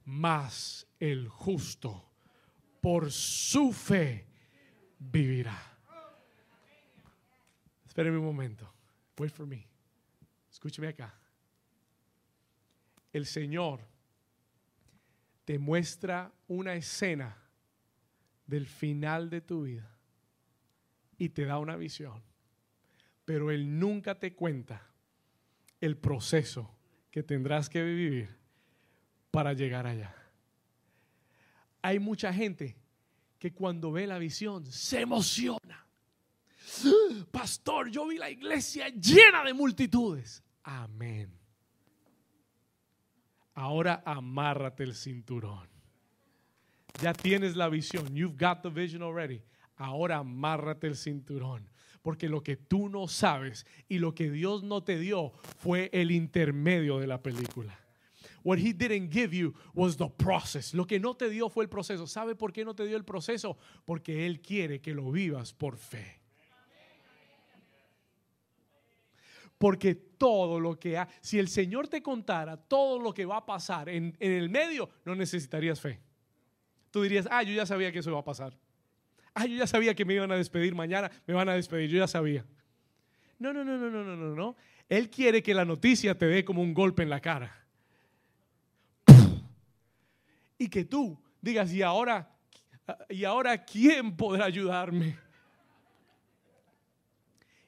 más 0.05 0.87
el 0.99 1.27
justo 1.29 2.11
por 2.81 3.11
su 3.11 3.71
fe 3.71 4.27
vivirá. 4.99 5.57
Espérenme 7.85 8.17
un 8.17 8.25
momento. 8.25 8.73
Wait 9.17 9.31
for 9.31 9.45
me. 9.45 9.67
Escúcheme 10.49 10.87
acá. 10.87 11.13
El 13.13 13.25
Señor 13.25 13.81
te 15.51 15.59
muestra 15.59 16.31
una 16.47 16.75
escena 16.75 17.37
del 18.45 18.65
final 18.65 19.29
de 19.29 19.41
tu 19.41 19.63
vida 19.63 19.93
y 21.17 21.27
te 21.27 21.43
da 21.43 21.57
una 21.57 21.75
visión. 21.75 22.23
Pero 23.25 23.51
Él 23.51 23.77
nunca 23.77 24.17
te 24.17 24.33
cuenta 24.33 24.89
el 25.81 25.97
proceso 25.97 26.73
que 27.11 27.21
tendrás 27.21 27.67
que 27.67 27.83
vivir 27.83 28.29
para 29.29 29.51
llegar 29.51 29.87
allá. 29.87 30.15
Hay 31.81 31.99
mucha 31.99 32.31
gente 32.31 32.77
que 33.37 33.51
cuando 33.51 33.91
ve 33.91 34.07
la 34.07 34.19
visión 34.19 34.65
se 34.65 35.01
emociona. 35.01 35.85
Pastor, 37.29 37.91
yo 37.91 38.07
vi 38.07 38.17
la 38.17 38.29
iglesia 38.29 38.87
llena 38.87 39.43
de 39.43 39.53
multitudes. 39.53 40.41
Amén. 40.63 41.40
Ahora 43.53 44.01
amárrate 44.05 44.83
el 44.83 44.95
cinturón. 44.95 45.67
Ya 47.01 47.13
tienes 47.13 47.55
la 47.55 47.69
visión. 47.69 48.15
You've 48.15 48.37
got 48.37 48.61
the 48.61 48.69
vision 48.69 49.01
already. 49.01 49.41
Ahora 49.75 50.17
amárrate 50.17 50.87
el 50.87 50.95
cinturón. 50.95 51.69
Porque 52.01 52.29
lo 52.29 52.41
que 52.41 52.55
tú 52.55 52.89
no 52.89 53.07
sabes 53.07 53.65
y 53.87 53.99
lo 53.99 54.15
que 54.15 54.31
Dios 54.31 54.63
no 54.63 54.83
te 54.83 54.97
dio 54.97 55.33
fue 55.57 55.89
el 55.93 56.11
intermedio 56.11 56.99
de 56.99 57.07
la 57.07 57.21
película. 57.21 57.77
What 58.43 58.57
he 58.57 58.73
didn't 58.73 59.11
give 59.11 59.35
you 59.35 59.53
was 59.73 59.97
the 59.97 60.09
process. 60.09 60.73
Lo 60.73 60.87
que 60.87 60.99
no 60.99 61.15
te 61.15 61.29
dio 61.29 61.49
fue 61.49 61.63
el 61.63 61.69
proceso. 61.69 62.07
¿Sabe 62.07 62.35
por 62.35 62.51
qué 62.51 62.65
no 62.65 62.73
te 62.73 62.85
dio 62.85 62.97
el 62.97 63.05
proceso? 63.05 63.57
Porque 63.85 64.25
Él 64.25 64.41
quiere 64.41 64.81
que 64.81 64.95
lo 64.95 65.11
vivas 65.11 65.53
por 65.53 65.77
fe. 65.77 66.20
Porque 69.61 69.93
todo 69.93 70.59
lo 70.59 70.79
que 70.79 70.97
ha, 70.97 71.07
si 71.21 71.37
el 71.37 71.47
Señor 71.47 71.87
te 71.87 72.01
contara 72.01 72.57
todo 72.57 72.97
lo 72.97 73.13
que 73.13 73.27
va 73.27 73.37
a 73.37 73.45
pasar 73.45 73.89
en, 73.89 74.17
en, 74.19 74.31
el 74.31 74.49
medio, 74.49 74.89
no 75.05 75.13
necesitarías 75.13 75.79
fe. 75.79 76.01
Tú 76.89 77.03
dirías, 77.03 77.27
ah, 77.29 77.43
yo 77.43 77.53
ya 77.53 77.67
sabía 77.67 77.91
que 77.91 77.99
eso 77.99 78.09
iba 78.09 78.17
a 78.17 78.23
pasar. 78.23 78.57
Ah, 79.35 79.45
yo 79.45 79.55
ya 79.55 79.67
sabía 79.67 79.93
que 79.93 80.03
me 80.03 80.15
iban 80.15 80.31
a 80.31 80.35
despedir 80.35 80.73
mañana, 80.73 81.11
me 81.27 81.35
van 81.35 81.47
a 81.47 81.53
despedir, 81.53 81.91
yo 81.91 81.99
ya 81.99 82.07
sabía. 82.07 82.43
No, 83.37 83.53
no, 83.53 83.63
no, 83.63 83.77
no, 83.77 83.91
no, 83.91 84.03
no, 84.03 84.15
no, 84.15 84.35
no. 84.35 84.55
Él 84.89 85.11
quiere 85.11 85.43
que 85.43 85.53
la 85.53 85.63
noticia 85.63 86.17
te 86.17 86.25
dé 86.25 86.43
como 86.43 86.63
un 86.63 86.73
golpe 86.73 87.03
en 87.03 87.11
la 87.11 87.19
cara. 87.19 87.63
Y 90.57 90.69
que 90.69 90.85
tú 90.85 91.21
digas, 91.39 91.71
¿y 91.71 91.83
ahora, 91.83 92.35
¿y 93.09 93.25
ahora 93.25 93.63
quién 93.63 94.17
podrá 94.17 94.45
ayudarme? 94.45 95.19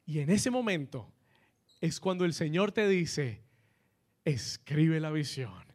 Y 0.08 0.18
en 0.18 0.32
ese 0.32 0.50
momento 0.50 1.14
es 1.84 2.00
cuando 2.00 2.24
el 2.24 2.34
Señor 2.34 2.72
te 2.72 2.88
dice, 2.88 3.42
escribe 4.24 5.02
la 5.02 5.12
visión, 5.12 5.66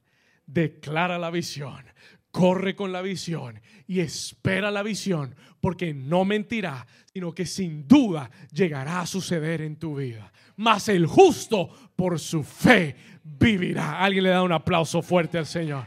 declara 0.47 1.19
la 1.19 1.31
visión, 1.31 1.85
corre 2.31 2.75
con 2.75 2.93
la 2.93 3.03
visión 3.03 3.61
y 3.87 4.01
espera 4.01 4.71
la 4.71 4.83
visión, 4.83 5.35
porque 5.61 5.93
no 5.93 6.25
mentirá, 6.25 6.87
sino 7.13 7.35
que 7.35 7.45
sin 7.45 7.87
duda 7.87 8.31
llegará 8.51 9.03
a 9.03 9.07
suceder 9.07 9.61
en 9.61 9.77
tu 9.77 9.97
vida. 9.97 10.33
Mas 10.57 10.89
el 10.89 11.07
justo 11.07 11.69
por 11.95 12.19
su 12.19 12.43
fe 12.43 12.97
vivirá. 13.23 14.01
Alguien 14.03 14.25
le 14.25 14.31
da 14.31 14.43
un 14.43 14.53
aplauso 14.53 15.03
fuerte 15.03 15.37
al 15.37 15.45
Señor. 15.45 15.85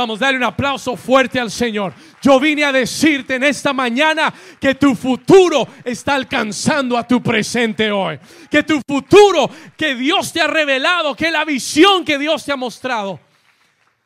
Vamos, 0.00 0.22
a 0.22 0.24
darle 0.24 0.38
un 0.38 0.44
aplauso 0.44 0.96
fuerte 0.96 1.38
al 1.38 1.50
Señor. 1.50 1.92
Yo 2.22 2.40
vine 2.40 2.64
a 2.64 2.72
decirte 2.72 3.34
en 3.34 3.44
esta 3.44 3.74
mañana 3.74 4.32
que 4.58 4.74
tu 4.74 4.94
futuro 4.94 5.68
está 5.84 6.14
alcanzando 6.14 6.96
a 6.96 7.06
tu 7.06 7.22
presente 7.22 7.90
hoy. 7.92 8.18
Que 8.50 8.62
tu 8.62 8.80
futuro 8.88 9.50
que 9.76 9.94
Dios 9.94 10.32
te 10.32 10.40
ha 10.40 10.46
revelado, 10.46 11.14
que 11.14 11.30
la 11.30 11.44
visión 11.44 12.02
que 12.02 12.18
Dios 12.18 12.46
te 12.46 12.50
ha 12.50 12.56
mostrado, 12.56 13.20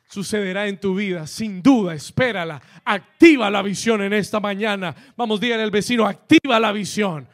sucederá 0.05 0.67
en 0.67 0.81
tu 0.81 0.95
vida. 0.95 1.25
Sin 1.27 1.61
duda, 1.61 1.93
espérala. 1.93 2.61
Activa 2.83 3.49
la 3.49 3.61
visión 3.61 4.01
en 4.01 4.11
esta 4.11 4.41
mañana. 4.41 4.93
Vamos, 5.15 5.39
dígale 5.39 5.63
al 5.63 5.71
vecino, 5.71 6.05
activa 6.05 6.59
la 6.59 6.73
visión 6.73 7.25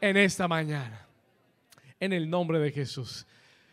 en 0.00 0.16
esta 0.16 0.48
mañana. 0.48 1.06
En 2.00 2.12
el 2.12 2.28
nombre 2.28 2.58
de 2.58 2.72
Jesús. 2.72 3.28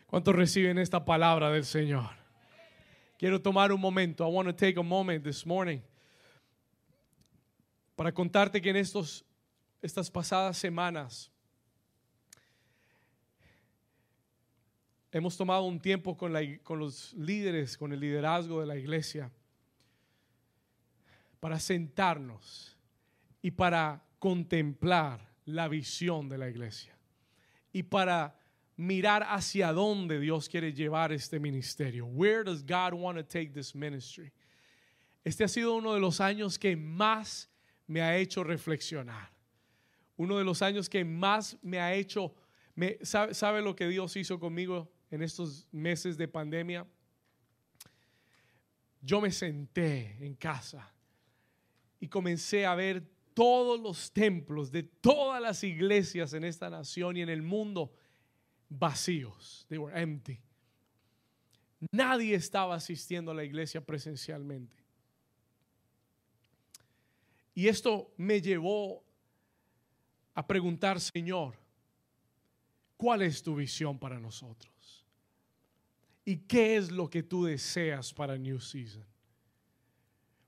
¿Cuántos 0.05 0.35
reciben 0.35 0.77
esta 0.77 1.03
palabra 1.03 1.49
del 1.49 1.65
Señor? 1.65 2.24
Quiero 3.25 3.41
tomar 3.41 3.71
un 3.71 3.81
momento. 3.81 4.23
I 4.23 4.31
want 4.31 4.47
to 4.47 4.53
take 4.53 4.77
a 4.77 4.83
moment 4.83 5.23
this 5.23 5.47
morning 5.47 5.81
para 7.95 8.11
contarte 8.11 8.61
que 8.61 8.69
en 8.69 8.75
estos, 8.75 9.25
estas 9.81 10.11
pasadas 10.11 10.59
semanas 10.59 11.31
hemos 15.11 15.35
tomado 15.35 15.63
un 15.63 15.79
tiempo 15.79 16.15
con, 16.15 16.33
la, 16.33 16.41
con 16.61 16.77
los 16.77 17.15
líderes, 17.15 17.79
con 17.79 17.91
el 17.91 17.99
liderazgo 17.99 18.59
de 18.59 18.67
la 18.67 18.75
iglesia, 18.75 19.31
para 21.39 21.59
sentarnos 21.59 22.77
y 23.41 23.49
para 23.49 24.03
contemplar 24.19 25.33
la 25.45 25.67
visión 25.67 26.29
de 26.29 26.37
la 26.37 26.47
iglesia 26.47 26.95
y 27.73 27.81
para 27.81 28.37
mirar 28.77 29.23
hacia 29.23 29.71
dónde 29.71 30.19
Dios 30.19 30.49
quiere 30.49 30.73
llevar 30.73 31.11
este 31.11 31.39
ministerio. 31.39 32.05
Where 32.05 32.43
does 32.43 32.63
God 32.63 32.93
want 32.93 33.17
to 33.17 33.23
take 33.23 33.51
this 33.53 33.73
ministry? 33.73 34.31
Este 35.23 35.43
ha 35.43 35.47
sido 35.47 35.75
uno 35.75 35.93
de 35.93 35.99
los 35.99 36.19
años 36.19 36.59
que 36.59 36.75
más 36.75 37.49
me 37.87 38.01
ha 38.01 38.17
hecho 38.17 38.43
reflexionar. 38.43 39.31
Uno 40.17 40.37
de 40.37 40.43
los 40.43 40.61
años 40.61 40.89
que 40.89 41.03
más 41.03 41.57
me 41.61 41.79
ha 41.79 41.93
hecho, 41.93 42.33
me, 42.75 42.97
¿sabe, 43.01 43.33
¿sabe 43.33 43.61
lo 43.61 43.75
que 43.75 43.87
Dios 43.87 44.15
hizo 44.15 44.39
conmigo 44.39 44.91
en 45.09 45.21
estos 45.21 45.67
meses 45.71 46.17
de 46.17 46.27
pandemia? 46.27 46.85
Yo 49.01 49.21
me 49.21 49.31
senté 49.31 50.17
en 50.19 50.35
casa 50.35 50.91
y 51.99 52.07
comencé 52.07 52.65
a 52.65 52.75
ver 52.75 53.03
todos 53.33 53.79
los 53.79 54.11
templos 54.11 54.71
de 54.71 54.83
todas 54.83 55.41
las 55.41 55.63
iglesias 55.63 56.33
en 56.33 56.43
esta 56.43 56.69
nación 56.69 57.17
y 57.17 57.21
en 57.21 57.29
el 57.29 57.41
mundo 57.41 57.91
vacíos. 58.69 59.65
They 59.69 59.77
were 59.77 59.93
empty. 59.93 60.41
Nadie 61.91 62.35
estaba 62.35 62.75
asistiendo 62.75 63.31
a 63.31 63.33
la 63.33 63.43
iglesia 63.43 63.81
presencialmente. 63.81 64.75
Y 67.53 67.67
esto 67.67 68.13
me 68.17 68.41
llevó 68.41 69.03
a 70.33 70.45
preguntar, 70.45 70.99
Señor, 70.99 71.57
¿cuál 72.97 73.21
es 73.21 73.41
tu 73.41 73.55
visión 73.55 73.97
para 73.97 74.19
nosotros? 74.19 75.05
¿Y 76.25 76.37
qué 76.37 76.75
es 76.75 76.91
lo 76.91 77.09
que 77.09 77.23
tú 77.23 77.45
deseas 77.45 78.13
para 78.13 78.37
New 78.37 78.59
Season? 78.59 79.05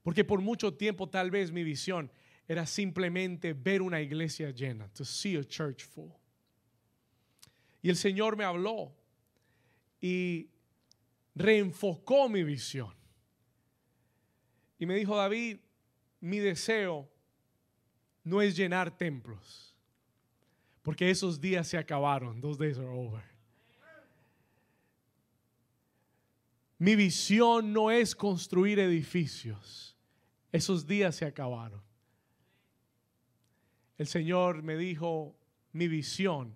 Porque 0.03 0.23
por 0.23 0.41
mucho 0.41 0.73
tiempo 0.73 1.07
tal 1.07 1.31
vez 1.31 1.51
mi 1.51 1.63
visión 1.63 2.11
era 2.47 2.65
simplemente 2.65 3.53
ver 3.53 3.81
una 3.81 4.01
iglesia 4.01 4.51
llena, 4.51 4.87
to 4.93 5.05
see 5.05 5.37
a 5.37 5.43
church 5.43 5.83
full. 5.83 6.11
Y 7.81 7.89
el 7.89 7.95
Señor 7.95 8.35
me 8.35 8.43
habló 8.43 8.91
y 10.01 10.49
reenfocó 11.35 12.29
mi 12.29 12.43
visión. 12.43 12.93
Y 14.79 14.85
me 14.85 14.95
dijo, 14.95 15.15
David, 15.15 15.57
mi 16.19 16.39
deseo 16.39 17.09
no 18.23 18.41
es 18.41 18.55
llenar 18.55 18.95
templos, 18.97 19.73
porque 20.81 21.09
esos 21.09 21.39
días 21.39 21.67
se 21.67 21.77
acabaron. 21.77 22.41
Those 22.41 22.59
days 22.59 22.77
are 22.77 22.87
over. 22.87 23.23
Mi 26.79 26.95
visión 26.95 27.73
no 27.73 27.89
es 27.89 28.15
construir 28.15 28.79
edificios. 28.79 29.95
Esos 30.51 30.85
días 30.85 31.15
se 31.15 31.25
acabaron. 31.25 31.81
el 33.97 34.07
Señor 34.07 34.61
me 34.61 34.77
dijo, 34.77 35.35
mi 35.71 35.87
visión 35.87 36.55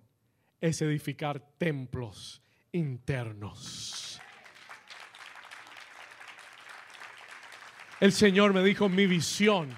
es 0.62 0.80
edificar 0.80 1.40
templos 1.58 2.40
internos. 2.70 4.20
El 8.00 8.12
Señor 8.12 8.54
me 8.54 8.62
dijo, 8.62 8.88
mi 8.88 9.06
visión 9.06 9.68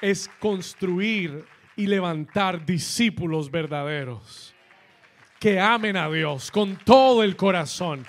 es 0.00 0.28
construir 0.40 1.44
y 1.76 1.86
levantar 1.86 2.64
discípulos 2.64 3.50
verdaderos 3.50 4.54
que 5.40 5.58
amen 5.58 5.96
a 5.96 6.08
Dios 6.08 6.52
con 6.52 6.76
todo 6.76 7.24
el 7.24 7.34
corazón, 7.34 8.06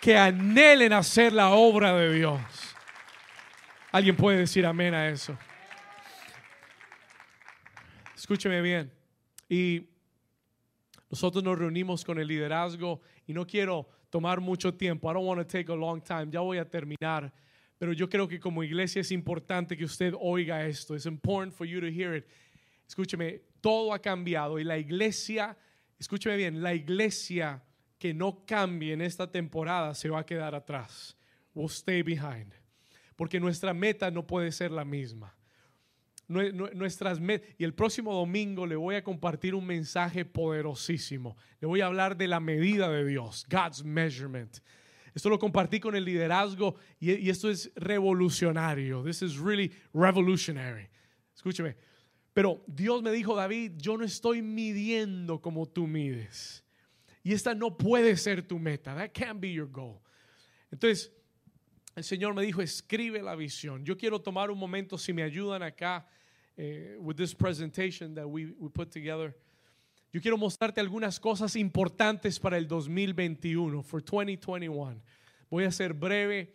que 0.00 0.18
anhelen 0.18 0.92
hacer 0.92 1.32
la 1.32 1.50
obra 1.50 1.94
de 1.94 2.14
Dios. 2.14 2.40
¿Alguien 3.92 4.16
puede 4.16 4.38
decir 4.38 4.66
amén 4.66 4.92
a 4.92 5.08
eso? 5.08 5.38
Escúcheme 8.16 8.60
bien. 8.60 8.92
Y 9.48 9.97
nosotros 11.10 11.42
nos 11.42 11.58
reunimos 11.58 12.04
con 12.04 12.18
el 12.18 12.28
liderazgo 12.28 13.00
y 13.26 13.32
no 13.32 13.46
quiero 13.46 13.88
tomar 14.10 14.40
mucho 14.40 14.74
tiempo. 14.74 15.10
I 15.10 15.14
don't 15.14 15.26
want 15.26 15.40
to 15.40 15.46
take 15.46 15.70
a 15.72 15.74
long 15.74 16.02
time. 16.02 16.28
Ya 16.30 16.40
voy 16.40 16.58
a 16.58 16.68
terminar. 16.68 17.32
Pero 17.78 17.92
yo 17.92 18.08
creo 18.08 18.28
que 18.28 18.38
como 18.38 18.62
iglesia 18.62 19.00
es 19.00 19.12
importante 19.12 19.76
que 19.76 19.84
usted 19.84 20.12
oiga 20.18 20.66
esto. 20.66 20.94
Es 20.94 21.06
important 21.06 21.54
for 21.54 21.66
you 21.66 21.80
to 21.80 21.86
hear 21.86 22.14
it. 22.14 22.26
Escúcheme, 22.86 23.40
todo 23.60 23.92
ha 23.92 23.98
cambiado 24.00 24.58
y 24.58 24.64
la 24.64 24.78
iglesia, 24.78 25.56
escúcheme 25.98 26.36
bien, 26.36 26.62
la 26.62 26.74
iglesia 26.74 27.62
que 27.98 28.14
no 28.14 28.44
cambie 28.46 28.92
en 28.92 29.00
esta 29.00 29.30
temporada 29.30 29.94
se 29.94 30.08
va 30.08 30.20
a 30.20 30.26
quedar 30.26 30.54
atrás. 30.54 31.16
Will 31.54 31.68
stay 31.68 32.02
behind. 32.02 32.52
Porque 33.16 33.40
nuestra 33.40 33.74
meta 33.74 34.10
no 34.10 34.26
puede 34.26 34.52
ser 34.52 34.70
la 34.70 34.84
misma 34.84 35.37
nuestras 36.28 37.20
y 37.56 37.64
el 37.64 37.74
próximo 37.74 38.14
domingo 38.14 38.66
le 38.66 38.76
voy 38.76 38.96
a 38.96 39.02
compartir 39.02 39.54
un 39.54 39.66
mensaje 39.66 40.24
poderosísimo. 40.24 41.36
Le 41.60 41.66
voy 41.66 41.80
a 41.80 41.86
hablar 41.86 42.16
de 42.16 42.28
la 42.28 42.38
medida 42.38 42.90
de 42.90 43.04
Dios, 43.04 43.46
God's 43.48 43.82
measurement. 43.82 44.58
Esto 45.14 45.30
lo 45.30 45.38
compartí 45.38 45.80
con 45.80 45.96
el 45.96 46.04
liderazgo 46.04 46.76
y, 47.00 47.12
y 47.12 47.30
esto 47.30 47.50
es 47.50 47.72
revolucionario. 47.74 49.02
This 49.02 49.22
is 49.22 49.38
really 49.38 49.72
revolutionary. 49.94 50.88
Escúcheme. 51.34 51.76
Pero 52.34 52.62
Dios 52.68 53.02
me 53.02 53.10
dijo, 53.10 53.34
David, 53.34 53.72
yo 53.78 53.96
no 53.96 54.04
estoy 54.04 54.42
midiendo 54.42 55.40
como 55.40 55.66
tú 55.66 55.86
mides. 55.86 56.62
Y 57.24 57.32
esta 57.32 57.54
no 57.54 57.76
puede 57.76 58.16
ser 58.16 58.46
tu 58.46 58.58
meta. 58.58 58.94
That 58.94 59.10
can't 59.12 59.40
be 59.40 59.52
your 59.52 59.68
goal. 59.68 60.00
Entonces, 60.70 61.12
el 61.96 62.04
Señor 62.04 62.34
me 62.34 62.42
dijo, 62.42 62.62
escribe 62.62 63.22
la 63.22 63.34
visión. 63.34 63.84
Yo 63.84 63.96
quiero 63.96 64.20
tomar 64.20 64.52
un 64.52 64.58
momento, 64.58 64.96
si 64.96 65.12
me 65.12 65.24
ayudan 65.24 65.64
acá, 65.64 66.06
eh, 66.58 66.96
with 67.00 67.16
this 67.16 67.34
presentation 67.34 68.14
that 68.14 68.28
we, 68.28 68.52
we 68.58 68.68
put 68.68 68.90
together. 68.90 69.34
Yo 70.12 70.20
quiero 70.20 70.36
mostrarte 70.36 70.80
algunas 70.80 71.20
cosas 71.20 71.54
importantes 71.54 72.40
para 72.40 72.58
el 72.58 72.66
2021, 72.66 73.82
for 73.82 74.02
2021. 74.02 75.00
Voy 75.50 75.64
a 75.64 75.70
ser 75.70 75.92
breve, 75.92 76.54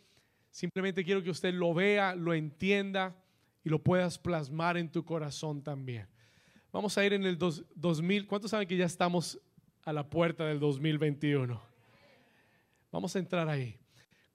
simplemente 0.51 1.03
quiero 1.03 1.23
que 1.23 1.29
usted 1.29 1.53
lo 1.53 1.73
vea, 1.73 2.15
lo 2.15 2.33
entienda 2.33 3.15
y 3.63 3.69
lo 3.69 3.79
puedas 3.79 4.17
plasmar 4.17 4.75
en 4.77 4.91
tu 4.91 5.05
corazón 5.05 5.63
también. 5.63 6.07
Vamos 6.71 6.97
a 6.97 7.05
ir 7.05 7.13
en 7.13 7.23
el 7.23 7.37
2000, 7.37 8.27
¿cuántos 8.27 8.51
saben 8.51 8.67
que 8.67 8.75
ya 8.75 8.85
estamos 8.85 9.39
a 9.83 9.93
la 9.93 10.09
puerta 10.09 10.45
del 10.45 10.59
2021? 10.59 11.61
Vamos 12.91 13.15
a 13.15 13.19
entrar 13.19 13.47
ahí. 13.47 13.79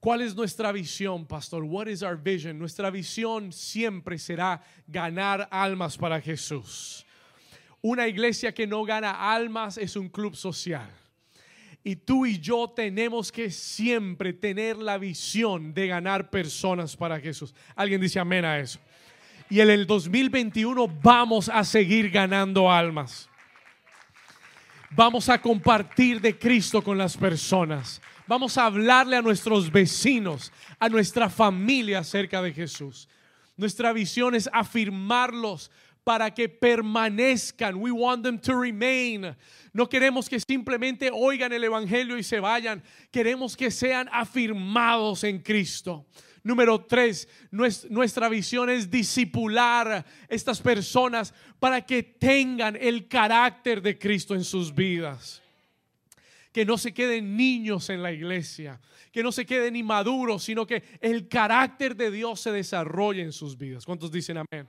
¿Cuál 0.00 0.22
es 0.22 0.34
nuestra 0.36 0.70
visión, 0.70 1.26
pastor? 1.26 1.64
What 1.64 1.88
is 1.88 2.02
our 2.02 2.16
vision? 2.16 2.58
Nuestra 2.58 2.88
visión 2.90 3.52
siempre 3.52 4.16
será 4.18 4.62
ganar 4.86 5.48
almas 5.50 5.96
para 5.96 6.20
Jesús. 6.20 7.04
Una 7.80 8.06
iglesia 8.06 8.54
que 8.54 8.66
no 8.66 8.84
gana 8.84 9.32
almas 9.32 9.76
es 9.76 9.96
un 9.96 10.08
club 10.08 10.36
social. 10.36 10.88
Y 11.82 11.96
tú 11.96 12.26
y 12.26 12.38
yo 12.38 12.68
tenemos 12.68 13.32
que 13.32 13.50
siempre 13.50 14.32
tener 14.32 14.76
la 14.76 14.98
visión 14.98 15.72
de 15.74 15.88
ganar 15.88 16.30
personas 16.30 16.96
para 16.96 17.18
Jesús. 17.18 17.54
Alguien 17.74 18.00
dice 18.00 18.20
amén 18.20 18.44
a 18.44 18.58
eso. 18.58 18.78
Y 19.50 19.60
en 19.60 19.70
el 19.70 19.86
2021 19.86 20.86
vamos 21.02 21.48
a 21.48 21.64
seguir 21.64 22.10
ganando 22.10 22.70
almas. 22.70 23.28
Vamos 24.90 25.28
a 25.28 25.40
compartir 25.40 26.20
de 26.20 26.38
Cristo 26.38 26.82
con 26.82 26.98
las 26.98 27.16
personas. 27.16 28.00
Vamos 28.28 28.58
a 28.58 28.66
hablarle 28.66 29.16
a 29.16 29.22
nuestros 29.22 29.72
vecinos, 29.72 30.52
a 30.78 30.90
nuestra 30.90 31.30
familia 31.30 32.00
acerca 32.00 32.42
de 32.42 32.52
Jesús. 32.52 33.08
Nuestra 33.56 33.90
visión 33.94 34.34
es 34.34 34.50
afirmarlos 34.52 35.70
para 36.04 36.34
que 36.34 36.46
permanezcan. 36.46 37.76
We 37.76 37.90
want 37.90 38.22
them 38.22 38.38
to 38.38 38.60
remain. 38.60 39.34
No 39.72 39.88
queremos 39.88 40.28
que 40.28 40.38
simplemente 40.40 41.10
oigan 41.10 41.54
el 41.54 41.64
Evangelio 41.64 42.18
y 42.18 42.22
se 42.22 42.38
vayan. 42.38 42.82
Queremos 43.10 43.56
que 43.56 43.70
sean 43.70 44.10
afirmados 44.12 45.24
en 45.24 45.38
Cristo. 45.38 46.04
Número 46.42 46.84
tres, 46.84 47.26
nuestra 47.50 48.28
visión 48.28 48.68
es 48.68 48.90
disipular 48.90 50.04
estas 50.28 50.60
personas 50.60 51.32
para 51.58 51.80
que 51.80 52.02
tengan 52.02 52.76
el 52.78 53.08
carácter 53.08 53.80
de 53.80 53.98
Cristo 53.98 54.34
en 54.34 54.44
sus 54.44 54.74
vidas 54.74 55.42
que 56.58 56.64
no 56.64 56.76
se 56.76 56.92
queden 56.92 57.36
niños 57.36 57.88
en 57.88 58.02
la 58.02 58.10
iglesia, 58.10 58.80
que 59.12 59.22
no 59.22 59.30
se 59.30 59.46
queden 59.46 59.76
inmaduros, 59.76 60.42
sino 60.42 60.66
que 60.66 60.82
el 61.00 61.28
carácter 61.28 61.94
de 61.94 62.10
Dios 62.10 62.40
se 62.40 62.50
desarrolle 62.50 63.22
en 63.22 63.30
sus 63.30 63.56
vidas. 63.56 63.86
¿Cuántos 63.86 64.10
dicen 64.10 64.38
amén? 64.38 64.66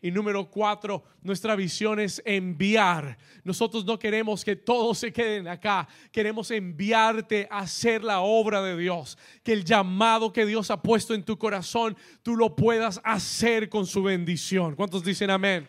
Y 0.00 0.10
número 0.10 0.48
cuatro, 0.48 1.04
nuestra 1.20 1.54
visión 1.54 2.00
es 2.00 2.22
enviar. 2.24 3.18
Nosotros 3.44 3.84
no 3.84 3.98
queremos 3.98 4.42
que 4.42 4.56
todos 4.56 4.96
se 5.00 5.12
queden 5.12 5.48
acá. 5.48 5.86
Queremos 6.10 6.50
enviarte 6.50 7.46
a 7.50 7.58
hacer 7.58 8.02
la 8.02 8.20
obra 8.20 8.62
de 8.62 8.74
Dios. 8.74 9.18
Que 9.42 9.52
el 9.52 9.66
llamado 9.66 10.32
que 10.32 10.46
Dios 10.46 10.70
ha 10.70 10.80
puesto 10.80 11.12
en 11.12 11.24
tu 11.24 11.36
corazón, 11.36 11.94
tú 12.22 12.36
lo 12.36 12.56
puedas 12.56 13.02
hacer 13.04 13.68
con 13.68 13.84
su 13.84 14.02
bendición. 14.02 14.74
¿Cuántos 14.74 15.04
dicen 15.04 15.28
amén? 15.28 15.68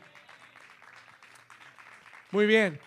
Muy 2.31 2.45
bien. 2.45 2.79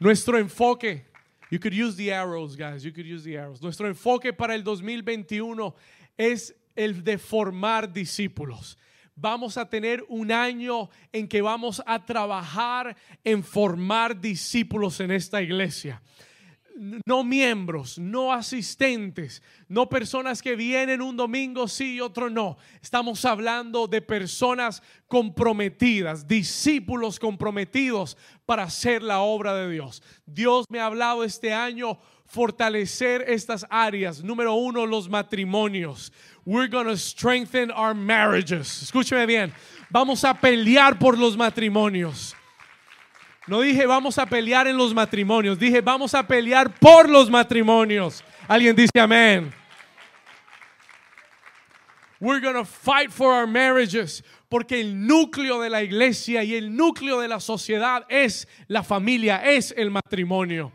Nuestro 0.00 0.38
enfoque 0.38 1.06
You 1.50 1.58
could 1.58 1.74
use 1.74 1.96
the 1.96 2.12
arrows, 2.12 2.56
guys. 2.56 2.84
You 2.84 2.92
could 2.92 3.06
use 3.06 3.24
the 3.24 3.36
arrows. 3.36 3.62
Nuestro 3.62 3.88
enfoque 3.88 4.32
para 4.32 4.54
el 4.54 4.62
2021 4.62 5.74
es 6.16 6.52
el 6.76 7.02
de 7.02 7.18
formar 7.18 7.92
discípulos. 7.92 8.76
Vamos 9.16 9.56
a 9.56 9.64
tener 9.64 10.04
un 10.08 10.30
año 10.30 10.88
en 11.12 11.26
que 11.26 11.42
vamos 11.42 11.82
a 11.84 12.04
trabajar 12.04 12.96
en 13.24 13.42
formar 13.42 14.20
discípulos 14.20 15.00
en 15.00 15.10
esta 15.10 15.42
iglesia 15.42 16.00
no 16.78 17.24
miembros, 17.24 17.98
no 17.98 18.32
asistentes, 18.32 19.42
no 19.68 19.88
personas 19.88 20.40
que 20.40 20.56
vienen 20.56 21.02
un 21.02 21.16
domingo 21.16 21.68
sí 21.68 21.96
y 21.96 22.00
otro 22.00 22.30
no. 22.30 22.56
Estamos 22.80 23.24
hablando 23.24 23.86
de 23.86 24.00
personas 24.00 24.82
comprometidas, 25.06 26.26
discípulos 26.26 27.18
comprometidos 27.18 28.16
para 28.46 28.64
hacer 28.64 29.02
la 29.02 29.20
obra 29.20 29.54
de 29.54 29.70
Dios. 29.70 30.02
Dios 30.26 30.66
me 30.68 30.80
ha 30.80 30.86
hablado 30.86 31.24
este 31.24 31.52
año 31.52 31.98
fortalecer 32.26 33.24
estas 33.26 33.66
áreas. 33.70 34.22
Número 34.22 34.54
uno, 34.54 34.86
los 34.86 35.08
matrimonios. 35.08 36.12
We're 36.44 36.68
to 36.70 36.96
strengthen 36.96 37.70
our 37.70 37.94
marriages. 37.94 38.82
Escúcheme 38.82 39.26
bien. 39.26 39.52
Vamos 39.90 40.24
a 40.24 40.34
pelear 40.34 40.98
por 40.98 41.18
los 41.18 41.36
matrimonios. 41.36 42.34
No 43.48 43.60
dije 43.62 43.86
vamos 43.86 44.18
a 44.18 44.26
pelear 44.26 44.66
en 44.66 44.76
los 44.76 44.92
matrimonios, 44.92 45.58
dije 45.58 45.80
vamos 45.80 46.14
a 46.14 46.26
pelear 46.26 46.72
por 46.78 47.08
los 47.08 47.30
matrimonios. 47.30 48.22
Alguien 48.46 48.76
dice 48.76 49.00
amén. 49.00 49.52
We're 52.20 52.40
going 52.40 52.56
to 52.56 52.64
fight 52.64 53.10
for 53.10 53.32
our 53.32 53.46
marriages 53.46 54.22
porque 54.48 54.80
el 54.80 55.06
núcleo 55.06 55.60
de 55.60 55.70
la 55.70 55.82
iglesia 55.82 56.42
y 56.42 56.54
el 56.54 56.74
núcleo 56.74 57.20
de 57.20 57.28
la 57.28 57.40
sociedad 57.40 58.04
es 58.08 58.48
la 58.66 58.82
familia, 58.82 59.38
es 59.44 59.72
el 59.76 59.90
matrimonio. 59.90 60.72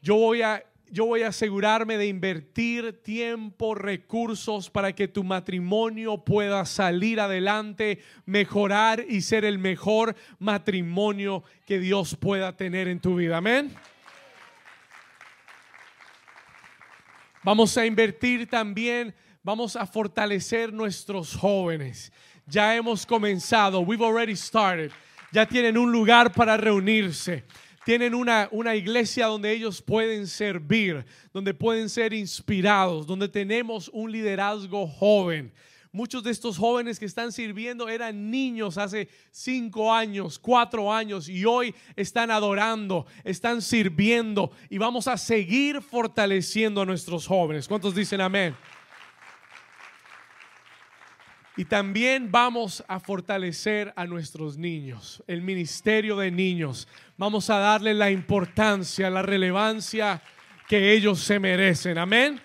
Yo 0.00 0.16
voy 0.16 0.42
a 0.42 0.64
yo 0.90 1.06
voy 1.06 1.22
a 1.22 1.28
asegurarme 1.28 1.98
de 1.98 2.06
invertir 2.06 3.02
tiempo, 3.02 3.74
recursos 3.74 4.70
para 4.70 4.94
que 4.94 5.08
tu 5.08 5.24
matrimonio 5.24 6.18
pueda 6.24 6.64
salir 6.64 7.20
adelante, 7.20 8.00
mejorar 8.24 9.04
y 9.08 9.22
ser 9.22 9.44
el 9.44 9.58
mejor 9.58 10.14
matrimonio 10.38 11.42
que 11.64 11.78
Dios 11.80 12.14
pueda 12.14 12.56
tener 12.56 12.88
en 12.88 13.00
tu 13.00 13.16
vida. 13.16 13.38
Amén. 13.38 13.74
Vamos 17.42 17.76
a 17.76 17.86
invertir 17.86 18.48
también, 18.48 19.14
vamos 19.42 19.76
a 19.76 19.86
fortalecer 19.86 20.72
nuestros 20.72 21.34
jóvenes. 21.34 22.12
Ya 22.46 22.74
hemos 22.76 23.04
comenzado, 23.04 23.80
we've 23.80 24.04
already 24.04 24.36
started. 24.36 24.90
Ya 25.32 25.46
tienen 25.46 25.76
un 25.76 25.90
lugar 25.90 26.32
para 26.32 26.56
reunirse 26.56 27.44
tienen 27.86 28.16
una, 28.16 28.48
una 28.50 28.74
iglesia 28.74 29.26
donde 29.26 29.52
ellos 29.52 29.80
pueden 29.80 30.26
servir, 30.26 31.06
donde 31.32 31.54
pueden 31.54 31.88
ser 31.88 32.12
inspirados, 32.12 33.06
donde 33.06 33.28
tenemos 33.28 33.88
un 33.92 34.10
liderazgo 34.10 34.88
joven. 34.88 35.52
Muchos 35.92 36.24
de 36.24 36.32
estos 36.32 36.58
jóvenes 36.58 36.98
que 36.98 37.04
están 37.04 37.30
sirviendo 37.30 37.88
eran 37.88 38.28
niños 38.28 38.76
hace 38.76 39.08
cinco 39.30 39.94
años, 39.94 40.36
cuatro 40.36 40.92
años 40.92 41.28
y 41.28 41.44
hoy 41.44 41.76
están 41.94 42.32
adorando, 42.32 43.06
están 43.22 43.62
sirviendo 43.62 44.50
y 44.68 44.78
vamos 44.78 45.06
a 45.06 45.16
seguir 45.16 45.80
fortaleciendo 45.80 46.80
a 46.80 46.86
nuestros 46.86 47.24
jóvenes. 47.24 47.68
¿Cuántos 47.68 47.94
dicen 47.94 48.20
amén? 48.20 48.56
Y 51.56 51.64
también 51.64 52.30
vamos 52.30 52.84
a 52.86 53.00
fortalecer 53.00 53.92
a 53.96 54.06
nuestros 54.06 54.58
niños, 54.58 55.24
el 55.26 55.40
ministerio 55.40 56.16
de 56.16 56.30
niños. 56.30 56.86
Vamos 57.16 57.48
a 57.48 57.58
darle 57.58 57.94
la 57.94 58.10
importancia, 58.10 59.08
la 59.08 59.22
relevancia 59.22 60.22
que 60.68 60.92
ellos 60.92 61.20
se 61.20 61.38
merecen. 61.38 61.96
Amén. 61.96 62.40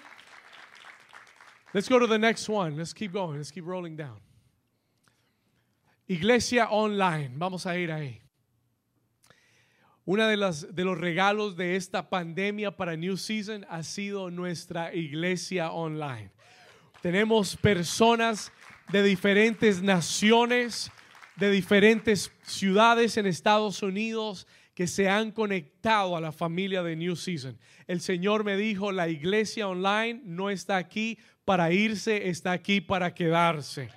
Let's 1.74 1.90
go 1.90 2.00
to 2.00 2.08
the 2.08 2.18
next 2.18 2.48
one. 2.48 2.78
Let's 2.78 2.94
keep 2.94 3.12
going. 3.12 3.38
Let's 3.38 3.52
keep 3.52 3.66
rolling 3.66 3.98
down. 3.98 4.20
Iglesia 6.08 6.70
online. 6.70 7.32
Vamos 7.36 7.66
a 7.66 7.78
ir 7.78 7.92
ahí. 7.92 8.22
Una 10.06 10.28
de, 10.28 10.36
las, 10.36 10.74
de 10.74 10.84
los 10.84 10.98
regalos 10.98 11.56
de 11.56 11.76
esta 11.76 12.10
pandemia 12.10 12.76
para 12.76 12.96
New 12.96 13.18
Season 13.18 13.66
ha 13.70 13.84
sido 13.84 14.32
nuestra 14.32 14.94
iglesia 14.94 15.72
online. 15.72 16.32
Tenemos 17.02 17.56
personas 17.56 18.52
de 18.92 19.04
diferentes 19.04 19.82
naciones, 19.82 20.92
de 21.38 21.50
diferentes 21.50 22.32
ciudades 22.44 23.18
en 23.18 23.26
Estados 23.26 23.82
Unidos 23.82 24.48
que 24.74 24.88
se 24.88 25.10
han 25.10 25.32
conectado 25.32 26.16
a 26.16 26.22
la 26.22 26.32
familia 26.32 26.84
de 26.84 26.96
New 26.96 27.16
Season. 27.16 27.58
El 27.88 28.02
Señor 28.02 28.44
me 28.44 28.58
dijo, 28.58 28.92
la 28.92 29.08
iglesia 29.08 29.68
online 29.68 30.22
no 30.24 30.50
está 30.50 30.78
aquí 30.78 31.18
para 31.46 31.72
irse, 31.72 32.30
está 32.30 32.52
aquí 32.52 32.82
para 32.82 33.14
quedarse. 33.14 33.90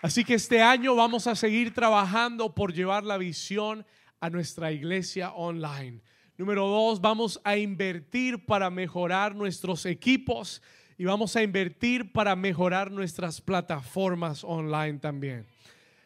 Así 0.00 0.24
que 0.24 0.34
este 0.34 0.60
año 0.62 0.96
vamos 0.96 1.26
a 1.26 1.36
seguir 1.36 1.72
trabajando 1.72 2.54
por 2.54 2.72
llevar 2.72 3.04
la 3.04 3.18
visión 3.18 3.86
a 4.20 4.30
nuestra 4.30 4.72
iglesia 4.72 5.32
online. 5.32 6.02
Número 6.36 6.66
dos, 6.66 7.00
vamos 7.00 7.40
a 7.44 7.56
invertir 7.56 8.44
para 8.44 8.68
mejorar 8.68 9.34
nuestros 9.34 9.86
equipos 9.86 10.60
y 10.98 11.04
vamos 11.04 11.34
a 11.36 11.42
invertir 11.42 12.12
para 12.12 12.36
mejorar 12.36 12.90
nuestras 12.90 13.40
plataformas 13.40 14.44
online 14.44 14.98
también. 14.98 15.46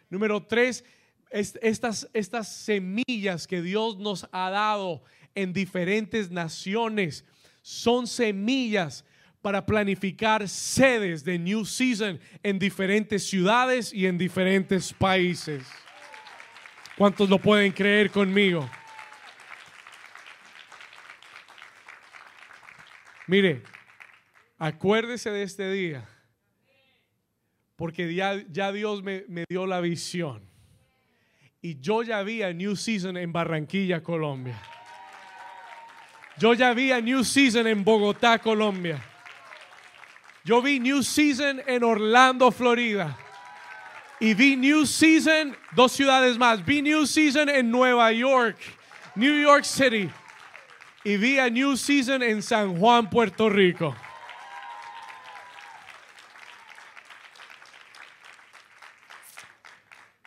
Número 0.08 0.42
tres, 0.42 0.84
estas, 1.30 2.08
estas 2.12 2.52
semillas 2.52 3.46
que 3.46 3.62
Dios 3.62 3.98
nos 3.98 4.28
ha 4.32 4.50
dado 4.50 5.02
en 5.34 5.52
diferentes 5.52 6.30
naciones 6.30 7.24
son 7.62 8.06
semillas 8.06 9.04
para 9.42 9.64
planificar 9.64 10.48
sedes 10.48 11.24
de 11.24 11.38
New 11.38 11.64
Season 11.64 12.18
en 12.42 12.58
diferentes 12.58 13.28
ciudades 13.28 13.92
y 13.92 14.06
en 14.06 14.18
diferentes 14.18 14.92
países. 14.92 15.64
¿Cuántos 16.96 17.28
lo 17.28 17.38
pueden 17.38 17.72
creer 17.72 18.10
conmigo? 18.10 18.68
Mire, 23.26 23.62
Acuérdese 24.58 25.30
de 25.30 25.42
este 25.42 25.70
día, 25.70 26.08
porque 27.76 28.14
ya, 28.14 28.42
ya 28.50 28.72
Dios 28.72 29.02
me, 29.02 29.24
me, 29.28 29.44
dio 29.46 29.66
la 29.66 29.80
visión. 29.80 30.48
Y 31.60 31.78
yo 31.80 32.02
ya 32.02 32.22
vi 32.22 32.42
a 32.42 32.54
New 32.54 32.74
Season 32.74 33.18
en 33.18 33.32
Barranquilla, 33.32 34.02
Colombia. 34.02 34.58
Yo 36.38 36.54
ya 36.54 36.72
vi 36.72 36.90
a 36.90 37.00
New 37.02 37.22
Season 37.22 37.66
en 37.66 37.84
Bogotá, 37.84 38.38
Colombia. 38.38 39.02
Yo 40.42 40.62
vi 40.62 40.80
New 40.80 41.02
Season 41.02 41.60
en 41.66 41.84
Orlando, 41.84 42.50
Florida. 42.50 43.18
Y 44.20 44.32
vi 44.32 44.56
New 44.56 44.86
Season, 44.86 45.54
dos 45.74 45.92
ciudades 45.92 46.38
más. 46.38 46.64
Vi 46.64 46.80
New 46.80 47.04
Season 47.04 47.50
en 47.50 47.70
Nueva 47.70 48.10
York, 48.12 48.56
New 49.16 49.38
York 49.38 49.64
City. 49.64 50.08
Y 51.04 51.18
vi 51.18 51.38
a 51.38 51.50
New 51.50 51.76
Season 51.76 52.22
en 52.22 52.42
San 52.42 52.78
Juan, 52.78 53.10
Puerto 53.10 53.50
Rico. 53.50 53.94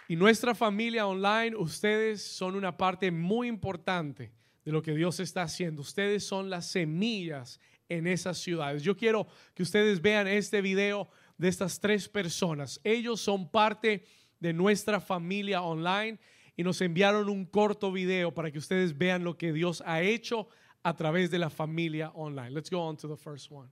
Y 0.09 0.15
nuestra 0.15 0.55
familia 0.55 1.05
online, 1.05 1.55
ustedes 1.55 2.23
son 2.23 2.55
una 2.55 2.75
parte 2.75 3.11
muy 3.11 3.47
importante 3.47 4.31
de 4.65 4.71
lo 4.71 4.81
que 4.81 4.95
Dios 4.95 5.19
está 5.19 5.43
haciendo. 5.43 5.83
Ustedes 5.83 6.25
son 6.25 6.49
las 6.49 6.65
semillas 6.65 7.59
en 7.87 8.07
esas 8.07 8.39
ciudades. 8.39 8.81
Yo 8.81 8.97
quiero 8.97 9.27
que 9.53 9.61
ustedes 9.61 10.01
vean 10.01 10.27
este 10.27 10.63
video 10.63 11.11
de 11.37 11.47
estas 11.47 11.79
tres 11.79 12.09
personas. 12.09 12.81
Ellos 12.83 13.21
son 13.21 13.51
parte 13.51 14.03
de 14.39 14.51
nuestra 14.51 14.99
familia 14.99 15.61
online 15.61 16.17
y 16.57 16.63
nos 16.63 16.81
enviaron 16.81 17.29
un 17.29 17.45
corto 17.45 17.91
video 17.91 18.33
para 18.33 18.49
que 18.49 18.57
ustedes 18.57 18.97
vean 18.97 19.23
lo 19.23 19.37
que 19.37 19.53
Dios 19.53 19.83
ha 19.85 20.01
hecho 20.01 20.47
a 20.81 20.95
través 20.95 21.29
de 21.29 21.37
la 21.37 21.51
familia 21.51 22.09
online. 22.15 22.49
Let's 22.49 22.71
go 22.71 22.79
on 22.79 22.97
to 22.97 23.07
the 23.07 23.15
first 23.15 23.51
one. 23.51 23.69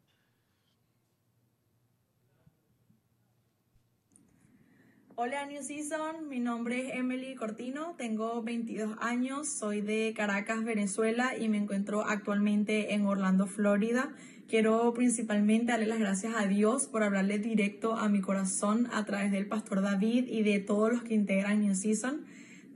Hola 5.20 5.48
New 5.48 5.64
Season, 5.64 6.30
mi 6.30 6.40
nombre 6.40 6.90
es 6.90 6.94
Emily 6.94 7.34
Cortino, 7.34 7.96
tengo 7.98 8.44
22 8.44 8.98
años, 9.00 9.50
soy 9.50 9.82
de 9.82 10.14
Caracas, 10.16 10.64
Venezuela 10.64 11.36
y 11.36 11.50
me 11.50 11.58
encuentro 11.58 12.06
actualmente 12.06 12.94
en 12.94 13.08
Orlando, 13.08 13.48
Florida. 13.48 14.12
Quiero 14.48 14.94
principalmente 14.94 15.72
darle 15.72 15.88
las 15.88 15.98
gracias 15.98 16.36
a 16.38 16.46
Dios 16.46 16.86
por 16.86 17.02
hablarle 17.02 17.40
directo 17.40 17.96
a 17.96 18.10
mi 18.10 18.22
corazón 18.22 18.90
a 18.94 19.06
través 19.06 19.32
del 19.32 19.48
pastor 19.48 19.82
David 19.82 20.28
y 20.28 20.44
de 20.44 20.60
todos 20.60 20.94
los 20.94 21.02
que 21.02 21.16
integran 21.16 21.62
New 21.62 21.74
Season. 21.74 22.24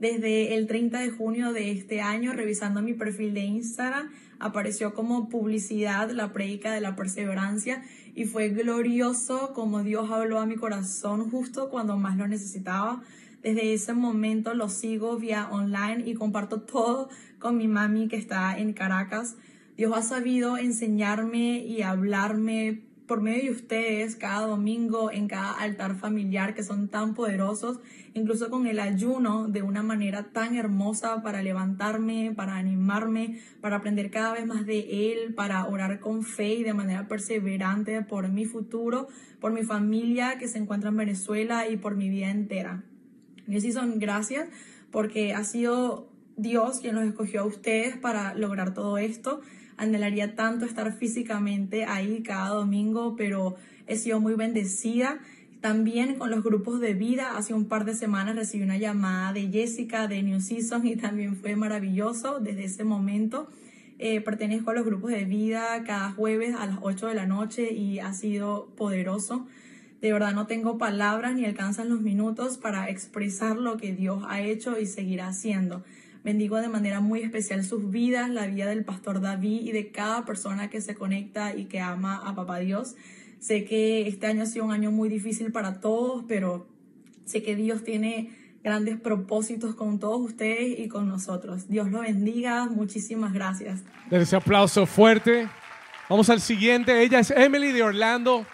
Desde 0.02 0.56
el 0.56 0.66
30 0.66 0.98
de 0.98 1.10
junio 1.10 1.52
de 1.52 1.70
este 1.70 2.00
año, 2.00 2.32
revisando 2.32 2.82
mi 2.82 2.92
perfil 2.92 3.34
de 3.34 3.42
Instagram, 3.42 4.10
apareció 4.40 4.94
como 4.94 5.28
publicidad 5.28 6.10
la 6.10 6.32
prédica 6.32 6.72
de 6.72 6.80
la 6.80 6.96
perseverancia 6.96 7.84
y 8.16 8.24
fue 8.24 8.48
glorioso 8.48 9.52
como 9.54 9.84
Dios 9.84 10.10
habló 10.10 10.40
a 10.40 10.46
mi 10.46 10.56
corazón 10.56 11.30
justo 11.30 11.70
cuando 11.70 11.96
más 11.98 12.16
lo 12.16 12.26
necesitaba. 12.26 13.04
Desde 13.44 13.74
ese 13.74 13.92
momento 13.92 14.54
lo 14.54 14.68
sigo 14.68 15.18
vía 15.18 15.48
online 15.52 16.02
y 16.04 16.14
comparto 16.14 16.62
todo 16.62 17.08
con 17.38 17.56
mi 17.56 17.68
mami 17.68 18.08
que 18.08 18.16
está 18.16 18.58
en 18.58 18.72
Caracas. 18.72 19.36
Dios 19.76 19.92
ha 19.96 20.02
sabido 20.02 20.58
enseñarme 20.58 21.58
y 21.58 21.82
hablarme 21.82 22.80
por 23.12 23.20
medio 23.20 23.42
de 23.42 23.50
ustedes 23.50 24.16
cada 24.16 24.46
domingo 24.46 25.12
en 25.12 25.28
cada 25.28 25.52
altar 25.52 25.96
familiar 25.96 26.54
que 26.54 26.62
son 26.62 26.88
tan 26.88 27.12
poderosos, 27.12 27.78
incluso 28.14 28.48
con 28.48 28.66
el 28.66 28.80
ayuno 28.80 29.48
de 29.48 29.60
una 29.60 29.82
manera 29.82 30.32
tan 30.32 30.56
hermosa 30.56 31.20
para 31.20 31.42
levantarme, 31.42 32.32
para 32.34 32.56
animarme, 32.56 33.38
para 33.60 33.76
aprender 33.76 34.10
cada 34.10 34.32
vez 34.32 34.46
más 34.46 34.64
de 34.64 35.12
Él, 35.12 35.34
para 35.34 35.66
orar 35.66 36.00
con 36.00 36.22
fe 36.22 36.54
y 36.54 36.62
de 36.62 36.72
manera 36.72 37.06
perseverante 37.06 38.00
por 38.00 38.30
mi 38.30 38.46
futuro, 38.46 39.08
por 39.42 39.52
mi 39.52 39.62
familia 39.62 40.38
que 40.38 40.48
se 40.48 40.56
encuentra 40.56 40.88
en 40.88 40.96
Venezuela 40.96 41.68
y 41.68 41.76
por 41.76 41.96
mi 41.96 42.08
vida 42.08 42.30
entera. 42.30 42.82
Y 43.46 43.58
así 43.58 43.72
son 43.72 43.98
gracias 43.98 44.48
porque 44.90 45.34
ha 45.34 45.44
sido 45.44 46.08
Dios 46.38 46.80
quien 46.80 46.94
los 46.94 47.04
escogió 47.04 47.42
a 47.42 47.44
ustedes 47.44 47.94
para 47.94 48.32
lograr 48.32 48.72
todo 48.72 48.96
esto 48.96 49.42
anhelaría 49.76 50.34
tanto 50.34 50.64
estar 50.64 50.92
físicamente 50.92 51.84
ahí 51.84 52.22
cada 52.22 52.48
domingo, 52.48 53.14
pero 53.16 53.56
he 53.86 53.96
sido 53.96 54.20
muy 54.20 54.34
bendecida. 54.34 55.20
También 55.60 56.16
con 56.16 56.30
los 56.30 56.42
grupos 56.42 56.80
de 56.80 56.94
vida, 56.94 57.36
hace 57.36 57.54
un 57.54 57.66
par 57.66 57.84
de 57.84 57.94
semanas 57.94 58.34
recibí 58.34 58.64
una 58.64 58.78
llamada 58.78 59.32
de 59.32 59.48
Jessica 59.48 60.08
de 60.08 60.22
New 60.22 60.40
Season 60.40 60.86
y 60.86 60.96
también 60.96 61.36
fue 61.36 61.54
maravilloso 61.54 62.40
desde 62.40 62.64
ese 62.64 62.84
momento. 62.84 63.48
Eh, 64.00 64.20
pertenezco 64.20 64.70
a 64.70 64.74
los 64.74 64.84
grupos 64.84 65.12
de 65.12 65.24
vida 65.24 65.84
cada 65.86 66.10
jueves 66.10 66.56
a 66.56 66.66
las 66.66 66.78
8 66.82 67.06
de 67.06 67.14
la 67.14 67.26
noche 67.26 67.72
y 67.72 68.00
ha 68.00 68.12
sido 68.12 68.66
poderoso. 68.76 69.46
De 70.00 70.12
verdad 70.12 70.34
no 70.34 70.48
tengo 70.48 70.78
palabras 70.78 71.36
ni 71.36 71.44
alcanzan 71.44 71.88
los 71.88 72.00
minutos 72.00 72.58
para 72.58 72.90
expresar 72.90 73.56
lo 73.56 73.76
que 73.76 73.94
Dios 73.94 74.24
ha 74.26 74.40
hecho 74.40 74.80
y 74.80 74.86
seguirá 74.86 75.28
haciendo. 75.28 75.84
Bendigo 76.24 76.56
de 76.58 76.68
manera 76.68 77.00
muy 77.00 77.22
especial 77.22 77.64
sus 77.64 77.90
vidas, 77.90 78.30
la 78.30 78.46
vida 78.46 78.66
del 78.66 78.84
pastor 78.84 79.20
David 79.20 79.62
y 79.62 79.72
de 79.72 79.90
cada 79.90 80.24
persona 80.24 80.70
que 80.70 80.80
se 80.80 80.94
conecta 80.94 81.56
y 81.56 81.64
que 81.64 81.80
ama 81.80 82.20
a 82.24 82.34
Papá 82.34 82.58
Dios. 82.58 82.94
Sé 83.40 83.64
que 83.64 84.06
este 84.06 84.28
año 84.28 84.44
ha 84.44 84.46
sido 84.46 84.64
un 84.64 84.70
año 84.70 84.92
muy 84.92 85.08
difícil 85.08 85.50
para 85.50 85.80
todos, 85.80 86.24
pero 86.28 86.68
sé 87.24 87.42
que 87.42 87.56
Dios 87.56 87.82
tiene 87.82 88.30
grandes 88.62 89.00
propósitos 89.00 89.74
con 89.74 89.98
todos 89.98 90.20
ustedes 90.20 90.78
y 90.78 90.86
con 90.86 91.08
nosotros. 91.08 91.68
Dios 91.68 91.90
lo 91.90 92.02
bendiga. 92.02 92.66
Muchísimas 92.66 93.32
gracias. 93.32 93.82
Ese 94.08 94.36
aplauso 94.36 94.86
fuerte. 94.86 95.48
Vamos 96.08 96.30
al 96.30 96.40
siguiente. 96.40 97.02
Ella 97.02 97.18
es 97.18 97.32
Emily 97.32 97.72
de 97.72 97.82
Orlando. 97.82 98.46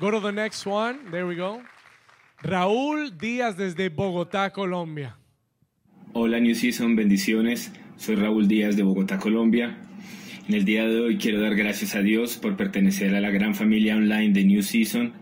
Go 0.00 0.10
to 0.10 0.22
the 0.22 0.32
next 0.32 0.66
one. 0.66 0.98
There 1.10 1.26
we 1.26 1.36
go. 1.36 1.60
Raúl 2.42 3.18
Díaz 3.18 3.58
desde 3.58 3.90
Bogotá, 3.90 4.50
Colombia. 4.50 5.19
Hola 6.12 6.40
New 6.40 6.56
Season, 6.56 6.96
bendiciones. 6.96 7.72
Soy 7.96 8.16
Raúl 8.16 8.48
Díaz 8.48 8.76
de 8.76 8.82
Bogotá, 8.82 9.18
Colombia. 9.18 9.78
En 10.48 10.56
el 10.56 10.64
día 10.64 10.84
de 10.84 10.98
hoy 10.98 11.18
quiero 11.18 11.40
dar 11.40 11.54
gracias 11.54 11.94
a 11.94 12.02
Dios 12.02 12.36
por 12.36 12.56
pertenecer 12.56 13.14
a 13.14 13.20
la 13.20 13.30
gran 13.30 13.54
familia 13.54 13.94
online 13.94 14.32
de 14.32 14.44
New 14.44 14.62
Season. 14.62 15.12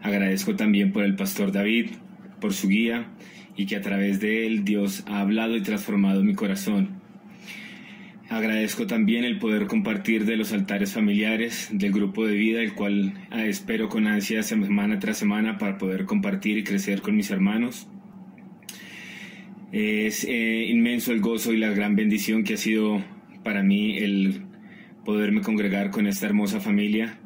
Agradezco 0.00 0.54
también 0.54 0.92
por 0.92 1.02
el 1.02 1.16
pastor 1.16 1.50
David, 1.50 1.90
por 2.40 2.54
su 2.54 2.68
guía 2.68 3.08
y 3.56 3.66
que 3.66 3.74
a 3.74 3.80
través 3.80 4.20
de 4.20 4.46
él 4.46 4.64
Dios 4.64 5.02
ha 5.08 5.18
hablado 5.18 5.56
y 5.56 5.62
transformado 5.62 6.22
mi 6.22 6.34
corazón. 6.34 7.00
Agradezco 8.28 8.86
también 8.86 9.24
el 9.24 9.40
poder 9.40 9.66
compartir 9.66 10.24
de 10.24 10.36
los 10.36 10.52
altares 10.52 10.92
familiares 10.92 11.68
del 11.72 11.90
grupo 11.90 12.24
de 12.24 12.36
vida, 12.36 12.60
el 12.60 12.74
cual 12.74 13.14
eh, 13.32 13.48
espero 13.48 13.88
con 13.88 14.06
ansia 14.06 14.44
semana 14.44 15.00
tras 15.00 15.18
semana 15.18 15.58
para 15.58 15.78
poder 15.78 16.04
compartir 16.04 16.58
y 16.58 16.62
crecer 16.62 17.02
con 17.02 17.16
mis 17.16 17.32
hermanos. 17.32 17.88
Es 19.72 20.24
eh, 20.24 20.64
inmenso 20.68 21.12
el 21.12 21.20
gozo 21.20 21.52
y 21.52 21.58
la 21.58 21.70
gran 21.70 21.94
bendición 21.94 22.42
que 22.42 22.54
ha 22.54 22.56
sido 22.56 23.02
para 23.44 23.62
mí 23.62 23.98
el 23.98 24.46
poderme 25.04 25.42
congregar 25.42 25.90
con 25.90 26.06
esta 26.06 26.26
hermosa 26.26 26.60
familia 26.60 27.18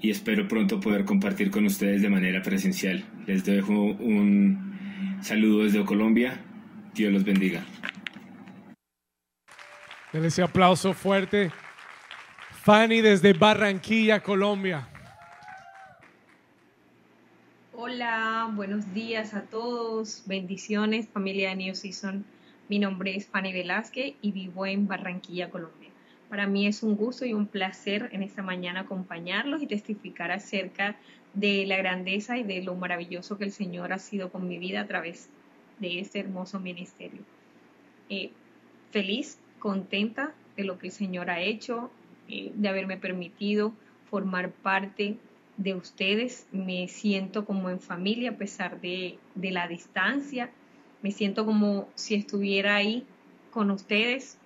y 0.00 0.10
espero 0.10 0.48
pronto 0.48 0.80
poder 0.80 1.04
compartir 1.04 1.50
con 1.50 1.64
ustedes 1.64 2.02
de 2.02 2.08
manera 2.08 2.42
presencial. 2.42 3.04
Les 3.26 3.44
dejo 3.44 3.72
un 3.72 5.18
saludo 5.22 5.64
desde 5.64 5.84
Colombia. 5.84 6.40
Dios 6.94 7.12
los 7.12 7.24
bendiga. 7.24 7.64
Denle 10.12 10.28
ese 10.28 10.42
aplauso 10.42 10.92
fuerte. 10.92 11.50
Fanny 12.50 13.00
desde 13.00 13.32
Barranquilla, 13.32 14.20
Colombia. 14.20 14.88
Hola, 17.94 18.50
buenos 18.54 18.94
días 18.94 19.34
a 19.34 19.42
todos. 19.42 20.22
Bendiciones, 20.24 21.10
familia 21.10 21.50
de 21.50 21.56
New 21.56 21.74
Season. 21.74 22.24
Mi 22.70 22.78
nombre 22.78 23.14
es 23.14 23.26
Fanny 23.26 23.52
Velázquez 23.52 24.14
y 24.22 24.32
vivo 24.32 24.64
en 24.64 24.88
Barranquilla, 24.88 25.50
Colombia. 25.50 25.90
Para 26.30 26.46
mí 26.46 26.66
es 26.66 26.82
un 26.82 26.96
gusto 26.96 27.26
y 27.26 27.34
un 27.34 27.46
placer 27.46 28.08
en 28.12 28.22
esta 28.22 28.42
mañana 28.42 28.80
acompañarlos 28.80 29.60
y 29.60 29.66
testificar 29.66 30.32
acerca 30.32 30.96
de 31.34 31.66
la 31.66 31.76
grandeza 31.76 32.38
y 32.38 32.44
de 32.44 32.62
lo 32.62 32.74
maravilloso 32.76 33.36
que 33.36 33.44
el 33.44 33.52
Señor 33.52 33.92
ha 33.92 33.98
sido 33.98 34.32
con 34.32 34.48
mi 34.48 34.56
vida 34.56 34.80
a 34.80 34.86
través 34.86 35.28
de 35.78 36.00
este 36.00 36.18
hermoso 36.18 36.60
ministerio. 36.60 37.20
Eh, 38.08 38.30
feliz, 38.90 39.38
contenta 39.58 40.32
de 40.56 40.64
lo 40.64 40.78
que 40.78 40.86
el 40.86 40.92
Señor 40.94 41.28
ha 41.28 41.42
hecho, 41.42 41.90
eh, 42.26 42.52
de 42.54 42.68
haberme 42.70 42.96
permitido 42.96 43.74
formar 44.08 44.50
parte 44.50 45.18
de 45.56 45.74
ustedes. 45.74 46.46
Me 46.52 46.88
siento 46.88 47.44
como 47.44 47.70
en 47.70 47.80
familia 47.80 48.30
a 48.30 48.36
pesar 48.36 48.80
de, 48.80 49.18
de 49.34 49.50
la 49.50 49.68
distancia. 49.68 50.50
Me 51.02 51.10
siento 51.10 51.44
como 51.44 51.88
si 51.94 52.14
estuviera 52.14 52.76
ahí 52.76 53.04
con 53.50 53.70
ustedes. 53.70 54.38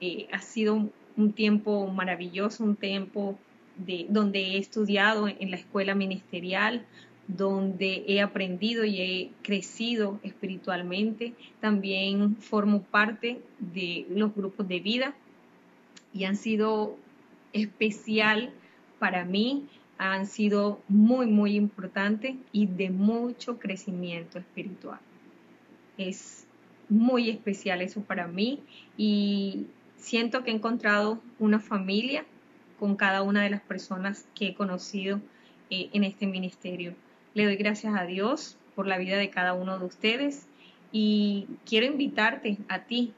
Eh, 0.00 0.28
ha 0.32 0.40
sido 0.40 0.88
un 1.16 1.32
tiempo 1.32 1.86
maravilloso, 1.88 2.64
un 2.64 2.76
tiempo 2.76 3.38
de, 3.76 4.06
donde 4.08 4.40
he 4.40 4.58
estudiado 4.58 5.28
en 5.28 5.50
la 5.50 5.56
escuela 5.56 5.94
ministerial, 5.94 6.84
donde 7.28 8.04
he 8.06 8.20
aprendido 8.20 8.84
y 8.84 9.00
he 9.00 9.30
crecido 9.42 10.20
espiritualmente. 10.22 11.34
También 11.60 12.36
formo 12.36 12.82
parte 12.82 13.40
de 13.58 14.06
los 14.10 14.34
grupos 14.34 14.68
de 14.68 14.80
vida 14.80 15.14
y 16.12 16.24
han 16.24 16.36
sido 16.36 16.96
especial 17.52 18.52
para 18.98 19.24
mí, 19.24 19.66
han 19.98 20.26
sido 20.26 20.80
muy, 20.88 21.26
muy 21.26 21.56
importantes 21.56 22.36
y 22.52 22.66
de 22.66 22.90
mucho 22.90 23.58
crecimiento 23.58 24.38
espiritual. 24.38 25.00
Es 25.96 26.46
muy 26.88 27.30
especial 27.30 27.82
eso 27.82 28.02
para 28.02 28.26
mí 28.26 28.62
y 28.96 29.66
siento 29.96 30.44
que 30.44 30.50
he 30.50 30.54
encontrado 30.54 31.20
una 31.38 31.58
familia 31.58 32.24
con 32.78 32.96
cada 32.96 33.22
una 33.22 33.42
de 33.42 33.50
las 33.50 33.62
personas 33.62 34.26
que 34.34 34.48
he 34.48 34.54
conocido 34.54 35.20
eh, 35.70 35.88
en 35.92 36.04
este 36.04 36.26
ministerio. 36.26 36.94
Le 37.34 37.44
doy 37.44 37.56
gracias 37.56 37.94
a 37.96 38.04
Dios 38.04 38.58
por 38.74 38.86
la 38.86 38.98
vida 38.98 39.16
de 39.16 39.30
cada 39.30 39.54
uno 39.54 39.78
de 39.78 39.86
ustedes 39.86 40.46
y 40.92 41.46
quiero 41.64 41.86
invitarte 41.86 42.58
a 42.68 42.80
ti 42.80 43.12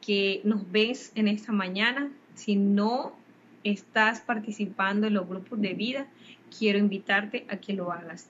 que 0.00 0.40
nos 0.44 0.70
ves 0.70 1.12
en 1.14 1.28
esta 1.28 1.52
mañana. 1.52 2.12
Si 2.34 2.56
no 2.56 3.14
estás 3.64 4.20
participando 4.20 5.06
en 5.06 5.14
los 5.14 5.28
grupos 5.28 5.60
de 5.60 5.74
vida, 5.74 6.06
quiero 6.56 6.78
invitarte 6.78 7.44
a 7.48 7.56
que 7.56 7.72
lo 7.72 7.92
hagas. 7.92 8.28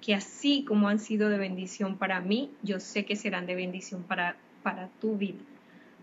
Que 0.00 0.14
así 0.14 0.64
como 0.64 0.88
han 0.88 0.98
sido 0.98 1.28
de 1.28 1.38
bendición 1.38 1.96
para 1.96 2.20
mí, 2.20 2.50
yo 2.62 2.80
sé 2.80 3.04
que 3.04 3.16
serán 3.16 3.46
de 3.46 3.54
bendición 3.54 4.02
para, 4.02 4.36
para 4.62 4.88
tu 5.00 5.16
vida. 5.16 5.40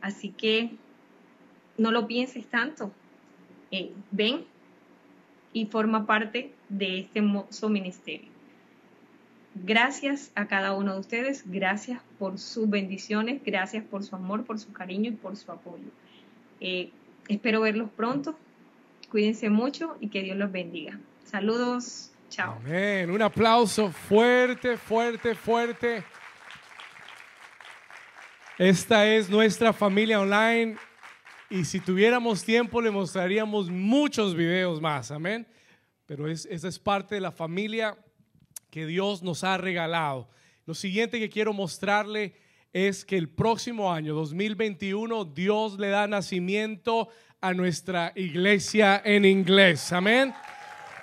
Así 0.02 0.30
que 0.30 0.72
no 1.78 1.92
lo 1.92 2.08
pienses 2.08 2.46
tanto. 2.48 2.92
Eh, 3.72 3.92
ven 4.12 4.46
y 5.54 5.66
forma 5.66 6.06
parte 6.06 6.54
de 6.70 7.00
este 7.00 7.20
hermoso 7.20 7.70
ministerio. 7.70 8.30
Gracias 9.56 10.32
a 10.36 10.48
cada 10.48 10.74
uno 10.76 10.94
de 10.94 11.00
ustedes, 11.00 11.44
gracias 11.50 12.02
por 12.20 12.38
sus 12.38 12.70
bendiciones, 12.70 13.42
gracias 13.44 13.84
por 13.84 14.04
su 14.04 14.16
amor, 14.16 14.46
por 14.46 14.60
su 14.60 14.72
cariño 14.72 15.10
y 15.10 15.16
por 15.16 15.36
su 15.36 15.52
apoyo. 15.52 15.90
Eh, 16.62 16.92
espero 17.28 17.62
verlos 17.62 17.90
pronto. 17.90 18.38
Cuídense 19.10 19.50
mucho 19.50 19.98
y 20.00 20.10
que 20.10 20.22
Dios 20.22 20.38
los 20.38 20.52
bendiga. 20.52 21.00
Saludos. 21.24 22.12
Chao. 22.30 22.56
Amén. 22.66 23.10
Un 23.10 23.22
aplauso 23.22 23.92
fuerte, 23.92 24.78
fuerte, 24.78 25.34
fuerte. 25.34 26.04
Esta 28.58 29.08
es 29.08 29.30
nuestra 29.30 29.72
familia 29.72 30.20
online 30.20 30.78
y 31.50 31.64
si 31.64 31.80
tuviéramos 31.80 32.44
tiempo 32.44 32.82
le 32.82 32.92
mostraríamos 32.92 33.70
muchos 33.70 34.36
videos 34.36 34.82
más. 34.82 35.12
Amén. 35.12 35.48
Pero 36.06 36.28
es, 36.28 36.46
esa 36.48 36.68
es 36.68 36.80
parte 36.80 37.16
de 37.16 37.22
la 37.22 37.32
familia 37.32 37.98
que 38.70 38.86
Dios 38.86 39.24
nos 39.24 39.44
ha 39.44 39.58
regalado. 39.58 40.30
Lo 40.66 40.74
siguiente 40.74 41.20
que 41.20 41.30
quiero 41.30 41.54
mostrarle 41.54 42.36
es 42.74 43.06
que 43.06 43.18
el 43.18 43.30
próximo 43.30 43.92
año, 43.92 44.14
2021, 44.16 45.26
Dios 45.26 45.78
le 45.78 45.90
da 45.90 46.08
nacimiento 46.08 47.10
a 47.42 47.54
nuestra 47.54 48.12
iglesia 48.16 49.02
en 49.04 49.26
inglés. 49.26 49.92
Amén. 49.92 50.34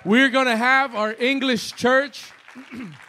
We're 0.03 0.29
going 0.29 0.45
to 0.45 0.57
have 0.57 0.95
our 0.95 1.15
English 1.19 1.73
church. 1.75 2.23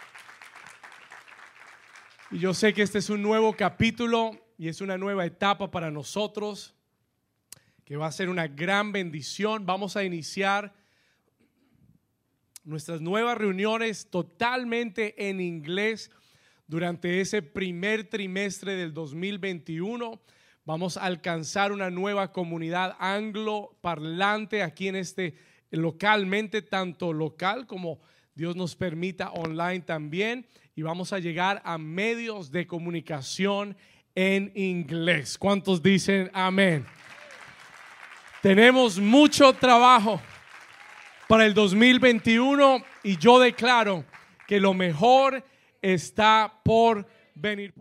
Y 2.28 2.40
yo 2.40 2.52
sé 2.54 2.74
que 2.74 2.82
este 2.82 2.98
es 2.98 3.08
un 3.08 3.22
nuevo 3.22 3.52
capítulo 3.54 4.32
y 4.58 4.66
es 4.66 4.80
una 4.80 4.98
nueva 4.98 5.24
etapa 5.24 5.70
para 5.70 5.92
nosotros, 5.92 6.74
que 7.84 7.96
va 7.96 8.08
a 8.08 8.12
ser 8.12 8.28
una 8.28 8.48
gran 8.48 8.90
bendición. 8.90 9.64
Vamos 9.64 9.96
a 9.96 10.02
iniciar 10.02 10.74
nuestras 12.64 13.00
nuevas 13.00 13.38
reuniones 13.38 14.10
totalmente 14.10 15.28
en 15.28 15.40
inglés 15.40 16.10
durante 16.66 17.20
ese 17.20 17.42
primer 17.42 18.08
trimestre 18.08 18.74
del 18.74 18.92
2021. 18.92 20.20
Vamos 20.64 20.96
a 20.96 21.04
alcanzar 21.04 21.72
una 21.72 21.90
nueva 21.90 22.32
comunidad 22.32 22.96
anglo 22.98 23.78
parlante 23.80 24.62
aquí 24.62 24.88
en 24.88 24.96
este 24.96 25.36
localmente, 25.70 26.62
tanto 26.62 27.12
local 27.12 27.66
como 27.66 28.00
Dios 28.34 28.56
nos 28.56 28.74
permita 28.74 29.30
online 29.30 29.80
también. 29.80 30.46
Y 30.74 30.82
vamos 30.82 31.12
a 31.12 31.18
llegar 31.18 31.62
a 31.64 31.78
medios 31.78 32.50
de 32.50 32.66
comunicación 32.66 33.76
en 34.14 34.52
inglés. 34.54 35.38
¿Cuántos 35.38 35.82
dicen 35.82 36.30
amén? 36.34 36.84
Tenemos 38.42 38.98
mucho 38.98 39.52
trabajo 39.52 40.20
para 41.28 41.46
el 41.46 41.54
2021 41.54 42.84
y 43.02 43.16
yo 43.16 43.38
declaro 43.38 44.04
que 44.46 44.60
lo 44.60 44.74
mejor 44.74 45.44
está 45.94 46.60
por 46.64 47.06
venir. 47.34 47.72